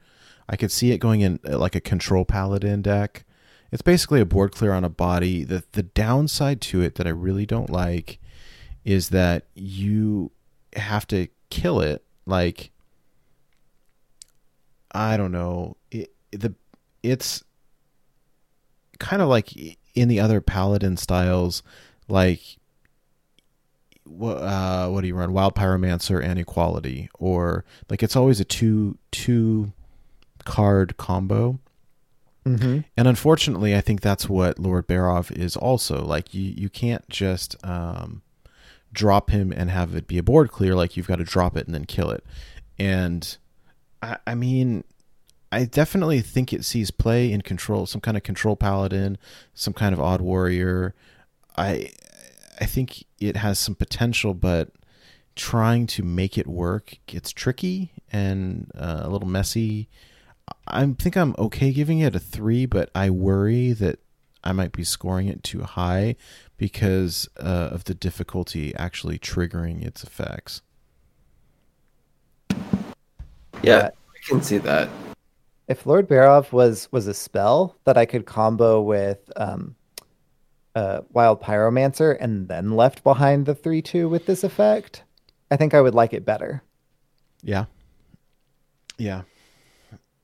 [0.48, 3.26] I could see it going in uh, like a control paladin deck.
[3.72, 5.44] It's basically a board clear on a body.
[5.44, 8.20] The the downside to it that I really don't like
[8.84, 10.32] is that you
[10.76, 12.72] have to kill it like
[14.92, 15.78] I don't know.
[15.92, 16.54] It, the
[17.04, 17.44] it's
[19.00, 19.54] kind of like
[19.96, 21.64] in the other paladin styles
[22.08, 22.60] like
[24.10, 25.34] what uh, what do you run?
[25.34, 29.72] Wild Pyromancer and Equality, or like it's always a two two
[30.46, 31.60] card combo.
[32.46, 32.80] Mm-hmm.
[32.98, 36.04] And unfortunately, I think that's what Lord Barov is also.
[36.04, 38.24] Like you you can't just um,
[38.92, 40.76] drop him and have it be a board clear.
[40.76, 42.24] Like you've got to drop it and then kill it.
[42.80, 43.38] And
[44.02, 44.84] I, I mean,
[45.52, 49.18] I definitely think it sees play in control, some kind of control paladin,
[49.54, 50.94] some kind of odd warrior.
[51.58, 51.92] I
[52.60, 54.70] I think it has some potential, but
[55.36, 59.88] trying to make it work gets tricky and uh, a little messy.
[60.68, 64.00] I think I'm okay giving it a three, but I worry that
[64.44, 66.16] I might be scoring it too high
[66.58, 70.62] because uh, of the difficulty actually triggering its effects.
[73.64, 74.90] Yeah, I can see that.
[75.70, 79.76] If Lord Barov was was a spell that I could combo with um,
[80.76, 85.04] uh, Wild Pyromancer and then left behind the three two with this effect,
[85.52, 86.64] I think I would like it better.
[87.44, 87.66] Yeah.
[88.98, 89.22] Yeah.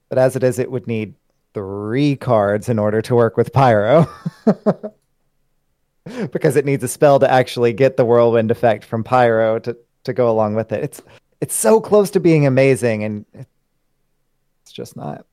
[0.10, 1.14] But as it is, it would need
[1.54, 4.10] three cards in order to work with Pyro.
[6.32, 10.14] because it needs a spell to actually get the whirlwind effect from Pyro to, to
[10.14, 10.84] go along with it.
[10.84, 11.02] It's
[11.42, 15.26] it's so close to being amazing and it's just not.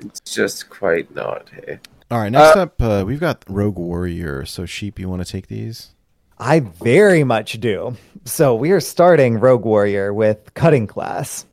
[0.00, 1.50] It's just quite not.
[1.50, 1.78] Hey.
[2.10, 2.30] All right.
[2.30, 4.44] Next up, uh, we've got Rogue Warrior.
[4.44, 5.94] So, Sheep, you want to take these?
[6.38, 7.96] I very much do.
[8.24, 11.46] So we are starting Rogue Warrior with Cutting Class.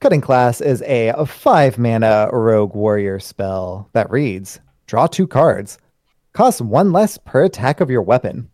[0.00, 5.78] Cutting Class is a, a five mana Rogue Warrior spell that reads Draw two cards,
[6.32, 8.50] costs one less per attack of your weapon.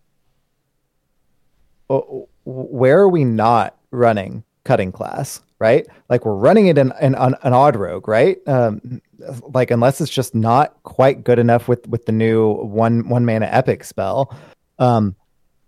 [1.90, 5.86] Oh, Where are we not running Cutting Class, right?
[6.08, 8.38] Like we're running it in, in, on an Odd Rogue, right?
[8.46, 9.00] Um,
[9.42, 13.46] like unless it's just not quite good enough with, with the new one one mana
[13.46, 14.36] Epic spell.
[14.78, 15.16] Um,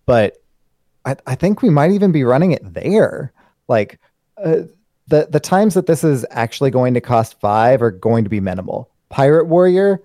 [0.06, 0.36] but
[1.04, 3.32] I, I think we might even be running it there.
[3.68, 3.98] Like
[4.42, 4.62] uh,
[5.08, 8.40] the the times that this is actually going to cost five are going to be
[8.40, 8.90] minimal.
[9.08, 10.00] Pirate Warrior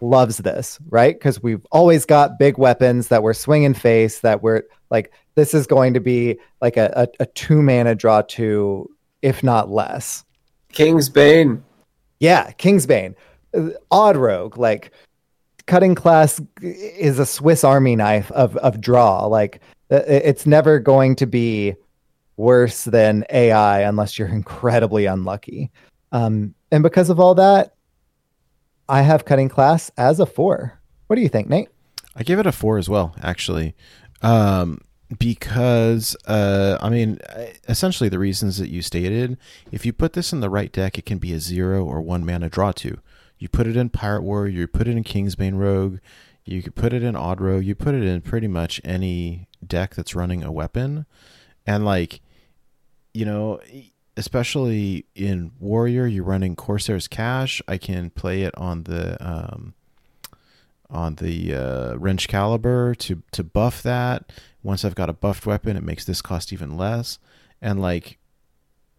[0.00, 1.14] loves this, right?
[1.14, 4.20] Because we've always got big weapons that we're swinging face.
[4.20, 8.22] That we're like this is going to be like a, a, a two mana draw
[8.22, 8.90] two,
[9.22, 10.24] if not less.
[10.72, 11.62] Kingsbane.
[12.20, 13.14] Yeah, Kingsbane,
[13.56, 14.90] Uh, Odd Rogue, like
[15.66, 19.26] cutting class is a Swiss Army knife of of draw.
[19.26, 19.60] Like
[19.90, 21.74] uh, it's never going to be
[22.36, 25.70] worse than AI unless you're incredibly unlucky.
[26.12, 27.74] Um, and because of all that,
[28.88, 30.78] I have cutting class as a four.
[31.06, 31.68] What do you think, Nate?
[32.14, 33.74] I give it a four as well, actually,
[34.22, 34.80] um,
[35.18, 37.18] because uh, I mean,
[37.68, 39.38] essentially the reasons that you stated.
[39.70, 42.24] If you put this in the right deck, it can be a zero or one
[42.26, 42.98] mana draw two.
[43.38, 45.98] You put it in Pirate War, you put it in Kingsbane Rogue,
[46.44, 49.94] you could put it in Odd Rogue, you put it in pretty much any deck
[49.94, 51.04] that's running a weapon,
[51.66, 52.20] and like,
[53.12, 53.60] you know,
[54.16, 57.60] especially in Warrior, you're running Corsair's Cache.
[57.68, 59.74] I can play it on the um,
[60.90, 64.32] on the uh, Wrenchcalibur to to buff that.
[64.62, 67.18] Once I've got a buffed weapon, it makes this cost even less.
[67.62, 68.18] And like,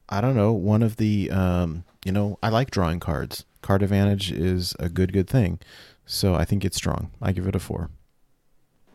[0.09, 3.45] I don't know, one of the um, you know, I like drawing cards.
[3.61, 5.59] Card advantage is a good good thing.
[6.05, 7.11] So I think it's strong.
[7.21, 7.89] I give it a four.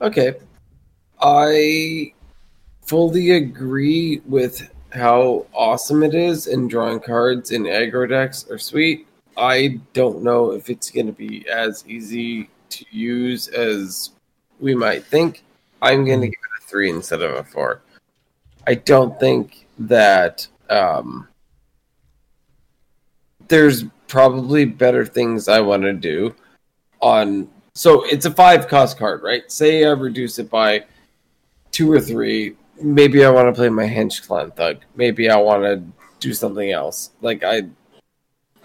[0.00, 0.34] Okay.
[1.20, 2.12] I
[2.82, 9.06] fully agree with how awesome it is and drawing cards in aggro decks are sweet.
[9.36, 14.10] I don't know if it's going to be as easy to use as
[14.60, 15.42] we might think.
[15.80, 17.82] I'm going to give it a three instead of a four.
[18.66, 21.28] I don't think that um,
[23.48, 26.34] there's probably better things I want to do
[27.00, 27.48] on.
[27.74, 29.50] So it's a five cost card, right?
[29.50, 30.84] Say I reduce it by
[31.70, 32.56] two or three.
[32.80, 34.78] Maybe I want to play my Hench-Clan Thug.
[34.94, 35.82] Maybe I want to
[36.20, 37.10] do something else.
[37.20, 37.62] Like I,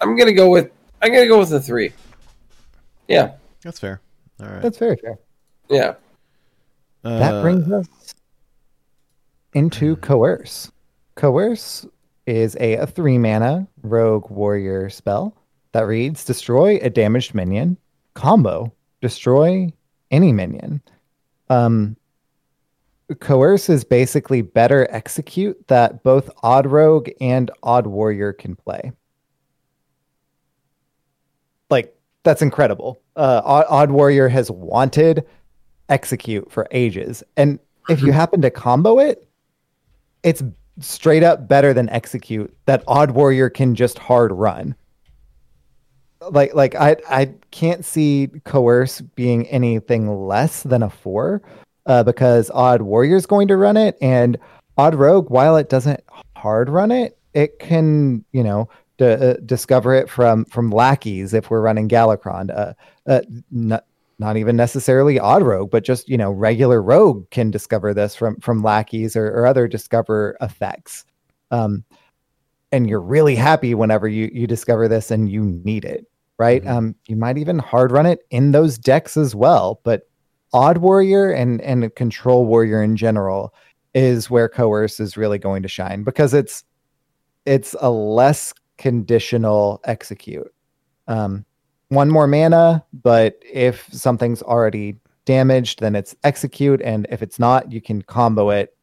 [0.00, 0.70] I'm gonna go with
[1.02, 1.92] I'm gonna go with a three.
[3.08, 3.32] Yeah,
[3.62, 4.00] That's fair.
[4.40, 4.62] All right.
[4.62, 5.18] That's very fair.
[5.68, 5.94] yeah.
[7.02, 7.86] that Uh, brings us
[9.54, 10.70] into coerce.
[11.16, 11.86] Coerce
[12.26, 15.34] is a, a three mana rogue warrior spell
[15.72, 17.76] that reads destroy a damaged minion,
[18.14, 19.72] combo, destroy
[20.10, 20.80] any minion.
[21.50, 21.96] Um
[23.20, 28.92] Coerce is basically better execute that both Odd Rogue and Odd Warrior can play.
[31.70, 31.96] Like
[32.28, 33.00] that's incredible.
[33.16, 35.24] Uh, Odd, Warrior has wanted
[35.88, 39.26] execute for ages, and if you happen to combo it,
[40.22, 40.42] it's
[40.80, 44.74] straight up better than execute that Odd Warrior can just hard run.
[46.20, 51.40] Like like I I can't see coerce being anything less than a four
[51.86, 54.36] uh, because Odd Warrior's going to run it, and
[54.76, 56.04] Odd Rogue, while it doesn't
[56.36, 58.68] hard run it, it can, you know,
[58.98, 62.50] d- uh, discover it from from lackeys if we're running Galakrond.
[62.56, 62.74] Uh,
[63.06, 63.20] uh,
[63.50, 63.84] not
[64.18, 68.36] not even necessarily Odd Rogue, but just you know regular Rogue can discover this from
[68.40, 71.04] from lackeys or, or other discover effects.
[71.50, 71.84] Um,
[72.72, 76.04] and you're really happy whenever you you discover this and you need it,
[76.38, 76.62] right?
[76.62, 76.68] Mhm.
[76.68, 80.02] Um, you might even hard run it in those decks as well, but
[80.52, 83.54] Odd Warrior and and Control Warrior in general
[83.94, 86.64] is where Coerce is really going to shine because it's
[87.46, 90.52] it's a less conditional execute.
[91.06, 91.44] Um,
[91.88, 97.70] one more mana, but if something's already damaged, then it's execute, and if it's not,
[97.70, 98.76] you can combo it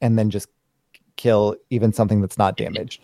[0.00, 0.48] and then just
[1.16, 3.00] kill even something that's not damaged.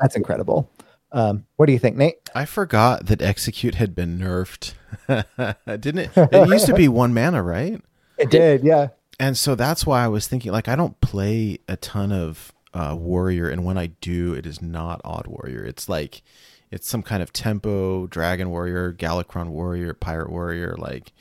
[0.00, 0.70] That's incredible.
[1.12, 2.16] Um, what do you think, Nate?
[2.34, 4.74] I forgot that execute had been nerfed.
[5.08, 6.10] Didn't it?
[6.16, 7.80] It used to be one mana, right?
[8.16, 8.88] It did, yeah.
[9.18, 12.96] And so that's why I was thinking like I don't play a ton of uh,
[12.98, 15.64] warrior, and when I do, it is not odd warrior.
[15.64, 16.22] It's like
[16.70, 21.12] it's some kind of tempo dragon warrior, Galakrond warrior, pirate warrior, like.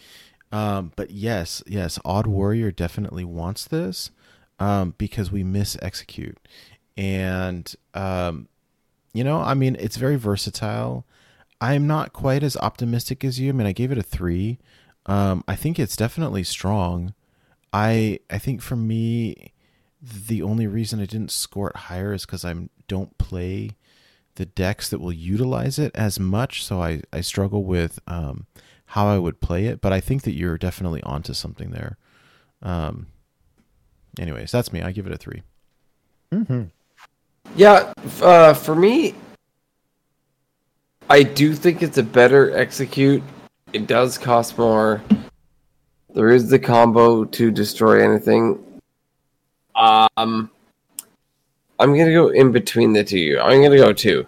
[0.52, 4.10] Um, but yes, yes, odd warrior definitely wants this
[4.60, 6.38] um, because we miss execute,
[6.98, 8.48] and um,
[9.14, 11.06] you know, I mean, it's very versatile.
[11.62, 13.50] I'm not quite as optimistic as you.
[13.50, 14.60] I mean, I gave it a three.
[15.06, 17.14] Um, I think it's definitely strong.
[17.74, 19.54] I I think for me,
[20.02, 22.56] the only reason I didn't score it higher is because I
[22.88, 23.72] don't play
[24.36, 26.64] the decks that will utilize it as much.
[26.64, 28.46] So I I struggle with um,
[28.88, 29.82] how I would play it.
[29.82, 31.98] But I think that you're definitely onto something there.
[32.62, 33.08] Um,
[34.18, 34.82] anyways, that's me.
[34.82, 35.44] I give it a three.
[36.32, 36.64] Mm-hmm.
[37.56, 39.16] Yeah, uh, for me,
[41.10, 43.24] I do think it's a better execute.
[43.74, 45.02] It does cost more.
[46.14, 48.64] There is the combo to destroy anything.
[49.80, 50.52] Um,
[51.80, 53.40] I'm gonna go in between the two.
[53.42, 54.28] I'm gonna go two.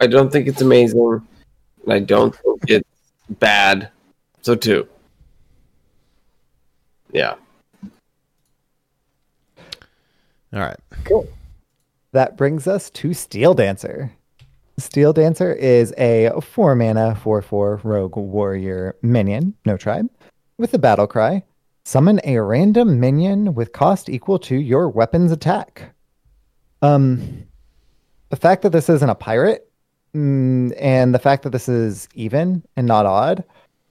[0.00, 1.26] I don't think it's amazing,
[1.84, 2.88] and I don't think it's
[3.30, 3.88] bad.
[4.42, 4.86] So two.
[7.12, 7.34] Yeah.
[10.52, 10.78] All right.
[11.04, 11.26] Cool.
[12.12, 14.12] That brings us to Steel Dancer.
[14.76, 20.10] Steel Dancer is a four mana, four four rogue warrior minion, no tribe,
[20.58, 21.42] with a battle cry.
[21.84, 25.94] Summon a random minion with cost equal to your weapon's attack.
[26.80, 27.44] Um,
[28.28, 29.68] the fact that this isn't a pirate,
[30.14, 33.44] mm, and the fact that this is even and not odd,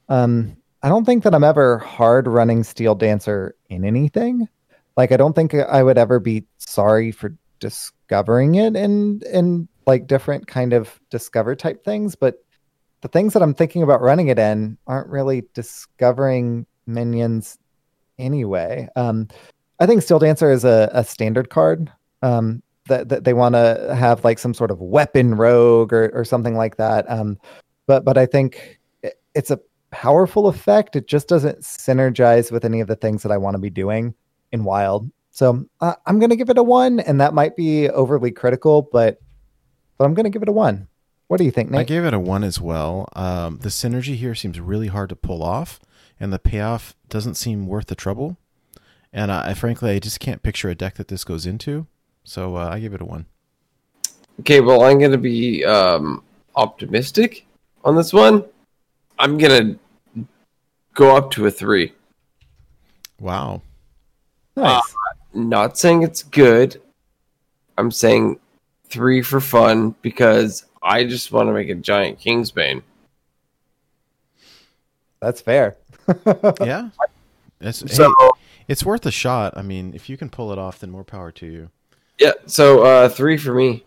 [0.08, 4.48] um, I don't think that I'm ever hard running Steel Dancer in anything.
[4.98, 10.08] Like I don't think I would ever be sorry for discovering it in in like
[10.08, 12.44] different kind of discover type things, but
[13.02, 17.58] the things that I'm thinking about running it in aren't really discovering minions
[18.22, 18.88] anyway.
[18.96, 19.28] Um,
[19.80, 21.92] I think Steel Dancer is a, a standard card.
[22.22, 26.26] Um, that, that they want to have like some sort of weapon rogue or, or
[26.26, 27.10] something like that.
[27.10, 27.38] Um,
[27.88, 29.60] but but I think it- it's a
[29.92, 30.96] powerful effect.
[30.96, 34.14] It just doesn't synergize with any of the things that I want to be doing
[34.52, 35.10] in Wild.
[35.30, 38.90] So uh, I'm going to give it a one, and that might be overly critical,
[38.92, 39.20] but
[39.98, 40.88] but I'm going to give it a one.
[41.28, 41.82] What do you think, Nate?
[41.82, 43.08] I gave it a one as well.
[43.16, 45.80] Um, the synergy here seems really hard to pull off,
[46.22, 48.38] and the payoff doesn't seem worth the trouble.
[49.12, 51.88] And I, I frankly, I just can't picture a deck that this goes into.
[52.24, 53.26] So uh, I give it a one.
[54.40, 56.24] Okay, well, I'm going to be um,
[56.56, 57.48] optimistic
[57.84, 58.46] on this one.
[59.18, 59.80] I'm going
[60.16, 60.26] to
[60.94, 61.92] go up to a three.
[63.20, 63.64] Wow.
[64.56, 64.96] nice.
[65.34, 66.80] Not saying it's good.
[67.80, 68.40] I'm saying
[68.86, 72.84] three for fun because I just want to make a giant Kingsbane.
[75.20, 75.78] That's fair.
[76.62, 76.90] Yeah.
[77.60, 78.30] It's, So, hey,
[78.68, 79.54] it's worth a shot.
[79.56, 81.70] I mean, if you can pull it off, then more power to you.
[82.18, 83.84] yeah, so uh, three for me.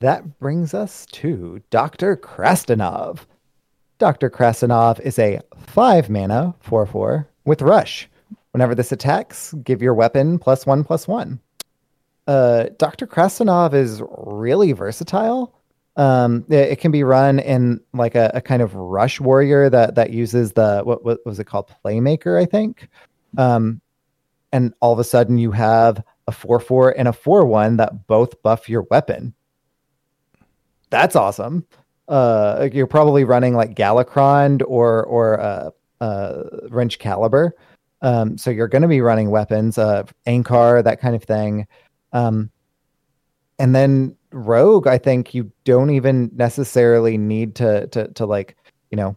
[0.00, 2.16] That brings us to Dr.
[2.16, 3.20] Krastinov.
[3.98, 4.30] Dr.
[4.30, 8.08] Krastinov is a 5 mana 4 4 with Rush.
[8.52, 11.38] Whenever this attacks, give your weapon plus 1 plus 1.
[12.26, 13.06] Uh, Dr.
[13.06, 15.54] Krastinov is really versatile.
[15.96, 19.94] Um, it, it can be run in like a, a kind of rush warrior that
[19.96, 22.88] that uses the what what was it called playmaker I think.
[23.36, 23.80] Um,
[24.52, 28.06] and all of a sudden you have a four four and a four one that
[28.06, 29.34] both buff your weapon.
[30.90, 31.66] That's awesome.
[32.08, 37.52] Uh, you're probably running like Galakrond or or uh, uh, Wrenchcalibur.
[38.02, 41.66] Um, so you're going to be running weapons, uh, Ancharrr, that kind of thing.
[42.12, 42.50] Um,
[43.58, 48.56] and then Rogue, I think you don't even necessarily need to to to like
[48.90, 49.16] you know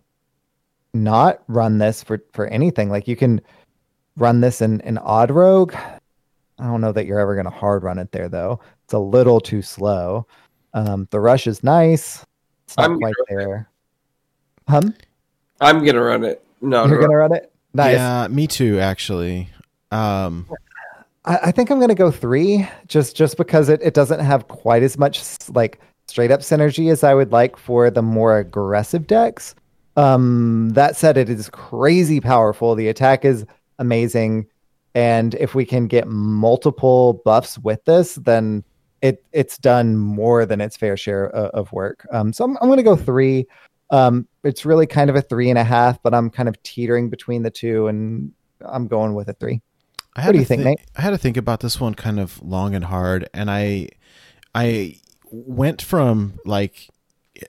[0.93, 2.89] not run this for for anything.
[2.89, 3.41] Like you can
[4.17, 5.73] run this in in Odd Rogue.
[6.59, 8.59] I don't know that you're ever going to hard run it there though.
[8.85, 10.27] It's a little too slow.
[10.73, 12.23] Um, the rush is nice.
[12.65, 13.69] It's not I'm quite gonna there.
[14.67, 14.95] Hum?
[15.59, 16.45] I'm gonna run it.
[16.61, 17.51] No, You're no, gonna run it?
[17.73, 17.95] Nice.
[17.95, 18.79] Yeah, me too.
[18.79, 19.49] Actually,
[19.91, 20.47] um,
[21.25, 24.83] I, I think I'm gonna go three, just just because it, it doesn't have quite
[24.83, 29.55] as much like straight up synergy as I would like for the more aggressive decks.
[29.95, 32.75] Um, that said, it is crazy powerful.
[32.75, 33.45] The attack is
[33.79, 34.47] amazing,
[34.95, 38.63] and if we can get multiple buffs with this, then
[39.01, 42.05] it it's done more than its fair share of, of work.
[42.11, 43.47] Um, so I'm I'm gonna go three.
[43.91, 47.09] Um, it's really kind of a three and a half, but I'm kind of teetering
[47.09, 48.31] between the two, and
[48.61, 49.61] I'm going with a three.
[50.15, 50.79] I What do you think, thi- Nate?
[50.95, 53.89] I had to think about this one kind of long and hard, and I,
[54.53, 54.97] I
[55.31, 56.89] went from like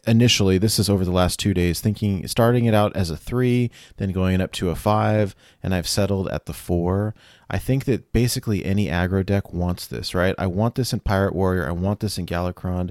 [0.06, 3.70] initially this is over the last two days thinking starting it out as a three
[3.98, 7.14] then going up to a five and i've settled at the four.
[7.50, 10.34] I think that basically any aggro deck wants this right?
[10.38, 11.68] I want this in pirate warrior.
[11.68, 12.90] I want this in galakrond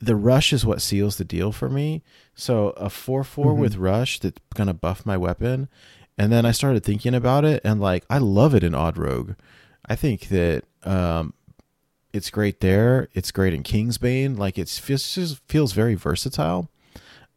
[0.00, 2.02] the rush is what seals the deal for me.
[2.34, 3.58] So a 4 4 Mhm.
[3.58, 5.68] with rush that's gonna buff my weapon
[6.18, 9.32] and then i started thinking about it and like i love it in odd rogue
[9.86, 11.32] i think that um
[12.12, 13.08] it's great there.
[13.14, 14.38] It's great in Kingsbane.
[14.38, 16.70] Like it's feels just feels very versatile.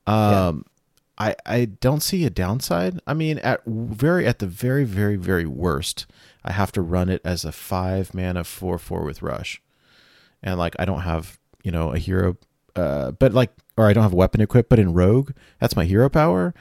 [0.06, 0.66] Um,
[1.18, 3.00] I I don't see a downside.
[3.08, 6.06] I mean, at very at the very very very worst,
[6.44, 9.62] I have to run it as a five mana four four with rush,
[10.44, 12.38] and like I don't have you know a hero,
[12.76, 14.70] uh, but like or I don't have a weapon equipped.
[14.70, 16.54] But in Rogue, that's my hero power.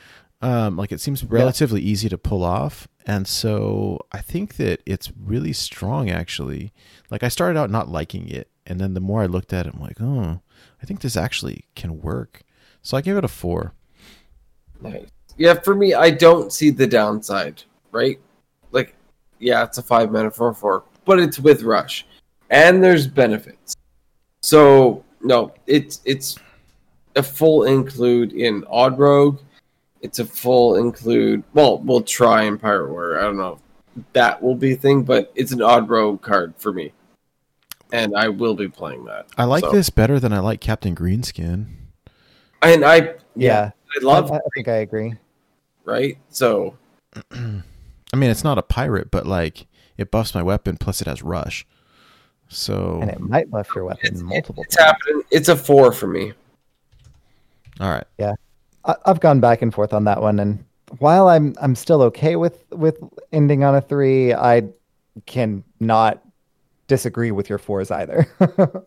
[0.44, 5.10] Um, like it seems relatively easy to pull off, and so I think that it's
[5.16, 6.72] really strong actually
[7.10, 9.74] like I started out not liking it, and then the more I looked at it,
[9.74, 10.40] I'm like, oh,
[10.82, 12.42] I think this actually can work.
[12.82, 13.72] So I gave it a four.
[14.80, 15.06] Nice.
[15.36, 17.62] Yeah, for me, I don't see the downside,
[17.92, 18.18] right?
[18.72, 18.94] Like,
[19.38, 22.06] yeah, it's a five mana four four, but it's with rush,
[22.50, 23.74] and there's benefits.
[24.42, 26.36] So no, it's it's
[27.16, 29.38] a full include in Odd Rogue.
[30.04, 31.42] It's a full include.
[31.54, 33.18] Well, we'll try in Pirate Warrior.
[33.18, 33.58] I don't know
[33.96, 36.92] if that will be a thing, but it's an Odd Rogue card for me,
[37.90, 39.26] and I will be playing that.
[39.38, 41.66] I like So- this better than I like Captain Greenskin.
[42.60, 45.14] and I Yeah, I love I, I think I agree.
[45.86, 46.18] right.
[46.28, 46.76] So
[47.32, 49.66] I mean, it's not a pirate, but like
[49.96, 51.66] it buffs my weapon plus it has rush.
[52.48, 54.86] So And it might buff your weapon it's, multiple it's times.
[55.02, 55.22] happening.
[55.30, 56.34] It's a four for me.
[57.80, 58.04] all right,
[58.84, 60.64] I, I've gone back and forth on that one, and
[60.98, 62.98] while I'm I'm still okay with with
[63.32, 64.68] ending on a three, I
[65.26, 66.22] can not
[66.86, 68.26] disagree with your fours either.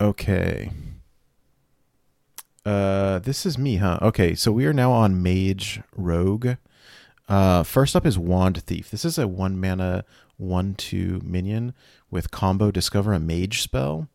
[0.00, 0.70] okay.
[2.64, 3.98] Uh, this is me, huh?
[4.02, 6.50] Okay, so we are now on Mage Rogue.
[7.28, 8.90] Uh, first up is Wand Thief.
[8.90, 10.04] This is a one mana
[10.36, 11.74] one two minion
[12.10, 14.08] with combo discover a mage spell.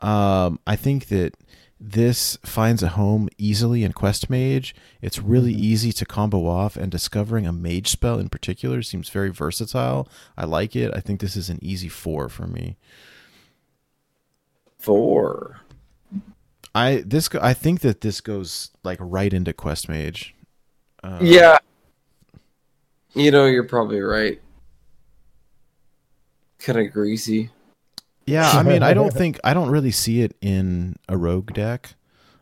[0.00, 1.34] Um, I think that
[1.80, 4.74] this finds a home easily in Quest Mage.
[5.00, 9.30] It's really easy to combo off, and discovering a mage spell in particular seems very
[9.30, 10.06] versatile.
[10.36, 10.92] I like it.
[10.94, 12.76] I think this is an easy four for me.
[14.78, 15.60] Four.
[16.74, 20.34] I this I think that this goes like right into Quest Mage.
[21.02, 21.58] Uh, Yeah.
[23.14, 24.40] You know, you're probably right.
[26.58, 27.50] Kind of greasy.
[28.26, 31.94] Yeah, I mean, I don't think I don't really see it in a rogue deck.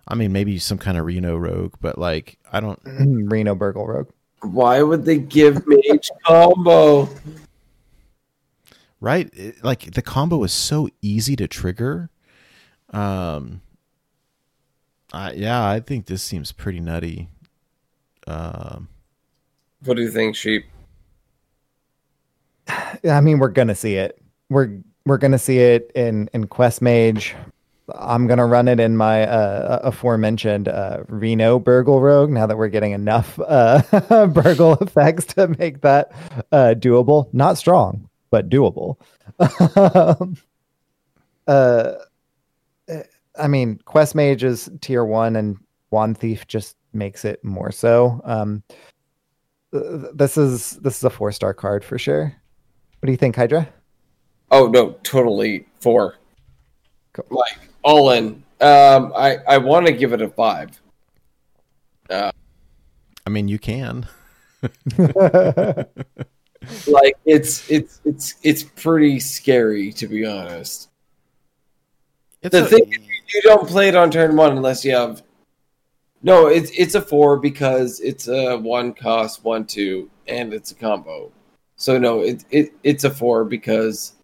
[0.06, 2.80] I mean, maybe some kind of Reno rogue, but like I don't.
[2.84, 4.08] Reno Burgle Rogue.
[4.40, 7.08] Why would they give mage combo?
[9.00, 12.10] Right, It- like the combo is so easy to trigger.
[12.90, 13.60] Um.
[15.12, 17.28] I, yeah, I think this seems pretty nutty.
[18.26, 18.88] Um.
[19.84, 20.66] What do you think, sheep?
[22.68, 24.20] I mean, we're gonna see it.
[24.50, 27.34] We're we're gonna see it in in Quest Mage.
[27.94, 32.30] I'm gonna run it in my uh, aforementioned uh, Reno Burgle Rogue.
[32.30, 33.82] Now that we're getting enough uh,
[34.26, 36.12] Burgle effects to make that
[36.52, 38.96] uh, doable, not strong, but doable.
[41.46, 41.94] uh,
[43.38, 45.56] I mean, Quest Mage is tier one, and
[45.90, 48.20] Wand Thief just makes it more so.
[48.24, 48.62] Um,
[49.72, 52.34] this is this is a four star card for sure.
[53.00, 53.68] What do you think, Hydra?
[54.50, 56.16] Oh no, totally four.
[57.12, 57.26] Cool.
[57.30, 58.42] Like all in.
[58.60, 60.80] Um, I I want to give it a five.
[62.10, 62.32] I
[63.30, 64.06] mean, you can.
[66.86, 70.90] Like it's it's it's it's pretty scary to be honest.
[72.42, 72.92] It's The a- thing
[73.32, 75.22] you don't play it on turn one unless you have.
[76.22, 80.74] No, it's it's a four because it's a one cost one two and it's a
[80.74, 81.32] combo.
[81.76, 84.14] So no, it it it's a four because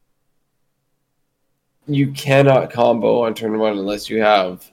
[1.86, 4.70] you cannot combo on turn one unless you have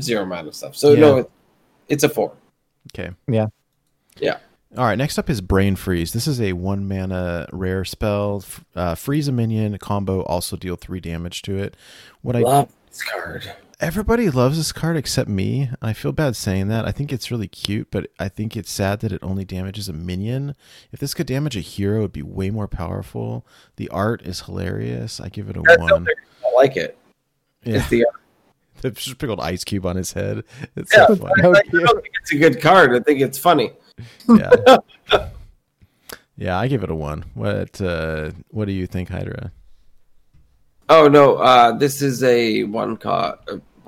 [0.00, 0.76] zero amount of stuff.
[0.76, 1.30] So no, it,
[1.88, 2.32] it's a four.
[2.94, 3.14] Okay.
[3.26, 3.46] Yeah.
[4.18, 4.38] Yeah.
[4.76, 4.98] All right.
[4.98, 6.12] Next up is Brain Freeze.
[6.12, 8.44] This is a one mana rare spell.
[8.74, 10.22] Uh, freeze a minion combo.
[10.22, 11.76] Also deal three damage to it.
[12.22, 13.52] What I Love this card.
[13.80, 15.70] Everybody loves this card except me.
[15.80, 16.84] I feel bad saying that.
[16.86, 19.92] I think it's really cute, but I think it's sad that it only damages a
[19.92, 20.54] minion.
[20.92, 23.46] If this could damage a hero, it'd be way more powerful.
[23.76, 25.20] The art is hilarious.
[25.20, 26.06] I give it a That's one.
[26.44, 26.98] I like it.
[27.64, 28.06] Yeah, It's the
[28.80, 30.44] the sprinkled ice cube on his head.
[30.76, 31.06] It's Yeah.
[31.06, 31.42] so funny.
[31.42, 32.94] I, I think it's a good card.
[32.94, 33.72] I think it's funny.
[34.28, 34.76] yeah.
[36.36, 37.24] yeah, I give it a one.
[37.34, 39.52] What uh what do you think, Hydra?
[40.90, 43.32] Oh no, uh, this is a one uh,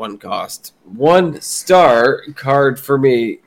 [0.01, 3.39] one cost, one star card for me.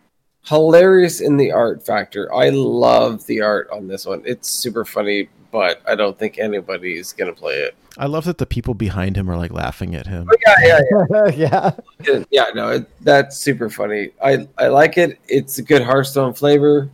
[0.46, 2.34] Hilarious in the art factor.
[2.34, 4.22] I love the art on this one.
[4.26, 7.76] It's super funny, but I don't think anybody's gonna play it.
[7.98, 10.26] I love that the people behind him are like laughing at him.
[10.26, 11.72] But yeah, yeah, yeah.
[12.06, 12.46] yeah, yeah.
[12.54, 14.10] No, it, that's super funny.
[14.22, 15.20] I I like it.
[15.28, 16.90] It's a good Hearthstone flavor.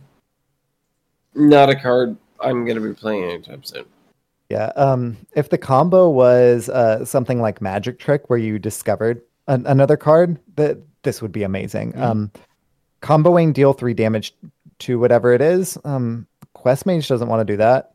[1.34, 3.84] Not a card I'm gonna be playing anytime soon.
[4.48, 4.72] Yeah.
[4.76, 9.96] Um, if the combo was uh, something like Magic Trick, where you discovered an- another
[9.96, 11.92] card, that this would be amazing.
[11.92, 12.02] Mhm.
[12.02, 12.30] Um,
[13.02, 14.34] comboing deal three damage
[14.80, 15.78] to whatever it is.
[15.84, 17.94] Um, Quest Mage doesn't want to do that.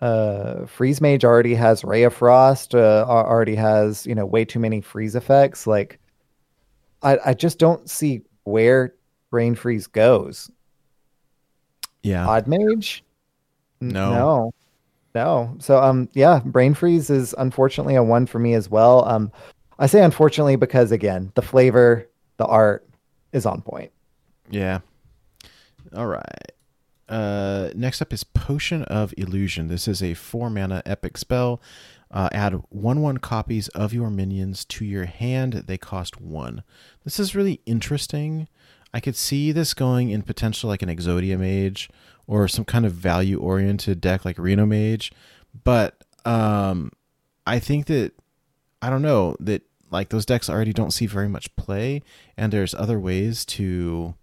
[0.00, 2.74] Uh, Freeze Mage already has Ray of Frost.
[2.74, 5.66] Uh, already has you know way too many freeze effects.
[5.66, 5.98] Like,
[7.02, 8.94] I I just don't see where
[9.30, 10.50] Brain Freeze goes.
[12.02, 12.26] Yeah.
[12.26, 13.04] Odd Mage?
[13.80, 14.12] No.
[14.12, 14.54] No.
[15.14, 15.56] No.
[15.58, 19.04] So um yeah, Brain Freeze is unfortunately a one for me as well.
[19.08, 19.32] Um
[19.78, 22.88] I say unfortunately because again, the flavor, the art
[23.32, 23.92] is on point.
[24.50, 24.80] Yeah.
[25.94, 26.52] All right.
[27.08, 29.68] Uh, next up is Potion of Illusion.
[29.68, 31.60] This is a four mana epic spell.
[32.10, 35.52] Uh, add one one copies of your minions to your hand.
[35.66, 36.62] They cost one.
[37.04, 38.48] This is really interesting.
[38.92, 41.90] I could see this going in potential like an Exodia Mage
[42.26, 45.12] or some kind of value oriented deck like Reno Mage,
[45.64, 46.92] but um,
[47.46, 48.12] I think that
[48.80, 52.02] I don't know that like those decks already don't see very much play,
[52.36, 54.14] and there's other ways to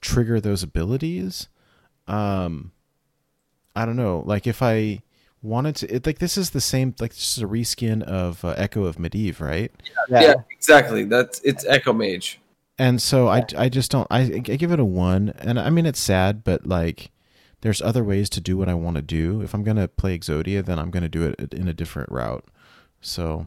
[0.00, 1.48] trigger those abilities.
[2.06, 2.72] Um,
[3.74, 4.22] I don't know.
[4.26, 5.02] Like if I
[5.42, 6.94] wanted to, it, like this is the same.
[7.00, 9.72] Like this is a reskin of uh, Echo of Medivh, right?
[10.08, 11.04] Yeah, exactly.
[11.04, 12.40] That's it's Echo Mage.
[12.78, 14.06] And so I, I just don't.
[14.10, 17.10] I, I give it a one, and I mean it's sad, but like
[17.60, 19.40] there's other ways to do what I want to do.
[19.40, 22.44] If I'm gonna play Exodia, then I'm gonna do it in a different route.
[23.00, 23.46] So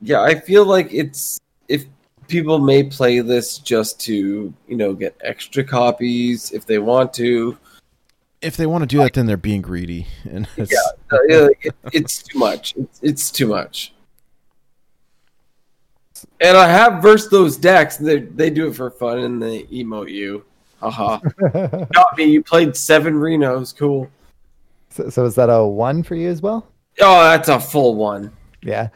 [0.00, 1.86] Yeah, I feel like it's if
[2.28, 7.56] people may play this just to you know get extra copies if they want to.
[8.42, 10.72] if they want to do that, then they're being greedy, and it's,
[11.10, 12.74] Uh, yeah, it, it's too much.
[12.76, 13.92] It's, it's too much.
[16.40, 17.96] And I have versed those decks.
[17.96, 20.44] They they do it for fun and they emote you.
[20.80, 21.18] Haha.
[21.92, 22.24] Got me.
[22.24, 23.74] You played seven Renos.
[23.76, 24.10] Cool.
[24.90, 26.66] so, so is that a one for you as well?
[27.00, 28.30] Oh, that's a full one.
[28.62, 28.88] Yeah.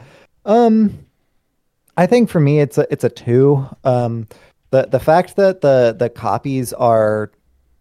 [0.44, 1.06] Um
[1.96, 3.66] I think for me it's a it's a two.
[3.84, 4.28] Um
[4.70, 7.30] the the fact that the the copies are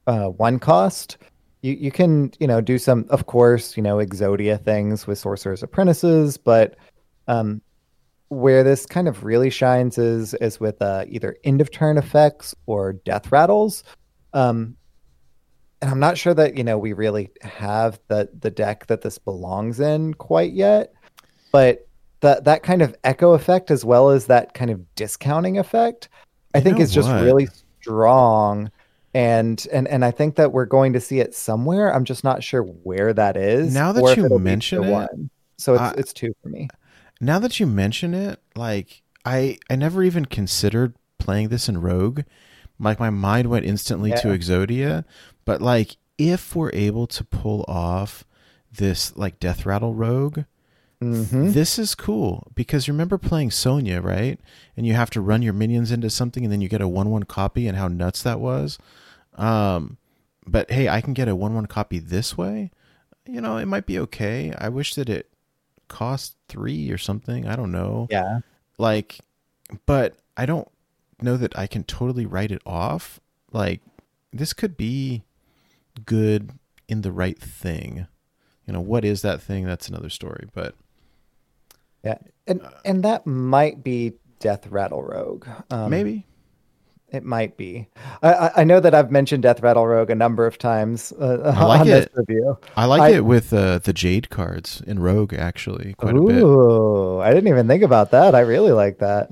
[0.07, 1.17] uh one cost,
[1.61, 5.63] you you can, you know, do some of course, you know, Exodia things with Sorcerer's
[5.63, 6.75] Apprentices, but
[7.27, 7.61] um
[8.29, 12.53] where this kind of really shines is is with uh, either end of turn effects
[12.67, 13.83] or death rattles.
[14.33, 14.75] Um
[15.81, 19.17] and I'm not sure that, you know, we really have the the deck that this
[19.17, 20.93] belongs in quite yet
[21.51, 21.87] but
[22.21, 26.09] that that kind of echo effect as well as that kind of discounting effect
[26.53, 27.47] i You think is just really
[27.81, 28.71] strong.
[29.15, 31.91] And and and i think that we're going to see it somewhere.
[31.93, 35.31] I'm just not sure where that is Now that you mention it, one.
[35.57, 36.67] so it's I- it's two for me.
[37.19, 42.21] Now that you mention it, like I I never even considered playing this in Rogue.
[42.79, 45.03] Like my mind went instantly to Exodia,
[45.43, 48.23] but like if we're able to pull off
[48.71, 50.41] this like Death Rattle Rogue,
[51.01, 51.53] Mhm.
[51.53, 54.39] This is cool because remember playing Sonya, right?
[54.75, 57.09] And you have to run your minions into something and then you get a 1
[57.09, 58.77] 1 copy and how nuts that was.
[59.35, 59.97] Um,
[60.45, 62.71] but hey, I can get a 1 1 copy this way.
[63.25, 64.53] You know, it might be okay.
[64.57, 65.29] I wish that it
[65.87, 67.47] cost 3 or something.
[67.47, 68.07] I don't know.
[68.11, 68.39] Yeah.
[68.77, 69.19] Like,
[69.85, 70.67] but I don't
[71.21, 73.19] know that I can totally write it off.
[73.51, 73.81] Like,
[74.33, 75.23] this could be
[76.05, 76.51] good
[76.87, 78.07] in the right thing.
[78.65, 79.65] You know, what is that thing?
[79.65, 80.47] That's another story.
[80.53, 80.75] But
[82.03, 82.17] Yeah.
[82.47, 85.47] And Uh, and that might be Death Rattle Rogue.
[85.69, 86.25] Um, maybe.
[87.11, 87.87] It might be.
[88.21, 91.53] I, I- I know that I've mentioned Death Rattle Rogue a number of times uh,
[91.57, 92.11] I like on this it.
[92.15, 92.57] review.
[92.77, 96.35] I like I- it with uh, the Jade cards in Rogue, actually, quite a bit.
[96.43, 98.35] Ooh, I didn't even think about that.
[98.35, 99.31] I really like that.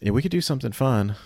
[0.00, 1.16] Yeah, we could do something fun.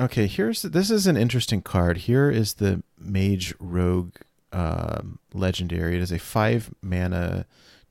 [0.00, 1.98] Okay, here's this is an interesting card.
[1.98, 4.16] Here is the Mage Rogue
[4.52, 5.96] um, legendary.
[5.96, 7.46] It is a five mana,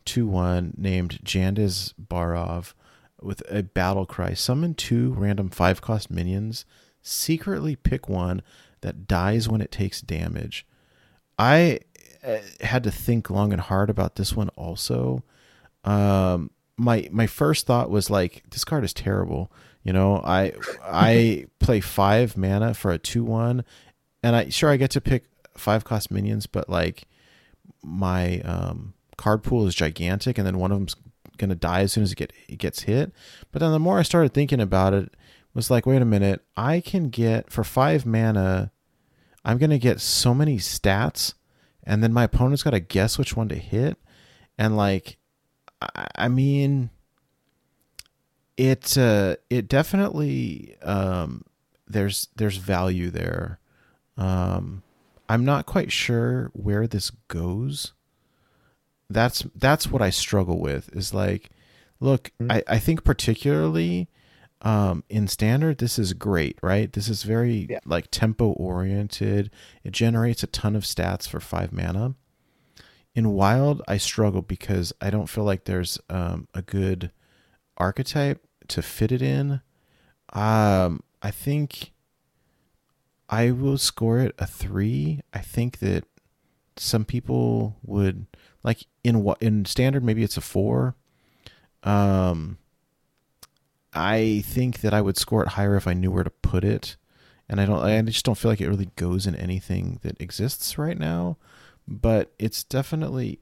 [0.06, 2.73] two one named Jandice Barov
[3.22, 4.34] with a battle cry.
[4.34, 6.65] Summon two random five cost minions.
[7.02, 8.41] Secretly pick one
[8.82, 10.65] that dies when it takes damage.
[11.38, 11.80] I
[12.26, 15.23] uh, had to think long and hard about this one also.
[15.84, 19.52] Um, my my first thought was like this card is terrible.
[19.84, 20.53] You know, I
[20.84, 23.64] I play five mana for a two one,
[24.23, 25.26] and I sure I get to pick
[25.56, 27.03] five cost minions, but like
[27.84, 30.95] my um, card pool is gigantic, and then one of them's
[31.37, 33.11] gonna die as soon as it get it gets hit.
[33.51, 35.13] But then the more I started thinking about it,
[35.53, 38.71] was like, wait a minute, I can get for five mana,
[39.43, 41.33] I'm gonna get so many stats,
[41.83, 43.97] and then my opponent's got to guess which one to hit,
[44.57, 45.17] and like,
[45.81, 46.89] I, I mean,
[48.57, 51.45] it uh, it definitely um,
[51.87, 53.59] there's there's value there.
[54.17, 54.83] Um,
[55.27, 57.93] I'm not quite sure where this goes.
[59.10, 60.90] That's that's what I struggle with.
[60.95, 61.49] Is like,
[61.99, 64.10] look, I, I think particularly
[64.61, 66.91] um, in standard, this is great, right?
[66.91, 67.80] This is very Yeah.
[67.86, 69.52] like tempo oriented.
[69.84, 72.15] It generates a ton of stats for five mana.
[73.14, 77.11] In wild, I struggle because I don't feel like there's um, a good
[77.77, 79.61] archetype to fit it in.
[80.34, 81.91] Um, I think
[83.30, 85.22] I will score it a three.
[85.34, 86.03] I think that
[86.77, 88.26] some people would
[88.65, 90.95] like in what in standard maybe it's a four.
[91.83, 92.57] Um,
[93.93, 96.97] I think that I would score it higher if I knew where to put it,
[97.47, 97.79] and I don't.
[97.79, 101.37] I just don't feel like it really goes in anything that exists right now.
[101.87, 103.39] But it's definitely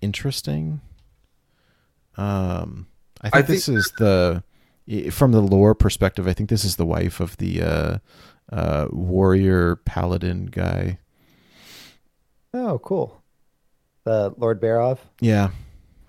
[0.00, 0.80] interesting.
[2.16, 2.88] Um,
[3.20, 4.42] I think, I this is the
[5.10, 6.26] from the lore perspective.
[6.26, 7.98] I think this is the wife of the uh,
[8.50, 10.98] uh, warrior paladin guy.
[12.54, 13.19] Oh, cool.
[14.04, 14.98] The Lord Barov.
[15.20, 15.50] Yeah,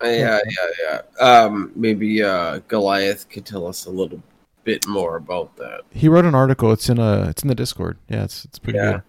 [0.02, 1.24] Uh, Yeah, yeah, yeah.
[1.24, 4.22] Um, maybe uh, Goliath could tell us a little
[4.64, 5.82] bit more about that.
[5.90, 6.72] he wrote an article.
[6.72, 7.28] It's in a.
[7.28, 7.98] It's in the Discord.
[8.08, 9.00] Yeah, it's it's pretty Yeah.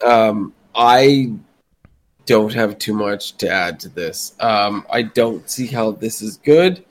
[0.00, 0.08] good.
[0.08, 1.32] Um, I
[2.26, 4.34] don't have too much to add to this.
[4.40, 6.84] Um, I don't see how this is good.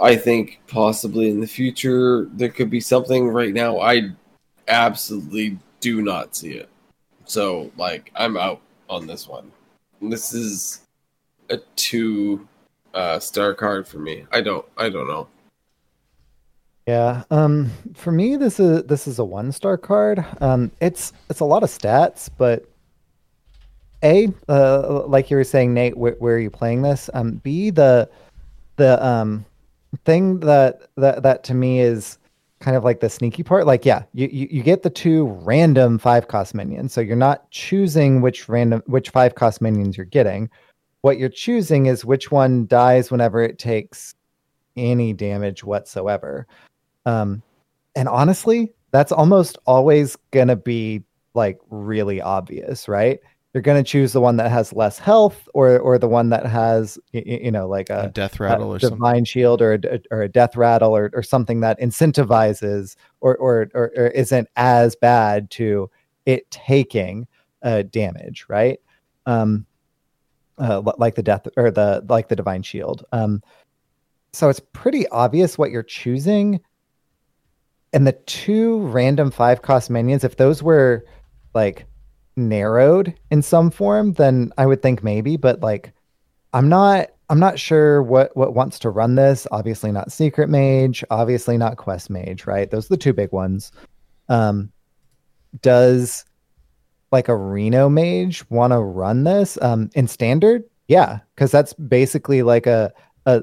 [0.00, 3.28] I think possibly in the future there could be something.
[3.28, 4.10] Right now, I
[4.68, 6.68] absolutely do not see it.
[7.26, 9.50] So, like, I'm out on this one.
[10.10, 10.82] This is
[11.50, 12.46] a two
[12.92, 14.26] uh, star card for me.
[14.32, 14.64] I don't.
[14.76, 15.28] I don't know.
[16.86, 17.24] Yeah.
[17.30, 20.24] Um for me this is this is a one star card.
[20.40, 22.68] Um it's it's a lot of stats, but
[24.02, 27.08] A, uh like you were saying, Nate, where, where are you playing this?
[27.14, 28.10] Um B the
[28.76, 29.46] the um
[30.04, 32.18] thing that that that to me is
[32.64, 33.66] kind of like the sneaky part.
[33.66, 36.94] Like, yeah, you, you, you get the two random five cost minions.
[36.94, 40.48] So you're not choosing which random which five cost minions you're getting.
[41.02, 44.14] What you're choosing is which one dies whenever it takes
[44.76, 46.46] any damage whatsoever.
[47.04, 47.42] Um,
[47.94, 50.16] and honestly, that's almost always
[50.48, 51.02] to be
[51.34, 53.20] like really obvious, right?
[53.54, 56.44] You're going to choose the one that has less health or or the one that
[56.44, 58.98] has y- y- you know like A a, death a rattle or something.
[58.98, 63.70] divine shield or a, or a death rattle or, or something that incentivizes or, or
[63.72, 65.88] or or isn't as bad to
[66.26, 67.28] it taking
[67.62, 68.80] uh, damage, right?
[69.26, 69.66] Um,
[70.58, 73.04] uh, like the death or the like the divine shield.
[73.12, 73.40] Um,
[74.32, 76.60] so it's pretty obvious what you're choosing.
[77.92, 81.04] And the two random five cost minions, if those were
[81.54, 81.86] like
[82.36, 85.92] narrowed in some form, then I would think maybe, but like
[86.52, 89.46] I'm not I'm not sure what what wants to run this.
[89.50, 92.70] Obviously not secret mage, obviously not quest mage, right?
[92.70, 93.72] Those are the two big ones.
[94.28, 94.70] Um
[95.62, 96.24] does
[97.12, 99.58] like a Reno mage want to run this?
[99.62, 102.92] Um in standard, Yeah, because that's basically like a
[103.26, 103.42] a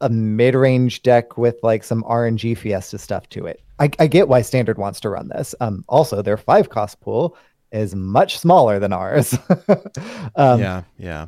[0.00, 3.62] a mid range deck with like some RNG Fiesta stuff to it.
[3.78, 5.54] I, I get why Standard wants to run this.
[5.60, 7.36] Um, also, their five cost pool
[7.72, 9.36] is much smaller than ours.
[10.36, 11.26] um, yeah, yeah.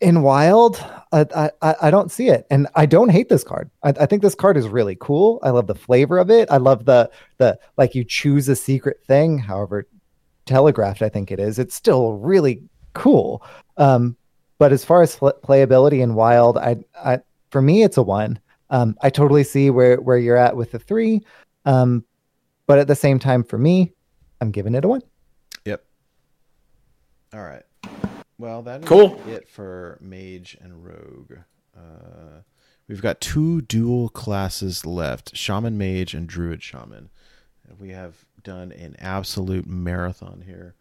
[0.00, 2.46] in wild I, I i don't see it.
[2.50, 3.70] And i don't hate this card.
[3.82, 5.40] I, I think this card is really cool.
[5.42, 6.50] I love the flavor of it.
[6.50, 9.86] I love the the like you choose a secret thing however
[10.46, 11.58] telegraphed i think it is.
[11.58, 12.62] It's still really
[12.94, 13.42] cool.
[13.76, 14.16] Um
[14.58, 17.18] but as far as fl- playability in wild i i
[17.50, 18.38] for me it's a one.
[18.70, 21.22] Um i totally see where where you're at with the three.
[21.64, 22.04] Um
[22.66, 23.92] but at the same time for me
[24.40, 25.02] i'm giving it a one.
[27.32, 27.62] All right.
[28.38, 29.20] Well, that is Cool.
[29.28, 31.32] it for mage and rogue.
[31.76, 32.40] Uh,
[32.88, 37.10] we've got two dual classes left: shaman mage and druid shaman.
[37.78, 40.74] We have done an absolute marathon here.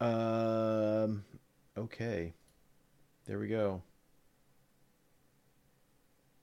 [0.00, 1.24] Um.
[1.78, 2.32] Okay.
[3.26, 3.82] There we go.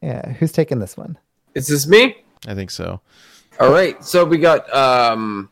[0.02, 1.18] yeah who's taking this one
[1.56, 2.18] Is this me?
[2.48, 3.00] I think so.
[3.60, 4.04] All right.
[4.04, 5.50] So we got um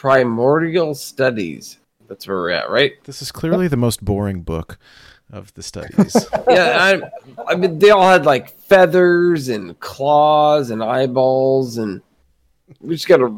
[0.00, 1.78] primordial studies.
[2.06, 2.92] That's where we're at, right?
[3.04, 4.78] This is clearly the most boring book
[5.32, 6.14] of the studies.
[6.50, 7.00] yeah,
[7.38, 12.02] I, I mean, they all had like feathers and claws and eyeballs, and
[12.82, 13.34] we just got a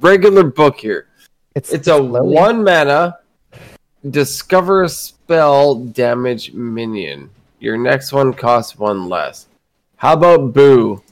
[0.00, 1.06] regular book here.
[1.54, 3.18] it's It's a slowly- one mana
[4.10, 7.30] discover a spell damage minion.
[7.60, 9.46] Your next one costs one less.
[9.96, 11.02] How about Boo?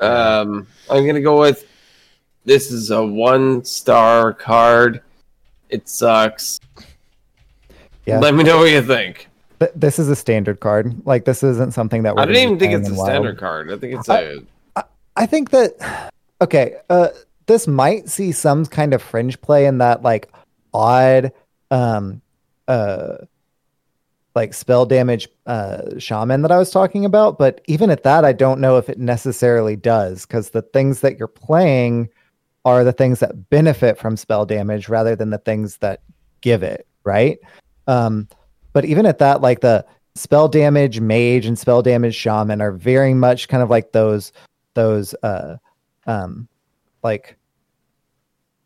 [0.00, 1.66] Um, I'm gonna go with
[2.48, 5.02] this is a one star card.
[5.68, 6.58] It sucks.
[8.06, 8.18] Yeah.
[8.20, 9.28] Let me know what you think.
[9.60, 11.06] Th- this is a standard card.
[11.06, 13.06] Like this isn't something that we're I didn't even think it's a Wild.
[13.06, 13.70] standard card.
[13.70, 14.42] I think it's a
[15.14, 16.10] I think that
[16.40, 17.08] okay, uh
[17.46, 20.32] this might see some kind of fringe play in that like
[20.72, 21.32] odd
[21.70, 22.22] um
[22.66, 23.16] uh
[24.34, 28.32] like spell damage uh shaman that I was talking about, but even at that I
[28.32, 32.08] don't know if it necessarily does cuz the things that you're playing
[32.64, 36.00] are the things that benefit from spell damage rather than the things that
[36.40, 37.38] give it, right?
[37.86, 38.28] Um
[38.72, 43.14] but even at that like the spell damage mage and spell damage shaman are very
[43.14, 44.32] much kind of like those
[44.74, 45.56] those uh
[46.06, 46.48] um
[47.02, 47.36] like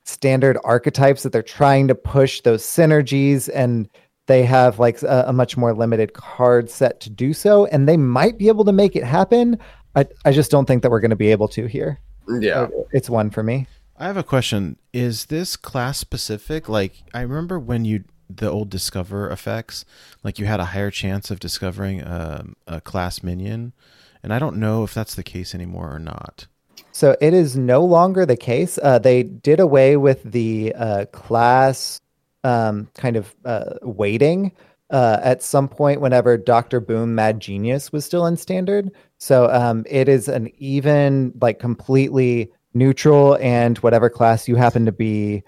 [0.04, 3.88] standard archetypes that they're trying to push those synergies and
[4.26, 7.96] they have like a, a much more limited card set to do so and they
[7.96, 9.58] might be able to make it happen
[9.94, 12.00] i, I just don't think that we're going to be able to here
[12.40, 12.68] yeah.
[12.92, 13.66] it's one for me
[14.02, 14.78] I have a question.
[14.92, 16.68] Is this class specific?
[16.68, 19.84] Like, I remember when you the old discover effects,
[20.24, 23.74] like you had a higher chance of discovering um, a class minion,
[24.20, 26.48] and I don't know if that's the case anymore or not.
[26.90, 28.76] So it is no longer the case.
[28.82, 32.00] Uh, they did away with the uh, class
[32.42, 34.50] um, kind of uh, weighting
[34.90, 38.90] uh, at some point whenever Doctor Boom Mad Genius was still in standard.
[39.18, 44.92] So um, it is an even, like completely neutral, and whatever class you happen to
[44.92, 45.42] be,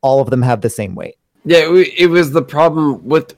[0.00, 1.16] all of them have the same weight.
[1.44, 1.68] Yeah,
[1.98, 3.34] it, was the problem with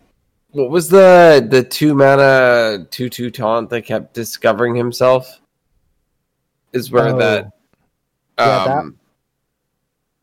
[0.50, 5.40] what was the the two mana two two taunt that kept discovering himself.
[6.72, 7.18] Is where Oh.
[7.18, 7.44] that
[8.38, 8.96] Yeah, that- um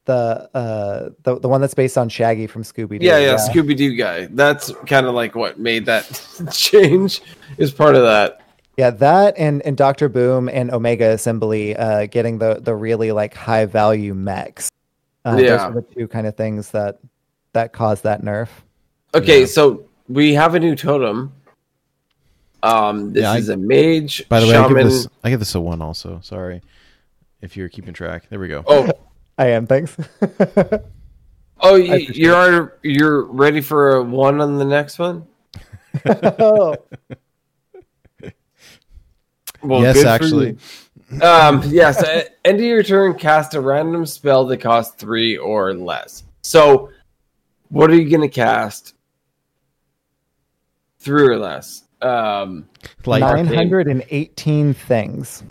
[0.06, 3.06] The uh, the the one that's based on Shaggy from Scooby Doo.
[3.06, 4.26] yeah yeah, Scooby Doo guy.
[4.28, 6.04] That's kind of like what made that
[6.54, 7.22] change.
[7.58, 8.42] Is part of that.
[8.78, 13.34] Yeah, that and and Doctor Boom and Omega Assembly uh, getting the the really like
[13.34, 14.70] high value mechs.
[15.26, 15.50] Uh, Yeah.
[15.50, 17.00] those are the two kind of things that
[17.54, 18.50] that caused that nerf.
[19.16, 19.46] Okay, Yeah.
[19.48, 21.34] so we have a new totem.
[22.62, 24.28] Um, this Yeah, I- is a mage.
[24.30, 24.78] By the way, I shaman.
[24.84, 25.82] give this I give this a one.
[25.82, 26.62] Also, sorry
[27.42, 28.30] if you're keeping track.
[28.30, 28.64] There we go.
[28.68, 28.90] Oh,
[29.40, 29.66] I am.
[29.66, 29.98] Thanks.
[31.62, 35.26] oh, you, you're you're ready for a one on the next one.
[39.64, 40.58] Well, yes, actually.
[41.22, 42.04] Um, yes.
[42.04, 46.24] At end of your turn, cast a random spell that costs three or less.
[46.42, 46.90] So,
[47.70, 48.94] what are you going to cast?
[51.00, 51.84] Three or less.
[52.02, 52.68] Um,
[53.06, 55.44] Like, Nine- nine hundred and eighteen things.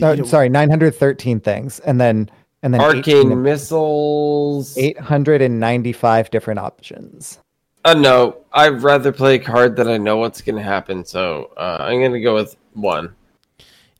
[0.00, 2.30] No, sorry, nine hundred thirteen things, and then
[2.62, 4.76] and then arcane missiles.
[4.76, 7.38] eight hundred and ninety five different options.
[7.84, 11.04] Uh, no, I'd rather play a card that I know what's going to happen.
[11.04, 13.14] So uh, I'm going to go with one.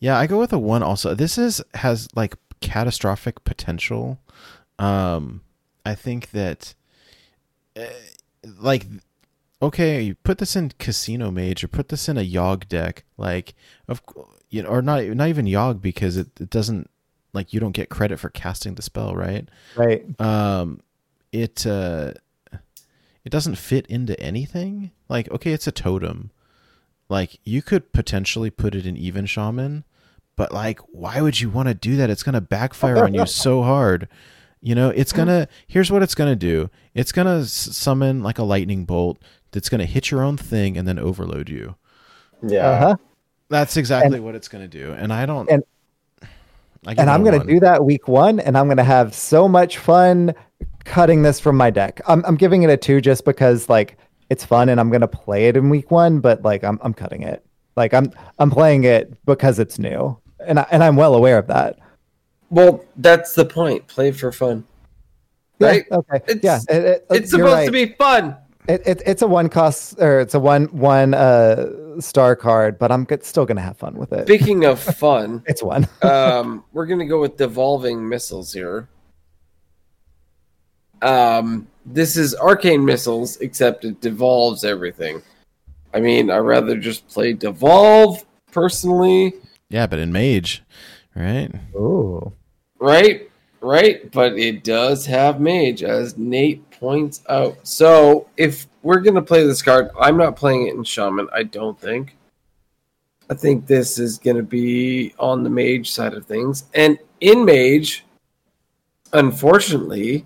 [0.00, 0.82] Yeah, I go with a one.
[0.82, 4.18] Also, this is has like catastrophic potential.
[4.78, 5.42] Um,
[5.84, 6.74] I think that,
[7.76, 7.86] uh,
[8.60, 8.86] like,
[9.60, 13.54] okay, you put this in Casino Mage or put this in a Yogg deck, like,
[13.88, 14.02] of
[14.50, 16.90] you know, or not not even Yogg because it, it doesn't
[17.32, 19.48] like you don't get credit for casting the spell, right?
[19.76, 20.04] Right.
[20.20, 20.80] um
[21.32, 22.12] it uh
[23.24, 24.90] it doesn't fit into anything.
[25.08, 26.30] Like, okay, it's a totem.
[27.08, 29.84] Like you could potentially put it in even shaman,
[30.36, 32.10] but like why would you want to do that?
[32.10, 34.08] It's going to backfire on you so hard.
[34.60, 36.68] You know, it's going to here's what it's going to do.
[36.94, 39.18] It's going to summon like a lightning bolt
[39.52, 41.76] that's going to hit your own thing and then overload you.
[42.46, 42.68] Yeah.
[42.68, 42.96] Uh-huh.
[43.48, 44.92] That's exactly what it's going to do.
[44.92, 45.64] And I don't and-
[46.86, 49.48] I and i'm going to do that week one, and I'm going to have so
[49.48, 50.32] much fun
[50.84, 52.00] cutting this from my deck.
[52.06, 53.98] I'm, I'm giving it a two just because like
[54.30, 56.94] it's fun and I'm going to play it in week one, but like I'm, I'm
[56.94, 57.44] cutting it.
[57.76, 61.46] Like I'm, I'm playing it because it's new, and I, and I'm well aware of
[61.46, 61.78] that.
[62.50, 63.86] Well, that's the point.
[63.86, 64.64] Play for fun.
[65.60, 65.84] Right?
[65.90, 66.16] Yeah, okay.
[66.28, 66.58] It's- yeah.
[66.68, 67.66] it- it- It's supposed right.
[67.66, 68.36] to be fun.
[68.68, 72.92] It, it, it's a one cost or it's a one one uh star card, but
[72.92, 74.26] I'm still gonna have fun with it.
[74.26, 75.88] Speaking of fun, It's one.
[76.02, 78.88] um, we're gonna go with devolving missiles here.
[81.00, 85.22] Um, this is arcane missiles, except it devolves everything.
[85.94, 89.34] I mean, I'd rather just play devolve personally,
[89.70, 90.62] Yeah, but in mage,
[91.14, 91.50] right?
[91.74, 92.32] Ooh.
[92.78, 93.24] right?
[93.60, 97.56] Right, but it does have mage, as Nate points out.
[97.66, 101.28] So if we're gonna play this card, I'm not playing it in shaman.
[101.32, 102.16] I don't think.
[103.28, 108.04] I think this is gonna be on the mage side of things, and in mage,
[109.12, 110.24] unfortunately,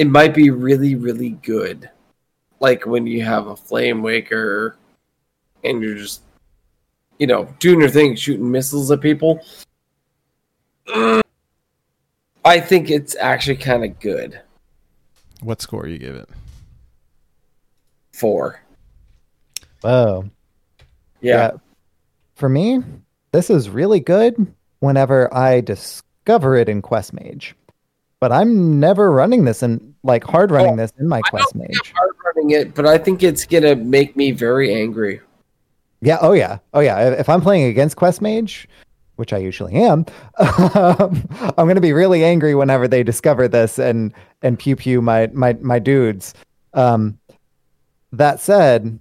[0.00, 1.90] it might be really, really good.
[2.58, 4.78] Like when you have a flame waker,
[5.62, 6.22] and you're just,
[7.18, 9.44] you know, doing your thing, shooting missiles at people.
[10.86, 14.40] I think it's actually kind of good.
[15.42, 16.30] What score you give it?
[18.14, 18.58] Four.
[19.82, 20.30] Whoa.
[21.20, 21.50] Yeah.
[22.36, 22.78] For me,
[23.32, 27.54] this is really good whenever I discover it in Quest Mage.
[28.20, 31.92] But I'm never running this and like hard running Oh, this in my Quest Mage.
[31.96, 35.20] Hard running it, but I think it's gonna make me very angry.
[36.02, 36.58] Yeah, oh yeah.
[36.74, 36.98] Oh yeah.
[37.10, 38.68] If- If I'm playing against Quest Mage,
[39.16, 40.04] which I usually am,
[40.38, 41.24] um,
[41.58, 45.54] I'm gonna be really angry whenever they discover this and and pew pew my my
[45.60, 46.34] my dudes.
[46.74, 47.18] Um
[48.12, 48.98] that said,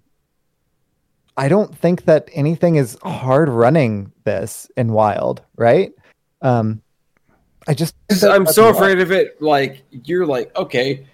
[1.35, 5.91] I don't think that anything is hard running this in wild, right?
[6.41, 6.81] Um
[7.68, 9.41] I just I'm so afraid of it.
[9.41, 11.06] Like you're like, okay,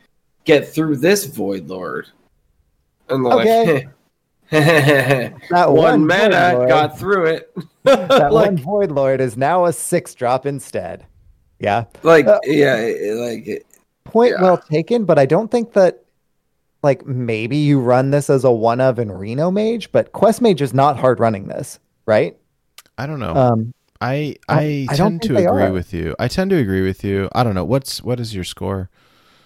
[0.46, 2.08] get through this void lord,
[3.10, 3.74] and they're Okay.
[3.76, 3.90] like,
[5.50, 7.54] that one, Void mana Lord- got through it.
[7.84, 11.06] that like, one void lord is now a six drop instead.
[11.60, 11.86] Yeah.
[12.04, 12.76] like, Uh, yeah,
[13.16, 13.66] like
[14.04, 14.42] point Yeah.
[14.44, 16.04] well taken, but I don't think that
[16.84, 20.62] like maybe you run this as a one of in Reno Mage, but Quest Mage
[20.62, 22.38] is not hard running this, right?
[22.98, 23.34] I don't know.
[23.36, 25.72] Um I I- I tend to agree are.
[25.72, 26.16] with you.
[26.20, 27.30] I tend to agree with you.
[27.34, 27.66] I don't know.
[27.66, 28.90] What's what is your score?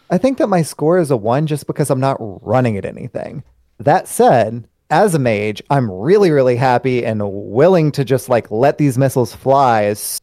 [0.10, 3.44] I think that my score is a one just because I'm not running at anything.
[3.78, 8.80] That said, as a mage, I'm really, really happy and willing to just like let
[8.80, 10.20] these missiles fly as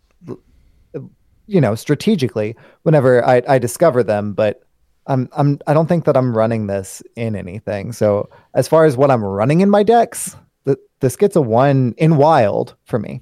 [1.48, 4.62] you know, strategically whenever I, I discover them, but
[5.06, 7.92] I'm I'm I don't think that I'm running this in anything.
[7.92, 10.34] So as far as what I'm running in my decks,
[10.64, 13.20] th- this gets a one in wild for me.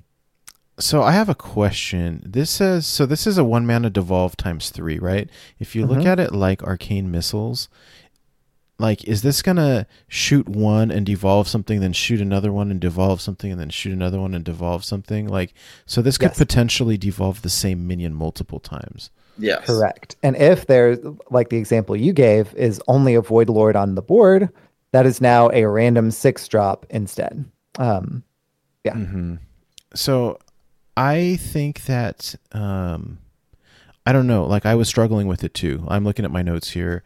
[0.78, 2.22] So I have a question.
[2.26, 3.06] This says so.
[3.06, 5.28] This is a one mana devolve times three, right?
[5.58, 6.06] If you look Mhm.
[6.06, 7.68] at it like arcane missiles,
[8.80, 13.20] like is this gonna shoot one and devolve something, then shoot another one and devolve
[13.20, 15.28] something, and then shoot another one and devolve something?
[15.28, 15.54] Like
[15.86, 16.38] so, this could Yes.
[16.38, 19.10] potentially devolve the same minion multiple times.
[19.38, 20.14] yes, Correct.
[20.24, 20.98] And if there's
[21.30, 24.48] like the example you gave is only a void lord on the board,
[24.92, 27.44] that is now a random six drop instead.
[27.78, 28.24] Um,
[28.84, 28.94] Yeah.
[28.94, 29.34] Mm-hmm.
[29.94, 30.38] So
[30.96, 33.18] I think that um,
[34.06, 34.46] I don't know.
[34.46, 35.84] Like I was struggling with it too.
[35.88, 37.02] I'm looking at my notes here.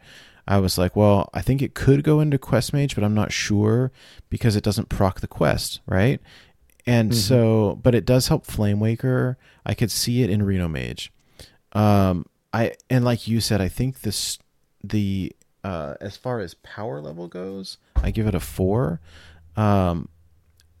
[0.47, 3.31] I was like, well, I think it could go into quest mage, but I'm not
[3.31, 3.91] sure
[4.29, 6.19] because it doesn't proc the quest, right?
[6.87, 7.15] And Mhm.
[7.15, 9.37] so, but it does help Flame Waker.
[9.65, 11.11] I could see it in Reno Mage.
[11.73, 14.39] Um, I and like you said, I think this
[14.83, 19.01] the uh, as far as power level goes, I give it a four.
[19.55, 20.07] Um,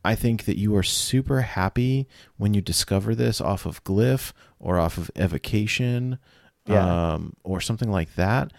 [0.03, 2.07] I think that you are super happy
[2.37, 6.17] when you discover this off of Glyph or off of Evocation,
[6.65, 7.13] Yeah.
[7.13, 8.51] um, or something like that.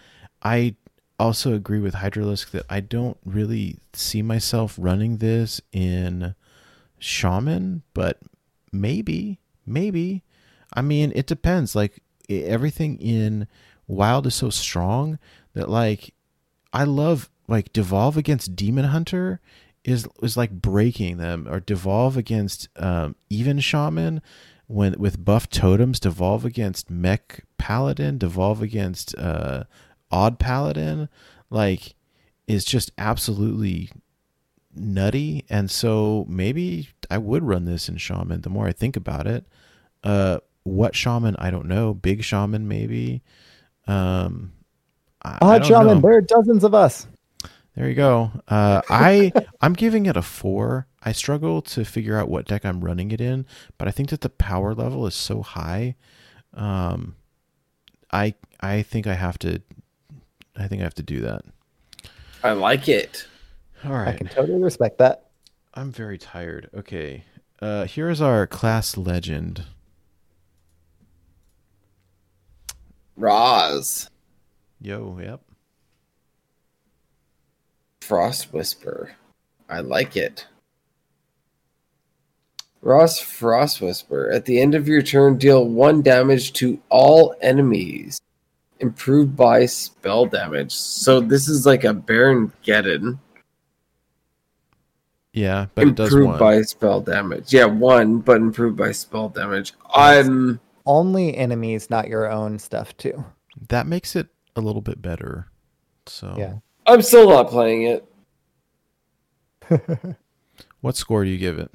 [0.43, 0.75] I
[1.19, 6.35] also agree with Hydralisk that I don't really see myself running this in
[6.99, 8.19] Shaman, but
[8.71, 10.23] maybe, maybe.
[10.73, 11.75] I mean, it depends.
[11.75, 13.47] Like everything in
[13.87, 15.19] Wild is so strong
[15.53, 16.13] that like
[16.71, 19.41] I love like devolve against Demon Hunter
[19.83, 24.21] is is like breaking them or devolve against um, even Shaman
[24.67, 29.63] when with buff totems devolve against Mech Paladin devolve against uh,
[30.11, 31.09] Odd Paladin
[31.49, 31.95] like
[32.47, 33.89] is just absolutely
[34.75, 38.41] nutty, and so maybe I would run this in shaman.
[38.41, 39.45] The more I think about it,
[40.03, 41.93] uh, what shaman I don't know.
[41.93, 43.21] Big shaman maybe.
[43.87, 44.53] Um,
[45.23, 46.01] I, I Odd don't shaman, know.
[46.01, 47.07] there are dozens of us.
[47.75, 48.31] There you go.
[48.47, 49.31] Uh, I
[49.61, 50.87] I'm giving it a four.
[51.03, 53.45] I struggle to figure out what deck I'm running it in,
[53.77, 55.95] but I think that the power level is so high.
[56.53, 57.15] Um,
[58.11, 59.61] I I think I have to.
[60.55, 61.43] I think I have to do that.
[62.43, 63.27] I like it.
[63.85, 64.09] All right.
[64.09, 65.29] I can totally respect that.
[65.73, 66.69] I'm very tired.
[66.75, 67.23] Okay.
[67.61, 69.65] Uh, here is our class legend.
[73.15, 74.09] Roz.
[74.79, 75.41] Yo, yep.
[78.01, 79.11] Frost Whisper.
[79.69, 80.47] I like it.
[82.81, 84.33] Ras Frostwhisper.
[84.33, 88.19] At the end of your turn, deal one damage to all enemies.
[88.79, 90.71] Improved by spell damage.
[90.73, 93.19] So this is like a Baron Geddon.
[95.33, 97.53] Yeah, but it does improved by spell damage.
[97.53, 99.73] Yeah, one, but improved by spell damage.
[99.93, 103.23] I'm Only enemies, not your own stuff too.
[103.69, 105.47] that makes it a little bit better.
[106.07, 106.55] So, Yeah.
[106.87, 108.05] I'm still not playing it.
[110.81, 111.71] what score do you give it?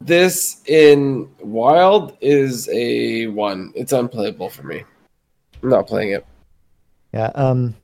[0.00, 3.72] This in Wild is a one.
[3.74, 4.84] It's unplayable for me.
[5.62, 6.26] I'm not playing it.
[7.12, 7.30] Yeah.
[7.34, 7.74] Um,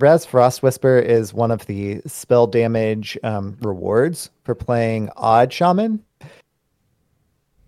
[0.00, 6.02] Ras Frostwhisper is one of the spell damage um, rewards for playing Odd Shaman.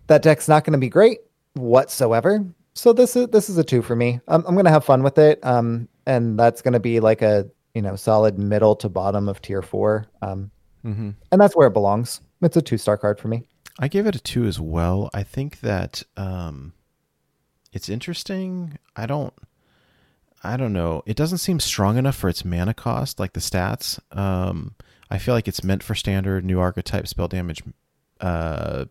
[0.07, 1.19] That deck's not going to be great
[1.53, 2.45] whatsoever.
[2.73, 4.19] So this is this is a two for me.
[4.27, 5.39] Um, I'm going to have fun with it.
[5.43, 9.41] Um, and that's going to be like a you know solid middle to bottom of
[9.41, 10.07] tier four.
[10.23, 10.49] Um,
[10.85, 11.09] Mm-hmm.
[11.33, 12.21] and that's where it belongs.
[12.41, 13.43] It's a two star card for me.
[13.77, 15.09] I give it a two as well.
[15.13, 16.71] I think that um,
[17.73, 18.77] it's interesting.
[18.95, 19.33] I don't,
[20.43, 21.03] I don't know.
[21.05, 23.99] It doesn't seem strong enough for its mana cost, like the stats.
[24.15, 24.75] Um,
[25.09, 27.61] I feel like it's meant for standard new archetype spell damage,
[28.21, 28.85] uh,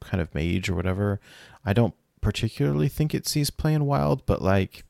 [0.00, 1.20] kind of mage or whatever.
[1.66, 4.84] I don't particularly think it sees playing wild, but like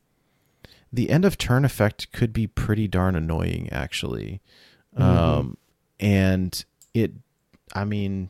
[0.93, 4.41] the end of turn effect could be pretty darn annoying, actually.
[4.95, 5.57] Um,
[5.99, 6.63] and
[6.93, 7.11] it,
[7.73, 8.29] I mean,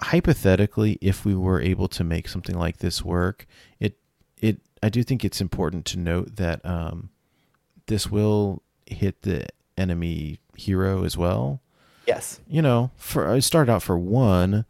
[0.00, 3.46] hypothetically if we were able to make something like this work
[3.78, 3.96] it
[4.40, 7.08] it i do think it's important to note that um
[7.86, 9.46] this will hit the
[9.78, 11.60] enemy hero as well
[12.06, 12.40] Yes.
[12.48, 14.64] you know for i started out for one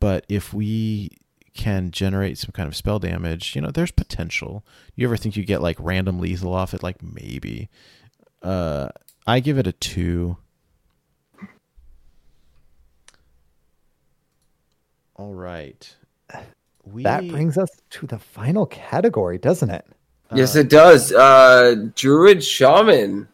[0.00, 1.10] but if we
[1.56, 4.64] can generate some kind of spell damage you know there's potential
[4.96, 7.68] you ever think you get like random lethal off it like maybe
[8.42, 8.88] uh
[9.26, 10.36] i give it a two
[15.16, 15.94] all right
[16.84, 19.86] we That brings us to the final category, doesn't it?
[20.34, 21.12] yes, it does.
[21.12, 23.26] Uh, Druid Shaman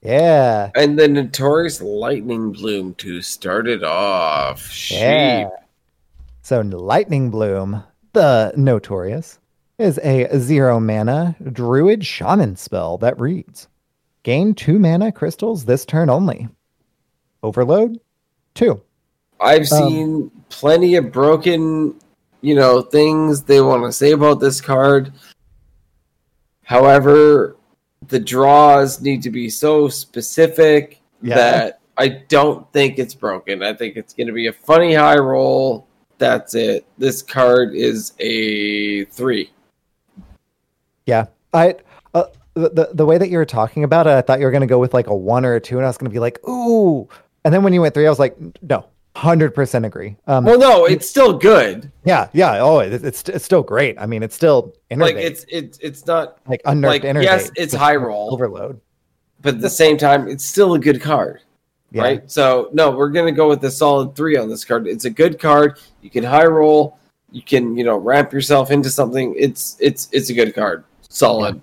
[0.00, 0.70] Yeah.
[0.74, 4.66] and the Notorious Lightning Bloom to start it off.
[4.70, 4.98] Sheep.
[5.00, 5.50] Yeah.
[6.44, 9.38] So Lightning Bloom, the notorious,
[9.78, 13.68] is a zero mana druid shaman spell that reads
[14.24, 16.50] Gain two mana crystals this turn only.
[17.42, 17.98] Overload?
[18.52, 18.82] Two.
[19.40, 21.98] I've um, seen plenty of broken,
[22.42, 25.14] you know, things they want to say about this card.
[26.62, 27.56] However,
[28.08, 31.36] the draws need to be so specific Yeah.
[31.36, 33.62] that I don't think it's broken.
[33.62, 35.88] I think it's going to be a funny high roll.
[36.18, 36.86] That's it.
[36.98, 39.50] This card is a three.
[41.06, 41.26] Yeah.
[41.52, 41.76] I
[42.14, 42.24] uh,
[42.54, 44.66] the, the the way that you were talking about it, I thought you were gonna
[44.66, 47.08] go with like a one or a two, and I was gonna be like, ooh.
[47.44, 48.86] And then when you went three, I was like, no,
[49.16, 50.16] hundred percent agree.
[50.26, 51.90] Um, Well, no, it's still good.
[52.04, 52.58] yeah, yeah.
[52.60, 53.96] Oh, it, it's it's still great.
[54.00, 57.74] I mean, it's still innervate, Like it's it's it's not, like unnerved like, yes, it's
[57.74, 58.32] high roll.
[58.32, 58.80] overload.
[59.42, 61.40] but at the same time, it's still a good card.
[61.94, 62.02] Yeah.
[62.02, 62.30] right?
[62.30, 64.88] So no, we're gonna go with the solid three on this card.
[64.88, 65.78] It's a good card.
[66.02, 66.98] You can high roll.
[67.30, 69.34] You can you know ramp yourself into something.
[69.38, 70.82] It's it's it's a good card.
[71.08, 71.60] Solid.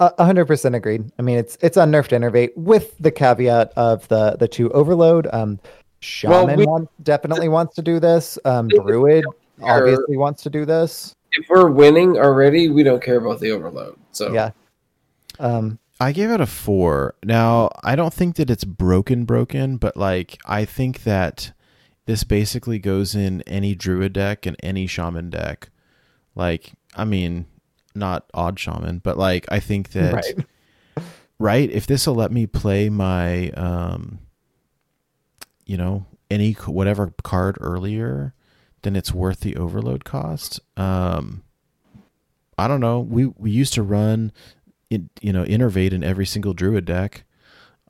[0.00, 1.10] A a hundred percent agreed.
[1.18, 5.28] I mean, it's it's unnerved innervate with the caveat of the the two overload.
[5.32, 8.36] Um, Well, shaman we- want, definitely wants to do this.
[8.44, 9.24] Um, druid
[9.62, 11.14] obviously wants to do this.
[11.32, 13.96] if we're winning already, we don't care about the overload.
[14.12, 14.50] So Yeah.
[15.40, 17.14] Um, I gave it a four.
[17.24, 21.52] Now, I don't think that it's broken, broken, but like, I think that
[22.06, 25.70] this basically goes in any druid deck and any shaman deck.
[26.34, 27.46] Like, I mean,
[27.94, 31.04] not odd shaman, but like, I think that, right.
[31.38, 31.70] right?
[31.70, 34.20] If this will let me play my, um,
[35.66, 38.34] you know, any whatever card earlier,
[38.82, 40.60] then it's worth the overload cost.
[40.76, 41.42] Um,
[42.56, 43.00] I don't know.
[43.00, 44.32] We we used to run,
[44.90, 47.24] it, you know, innervate in every single druid deck.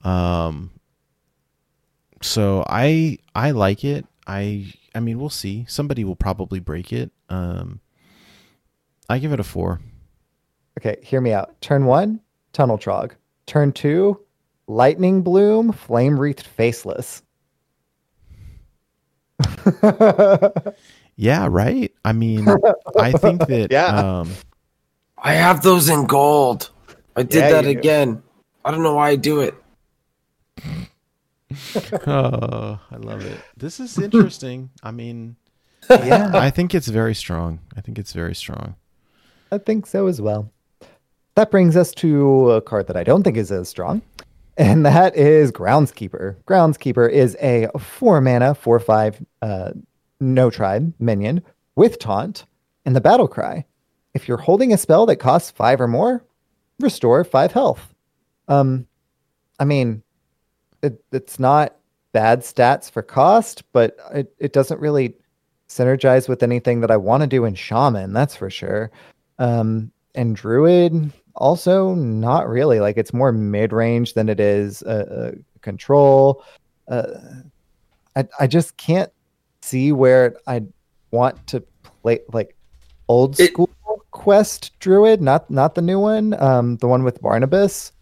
[0.02, 0.70] Um,
[2.22, 4.06] so I I like it.
[4.26, 5.64] I I mean we'll see.
[5.68, 7.10] Somebody will probably break it.
[7.28, 7.80] Um,
[9.08, 9.80] I give it a four.
[10.78, 11.60] Okay, hear me out.
[11.60, 12.20] Turn one,
[12.52, 13.12] Tunnel Trog.
[13.46, 14.20] Turn two,
[14.66, 17.22] Lightning Bloom, Flame Wreathed Faceless.
[21.20, 21.92] Yeah, right.
[22.04, 22.46] I mean,
[22.96, 23.86] I think that Yeah.
[24.20, 24.30] um,
[25.20, 26.70] I have those in gold.
[27.18, 27.78] I did Yeah, that you do.
[27.78, 28.22] again.
[28.64, 29.54] I don't know why I do it.
[32.06, 33.40] oh, I love it.
[33.56, 34.70] This is interesting.
[34.82, 35.36] I mean,
[35.90, 37.60] yeah, I think it's very strong.
[37.76, 38.74] I think it's very strong.
[39.50, 40.50] I think so as well.
[41.34, 44.02] That brings us to a card that I don't think is as strong,
[44.56, 46.36] and that is Groundskeeper.
[46.44, 49.70] Groundskeeper is a four mana, four five, uh,
[50.20, 51.42] no tribe minion
[51.76, 52.44] with taunt
[52.84, 53.64] and the battle cry.
[54.14, 56.24] If you're holding a spell that costs five or more,
[56.80, 57.94] restore five health.
[58.48, 58.86] Um,
[59.58, 60.02] I mean,
[60.82, 61.76] it, it's not
[62.12, 65.14] bad stats for cost, but it, it doesn't really
[65.68, 68.90] synergize with anything that I want to do in Shaman, that's for sure.
[69.38, 72.80] Um, and Druid also not really.
[72.80, 76.44] Like it's more mid range than it is uh, uh, control.
[76.88, 77.06] Uh,
[78.16, 79.12] I I just can't
[79.62, 80.62] see where I
[81.10, 81.60] want to
[82.02, 82.56] play like
[83.08, 83.70] old school
[84.18, 87.92] Quest Druid, not not the new one, um, the one with Barnabus.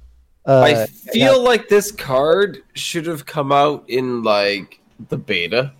[0.46, 4.80] Uh, I feel like this card should have come out in like
[5.10, 5.72] the beta.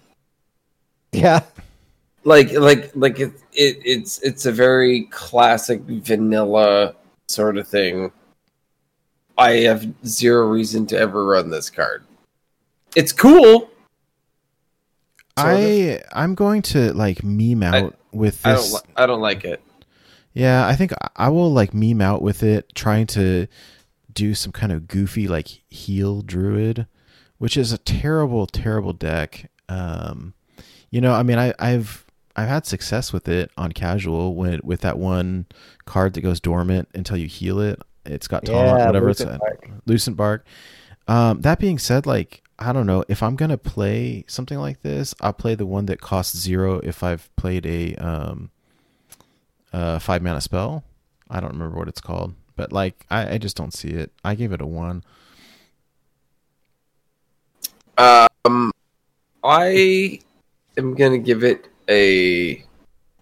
[1.12, 1.40] yeah,
[2.24, 6.94] Like like like it, it it's it's a very classic vanilla
[7.28, 8.12] sort of thing.
[9.38, 12.04] I have zero reason to ever run this card.
[12.94, 13.70] It's cool.
[15.38, 15.58] Sort of.
[15.60, 18.70] I I'm going to like meme out with I this.
[18.72, 19.62] don't li- I don't like it.
[20.36, 23.46] Yeah, I think I- will like meme out with it, trying to
[24.12, 26.86] do some kind of goofy like heal druid,
[27.38, 29.50] which is a terrible, terrible deck.
[29.68, 30.34] Um,
[30.90, 32.04] you know, I mean, I, I've
[32.36, 35.46] I've had success with it on casual when with that one
[35.86, 37.80] card that goes dormant until you heal it.
[38.04, 39.70] It's got taunt, Yeah, whatever Lucent it's Bark.
[39.86, 40.40] Lucentbark.
[41.08, 45.14] Um, that being said, like I don't know if I'm gonna play something like this,
[45.22, 48.50] I'll play the one that costs zero if I've played a um,
[49.76, 50.84] uh, five mana spell.
[51.28, 54.10] I don't remember what it's called, but like I, I just don't see it.
[54.24, 55.04] I gave it a one.
[57.98, 58.70] Um,
[59.44, 60.20] I
[60.78, 62.64] am gonna give it a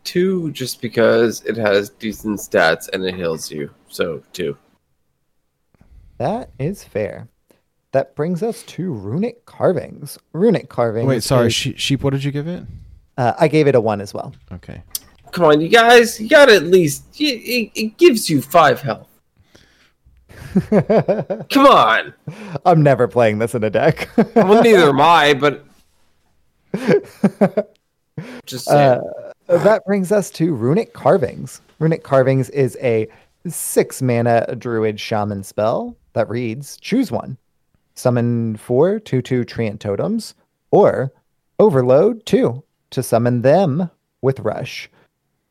[0.05, 3.71] two just because it has decent stats and it heals you.
[3.89, 4.57] So two.
[6.19, 7.29] that is fair.
[7.93, 10.19] That brings us to runic carvings.
[10.33, 11.07] Runic carvings.
[11.07, 12.03] Wait, sorry, is- sheep.
[12.03, 12.65] What did you give it?
[13.17, 14.33] uh, I gave it a one as well.
[14.53, 14.83] Okay.
[15.35, 16.21] Come on, you guys!
[16.21, 17.03] You got to at least.
[17.21, 19.09] It, it, gives you five health.
[21.51, 22.15] Come on.
[22.65, 24.09] I'm never playing this in a deck.
[24.37, 25.67] Well, neither am I, but
[28.47, 29.03] just saying.
[29.49, 31.61] Uh, that brings us to runic carvings.
[31.81, 33.09] Runic carvings is a
[33.49, 37.37] six mana druid shaman spell that reads choose one,
[37.97, 40.35] summon four two two treant totems,
[40.71, 41.13] or
[41.59, 43.91] overload two to summon them
[44.23, 44.89] with rush.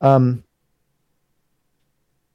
[0.04, 0.44] Um,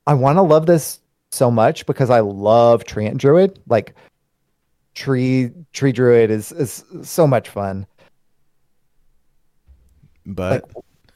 [0.06, 1.00] I want to love this
[1.30, 3.60] so much because I love treant druid.
[3.68, 3.94] Like
[4.94, 7.86] tree tree druid is is so much fun.
[10.26, 10.64] But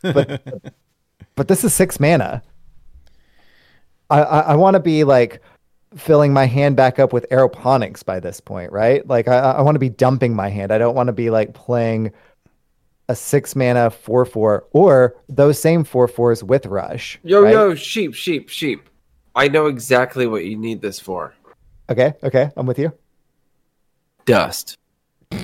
[0.02, 0.42] but
[1.34, 2.42] but this is six mana.
[4.10, 5.40] I I, I want to be like
[5.96, 9.06] filling my hand back up with aeroponics by this point, right?
[9.06, 10.70] Like I I want to be dumping my hand.
[10.70, 12.12] I don't want to be like playing
[13.08, 17.18] a six mana four four or those same four fours with rush.
[17.22, 17.52] yo, right?
[17.52, 18.88] yo, sheep, sheep, sheep.
[19.34, 21.34] I know exactly what you need this for.
[21.90, 22.92] Okay, okay, I'm with you.
[24.24, 24.78] Dust.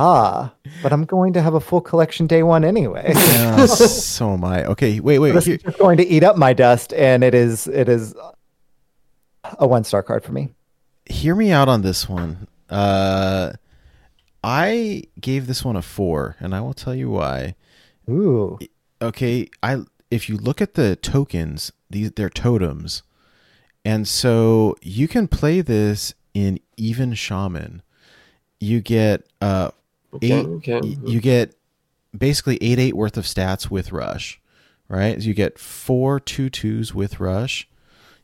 [0.00, 3.10] Ah, but I'm going to have a full collection day one anyway.
[3.16, 4.64] yeah, so am I.
[4.66, 5.32] Okay, wait, wait.
[5.32, 8.14] this Here, is just going to eat up my dust, and it is it is
[9.58, 10.50] a one star card for me.
[11.06, 12.46] hear me out on this one.
[12.70, 13.54] Uh,
[14.42, 17.54] I gave this one a four, and I will tell you why.
[18.08, 18.58] Ooh,
[19.00, 23.02] okay i if you look at the tokens these they're totems.
[23.84, 27.82] And so you can play this in even shaman.
[28.60, 29.70] You get uh
[30.14, 30.80] Okay, eight okay.
[30.82, 31.54] you get
[32.16, 34.40] basically eight eight worth of stats with rush
[34.88, 35.20] right?
[35.20, 37.68] You get four two twos with rush.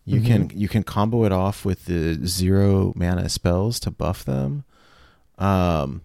[0.07, 4.65] You can you can combo it off with the zero mana spells to buff them
[5.39, 6.03] um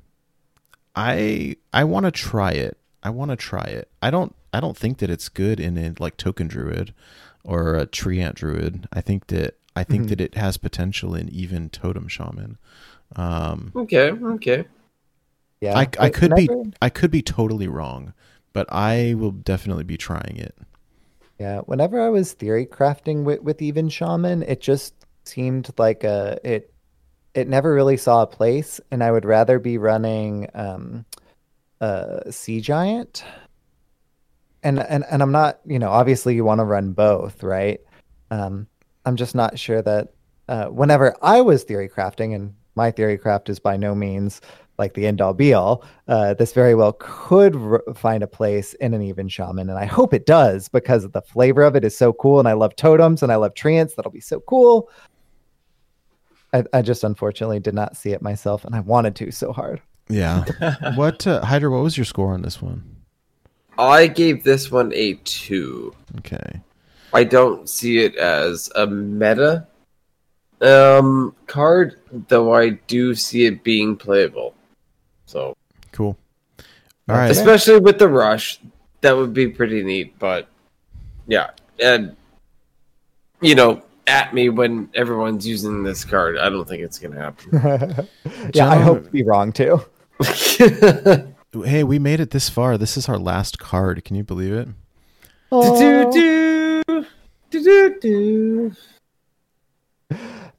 [0.95, 2.77] I I want to try it.
[3.03, 3.89] I want to try it.
[4.01, 6.93] I don't I don't think that it's good in a like token druid
[7.43, 8.87] or a tree treant druid.
[8.91, 10.09] I think that I think Mhm.
[10.09, 12.57] that it has potential in even totem shaman.
[13.15, 14.65] Um, Okay, okay.
[15.61, 16.51] Yeah, I, I Wait, could be
[16.81, 18.13] I could be totally wrong,
[18.53, 20.55] but I will definitely be trying it.
[21.39, 24.93] Yeah, whenever I was theory crafting with, with even shaman, it just
[25.25, 26.73] seemed like a it
[27.33, 31.05] it never really saw a place, and I would rather be running um
[31.81, 33.23] a sea giant.
[34.63, 37.79] And and and I'm not, you know, obviously you want to run both, right?
[38.31, 38.67] Um
[39.05, 40.09] I'm just not sure that
[40.47, 44.41] uh whenever I was theory crafting and my theory craft is by no means
[44.79, 45.83] like the end all be all.
[46.07, 49.85] Uh, this very well could r- find a place in an even shaman, and I
[49.85, 52.39] hope it does because the flavor of it is so cool.
[52.39, 53.93] And I love totems and I love treants.
[53.95, 54.89] That'll be so cool.
[56.53, 59.81] I, I just unfortunately did not see it myself, and I wanted to so hard.
[60.09, 60.43] Yeah.
[60.95, 61.69] what uh, Hydra?
[61.69, 62.83] What was your score on this one?
[63.77, 65.93] I gave this one a two.
[66.19, 66.61] Okay.
[67.13, 69.67] I don't see it as a meta
[70.61, 74.53] um card, though I do see it being playable.
[75.25, 75.55] So
[75.91, 76.17] Cool.
[77.07, 77.31] All right.
[77.31, 78.59] especially with the rush,
[79.01, 80.19] that would be pretty neat.
[80.19, 80.47] But
[81.27, 81.51] yeah,
[81.81, 82.15] and
[83.41, 88.07] you know, at me when everyone's using this card, I don't think it's gonna happen.
[88.53, 89.81] yeah, I hope Gentlemen- to be wrong too.
[91.65, 92.77] Hey, we made it this far.
[92.77, 94.05] This is our last card.
[94.05, 94.67] Can you believe it?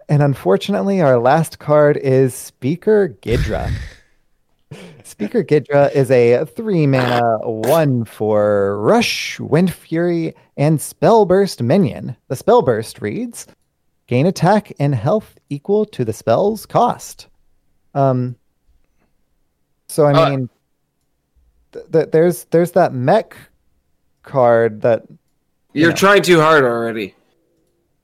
[0.09, 3.73] And unfortunately, our last card is Speaker Gidra.
[5.21, 12.17] Speaker Gidra is a three mana one for Rush, Wind Fury, and Spellburst minion.
[12.29, 13.47] The Spellburst reads
[14.07, 17.27] gain attack and health equal to the spell's cost.
[17.95, 18.35] Um,
[19.89, 20.49] so I Uh, mean,
[21.73, 23.37] th- th- there's there's that mech
[24.23, 25.03] card that
[25.75, 25.97] You're Yeah.
[25.97, 27.15] trying too hard already.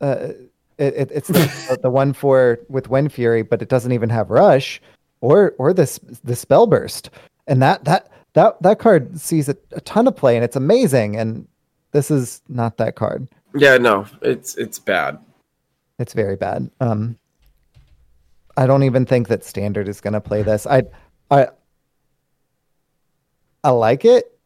[0.02, 0.32] uh,
[0.76, 4.28] it, it, it's the, the one for with Wind Fury, but it doesn't even have
[4.30, 4.82] Rush
[5.20, 7.10] or or this the Spell Burst,
[7.46, 11.16] and that that that that card sees a, a ton of play and it's amazing.
[11.16, 11.48] And
[11.92, 13.28] this is not that card.
[13.54, 15.18] Yeah, no, it's it's bad.
[15.98, 16.70] It's very bad.
[16.80, 17.18] Um,
[18.56, 20.66] I don't even think that Standard is going to play this.
[20.66, 20.84] I
[21.30, 21.48] I
[23.64, 24.38] I like it.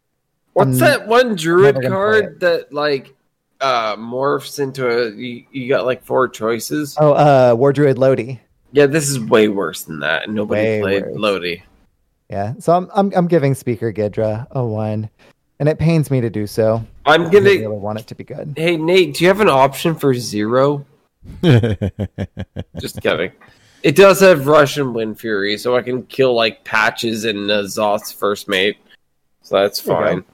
[0.52, 3.14] What's I'm that one druid card that like
[3.60, 6.96] uh morphs into a you, you got like four choices?
[6.98, 8.40] Oh, uh, Wardruid Loti.
[8.72, 10.24] Yeah, this is way worse than that.
[10.24, 11.16] and Nobody Way played worse.
[11.16, 11.62] Loti.
[12.28, 15.10] Yeah, so I'm I'm I'm giving Speaker Gidra a one,
[15.58, 16.84] and it pains me to do so.
[17.04, 18.54] I'm I gonna really want it to be good.
[18.56, 20.86] Hey Nate, do you have an option for zero?
[22.78, 23.32] Just kidding.
[23.82, 28.12] It does have Russian Wind Fury, so I can kill like Patches and uh, Zoth's
[28.12, 28.76] first mate.
[29.42, 30.06] So that's There you go.
[30.12, 30.24] fine.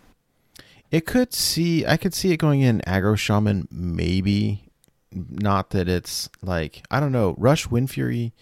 [0.90, 1.86] It could see.
[1.86, 3.68] I could see it going in aggro shaman.
[3.70, 4.65] Maybe
[5.30, 7.34] not that it's like I don't know.
[7.38, 8.32] Rush Wind Fury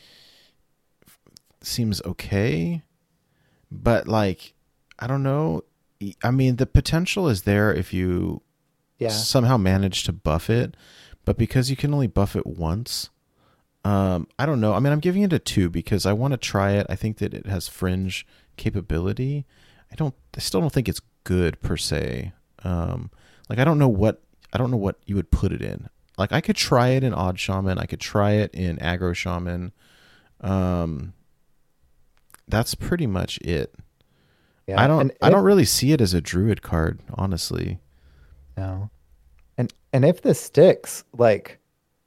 [1.62, 2.82] seems okay,
[3.70, 4.54] but like
[4.98, 5.62] I don't know.
[6.22, 8.42] I mean, the potential is there if you
[8.98, 10.76] Yeah, somehow manage to buff it,
[11.24, 13.10] but because you can only buff it once,
[13.84, 14.74] um, I don't know.
[14.74, 16.86] I mean, I'm giving it a two because I want to try it.
[16.90, 18.26] I think that it has fringe
[18.56, 19.46] capability.
[19.90, 20.14] I don't.
[20.36, 22.32] I still don't think it's good per se.
[22.64, 23.10] Um,
[23.48, 24.22] like I don't know what
[24.52, 25.88] I don't know what you would put it in.
[26.18, 27.78] Like I could try it in odd shaman.
[27.78, 29.72] I could try it in aggro shaman.
[30.40, 31.12] Um,
[32.48, 33.74] that's pretty much it.
[34.66, 34.80] yeah.
[34.82, 35.00] I don't.
[35.00, 37.78] And I if- don't really see it as a druid card, honestly.
[38.56, 38.90] No.
[39.58, 41.58] And and if this sticks, like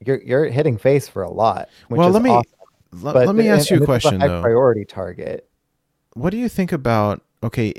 [0.05, 1.69] you're you're hitting face for a lot.
[1.87, 2.51] Which Well, is let me- awesome.
[2.93, 4.41] Let, But let me and- ask you a question high though.
[4.41, 5.49] Priority target.
[6.13, 7.71] what do you think about okay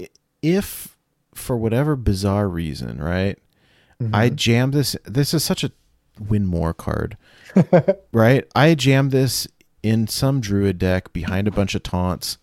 [0.43, 0.97] if
[1.35, 3.37] for whatever bizarre reason right
[4.13, 4.37] i Mhm.
[4.37, 5.73] jam this this is such a
[6.21, 7.17] win more card
[8.13, 9.47] right i jam this
[9.83, 12.39] in some druid deck behind a bunch of taunts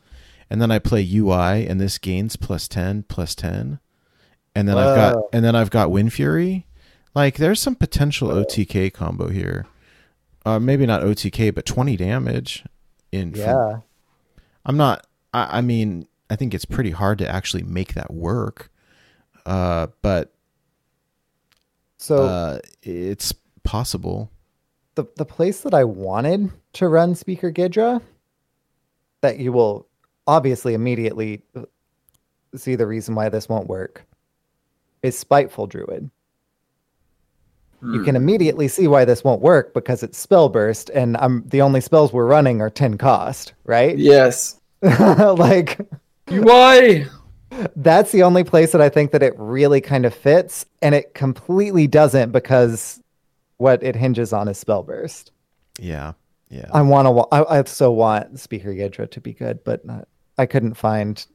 [0.50, 1.32] and then i play ui
[1.68, 3.80] and this gains plus 10 plus 10
[4.56, 6.66] and then i've got and then i've got wind fury
[7.14, 9.66] like there's some potential otk combo here
[10.46, 12.64] uh maybe not otk but 20 damage
[13.12, 13.78] in from- yeah.
[14.68, 15.06] I'm not.
[15.32, 18.72] I, I mean, I think it's pretty hard to actually make that work.
[19.46, 20.34] Uh, but
[21.98, 23.32] So uh, it's
[23.66, 24.32] possible.
[24.96, 28.02] the the place that I wanted to run Speaker Gidra,
[29.22, 29.88] that you will
[30.28, 31.42] obviously immediately
[32.56, 34.06] see the reason why this won't work,
[35.04, 36.10] is Spiteful Druid.
[37.82, 38.06] You Hmm.
[38.06, 41.82] can immediately see why this won't work because it's spell burst, and I'm the only
[41.82, 43.98] spells we're running are ten cost, right?
[43.98, 44.60] Yes.
[44.82, 45.78] like
[46.30, 47.06] why?
[47.76, 51.14] that's the only place that I think that it really kind of fits, and it
[51.14, 53.02] completely doesn't because
[53.58, 55.32] what it hinges on is spell burst.
[55.80, 56.14] Yeah,
[56.50, 56.70] yeah.
[56.74, 57.36] I want to.
[57.36, 60.08] I, I so want Speaker Gidra to be good, but not,
[60.38, 61.26] I couldn't find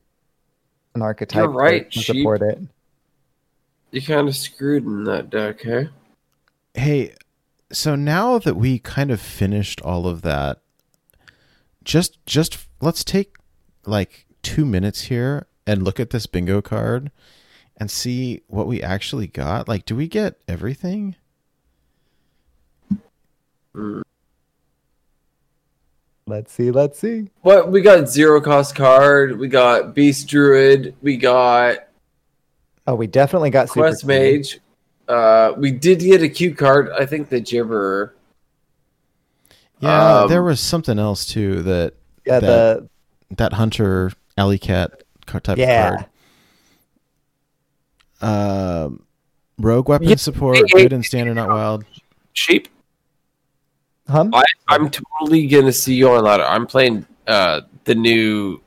[0.95, 2.17] an archetype You're right, to sheep.
[2.17, 2.59] support it.
[3.91, 5.89] You kind of screwed in that deck, hey?
[6.75, 7.15] Hey,
[7.73, 10.61] so now that we kind of finished all of that,
[11.85, 13.37] just just let's take
[13.87, 17.11] like 2 minutes here and look at this bingo card
[17.77, 19.69] and see what we actually got.
[19.69, 21.17] Like do we get everything?
[26.27, 26.71] Let's see.
[26.71, 27.31] Let's see.
[27.43, 31.89] What we got zero cost card, we got Beast Druid, we got
[32.87, 34.07] Oh, we definitely got Super Quest Key.
[34.07, 34.61] Mage.
[35.09, 36.91] Uh, we did get a cute card.
[36.91, 38.13] I think the Gibberer.
[39.81, 41.95] Yeah, Um, there was something else too that
[42.27, 42.47] Yeah, that-
[42.81, 42.89] the
[43.37, 45.95] that hunter alley cat car- type yeah.
[45.95, 46.07] of
[48.21, 48.87] card.
[48.87, 49.03] Um,
[49.59, 51.85] rogue weapon Yeah, support, hey, hey, good and standard, not wild.
[52.35, 52.69] Sheep.
[54.11, 54.35] Hum?
[54.35, 56.41] I, I'm totally gonna see you on that.
[56.41, 58.61] I'm playing uh the new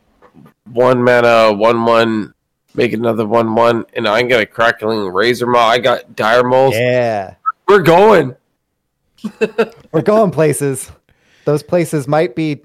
[0.72, 2.34] one mana one one,
[2.74, 5.68] make another one one, and I'm gonna crackling razor maw.
[5.68, 6.76] I got dire moles.
[6.76, 7.36] Yeah,
[7.68, 8.36] We're going.
[9.92, 10.92] we're going places.
[11.46, 12.62] Those places might be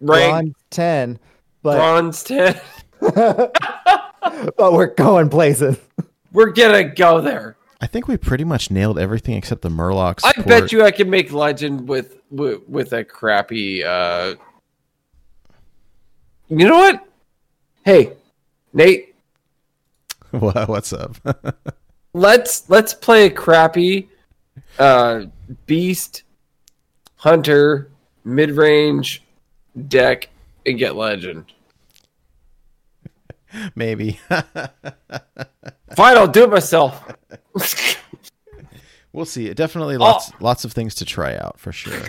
[0.00, 1.18] Rank bronze ten,
[1.62, 2.60] but bronze ten.
[3.00, 5.78] but we're going places.
[6.32, 7.55] We're gonna go there.
[7.80, 10.20] I think we pretty much nailed everything except the Murlocs.
[10.24, 10.46] I support.
[10.46, 13.84] bet you I can make legend with with, with a crappy.
[13.84, 14.34] uh
[16.48, 17.06] You know what?
[17.84, 18.12] Hey,
[18.72, 19.14] Nate,
[20.30, 21.16] What- What's up?
[22.14, 24.08] let's let's play a crappy
[24.78, 25.26] uh
[25.66, 26.22] beast
[27.16, 27.90] hunter
[28.24, 29.22] mid range
[29.88, 30.28] deck
[30.64, 31.52] and get legend.
[33.74, 34.18] Maybe.
[34.30, 37.02] Fine, I'll do it myself.
[39.12, 39.52] we'll see.
[39.54, 40.00] Definitely Oh.
[40.00, 42.08] lots lots of things to try out for sure.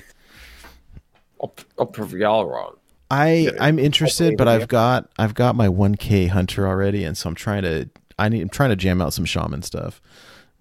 [1.42, 2.76] I'll, I'll prove y'all wrong.
[3.10, 7.36] I I'm interested, but I've got I've got my 1K hunter already, and so I'm
[7.36, 10.02] trying to I need I'm trying to jam out some shaman stuff.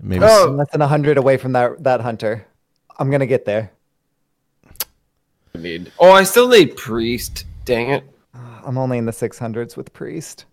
[0.01, 0.51] Maybe s- Oh.
[0.51, 2.47] Less than hundred away from that that hunter.
[2.99, 3.73] I'm gonna get there.
[5.55, 5.91] I need.
[5.99, 7.45] Oh, I still need priest.
[7.65, 8.05] Dang it!
[8.65, 10.45] I'm only in the six hundreds with priest.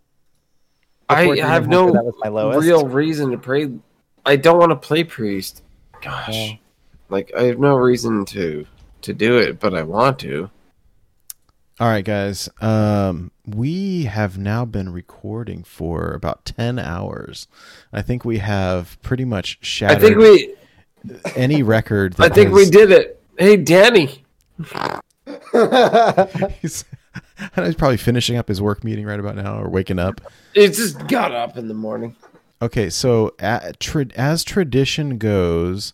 [1.14, 2.66] I have no that was my lowest.
[2.66, 3.72] real reason to pray.
[4.25, 5.64] I don't want to play priest.
[6.01, 6.53] Gosh, Yeah.
[7.09, 8.66] like I have no reason to
[9.01, 10.50] to do it, but I want to.
[11.80, 12.48] All right, guys.
[12.61, 17.48] Um, we have now been recording for about ten hours.
[17.92, 19.98] I think we have pretty much shattered.
[19.98, 20.56] I think we.
[21.35, 22.16] any record.
[22.19, 23.22] I That think we did it.
[23.38, 24.24] Hey, Danny.
[27.56, 30.22] He's, he's probably finishing up his work meeting right about now, or waking up.
[30.54, 32.16] It just got up in the morning.
[32.62, 35.94] Okay, so a tra- as tradition goes,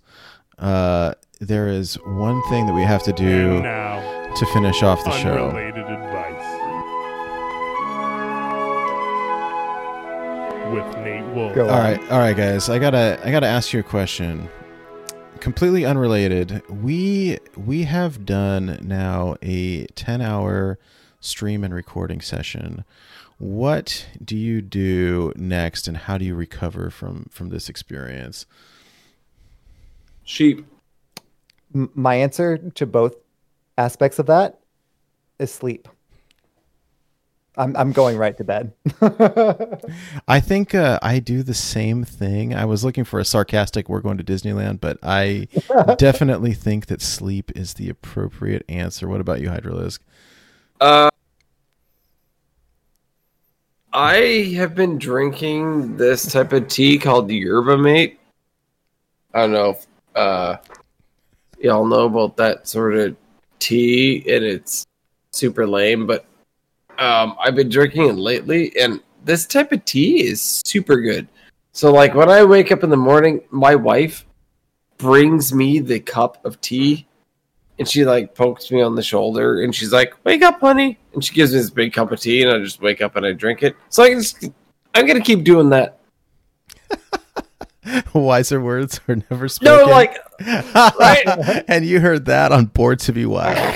[0.60, 5.11] uh, there is one thing that we have to do now, to finish off the
[5.11, 5.50] show.
[5.50, 6.36] unrelated advice.
[10.74, 11.56] With Nate Wolf.
[11.56, 12.69] Go All right, all right, guys.
[12.69, 14.48] I gotta, I gotta ask you a question.
[15.40, 16.61] Completely unrelated.
[16.69, 20.78] We we have done now a ten-hour
[21.19, 22.83] stream and recording session.
[23.38, 28.45] What do you do next, and how do you recover from from this experience?
[30.23, 30.65] Sheep.
[31.72, 33.15] My answer to both
[33.77, 34.59] aspects of that
[35.39, 35.88] is sleep.
[37.59, 38.73] I'm I'm going right to bed.
[40.27, 42.56] I think uh, I do the same thing.
[42.56, 45.48] I was looking for a sarcastic "we're going to Disneyland," but I
[45.98, 49.07] definitely think that sleep is the appropriate answer.
[49.07, 50.01] What about you, Hydrolisk?
[50.80, 51.09] Uh,
[53.91, 58.19] I have been drinking this type of tea called yerba mate.
[59.33, 60.58] I don't know if uh,
[61.59, 63.17] y'all know about that sort of
[63.59, 64.88] tea, and it's
[65.32, 66.25] super lame, but
[66.98, 71.27] um, I've been drinking it lately, and this type of tea is super good.
[71.74, 74.25] So, like, when I wake up in the morning, my wife
[74.98, 77.06] brings me the cup of tea
[77.80, 81.24] and she like pokes me on the shoulder and she's like, "Wake up, honey!" And
[81.24, 83.32] she gives me this big cup of tea, and I just wake up and I
[83.32, 83.75] drink it.
[83.88, 84.49] So I just,
[84.93, 85.99] I'm gonna keep doing that.
[88.14, 89.88] Wiser words are never spoken.
[89.88, 91.64] No, like, right?
[91.67, 93.75] and you heard that on Board to Be Wild.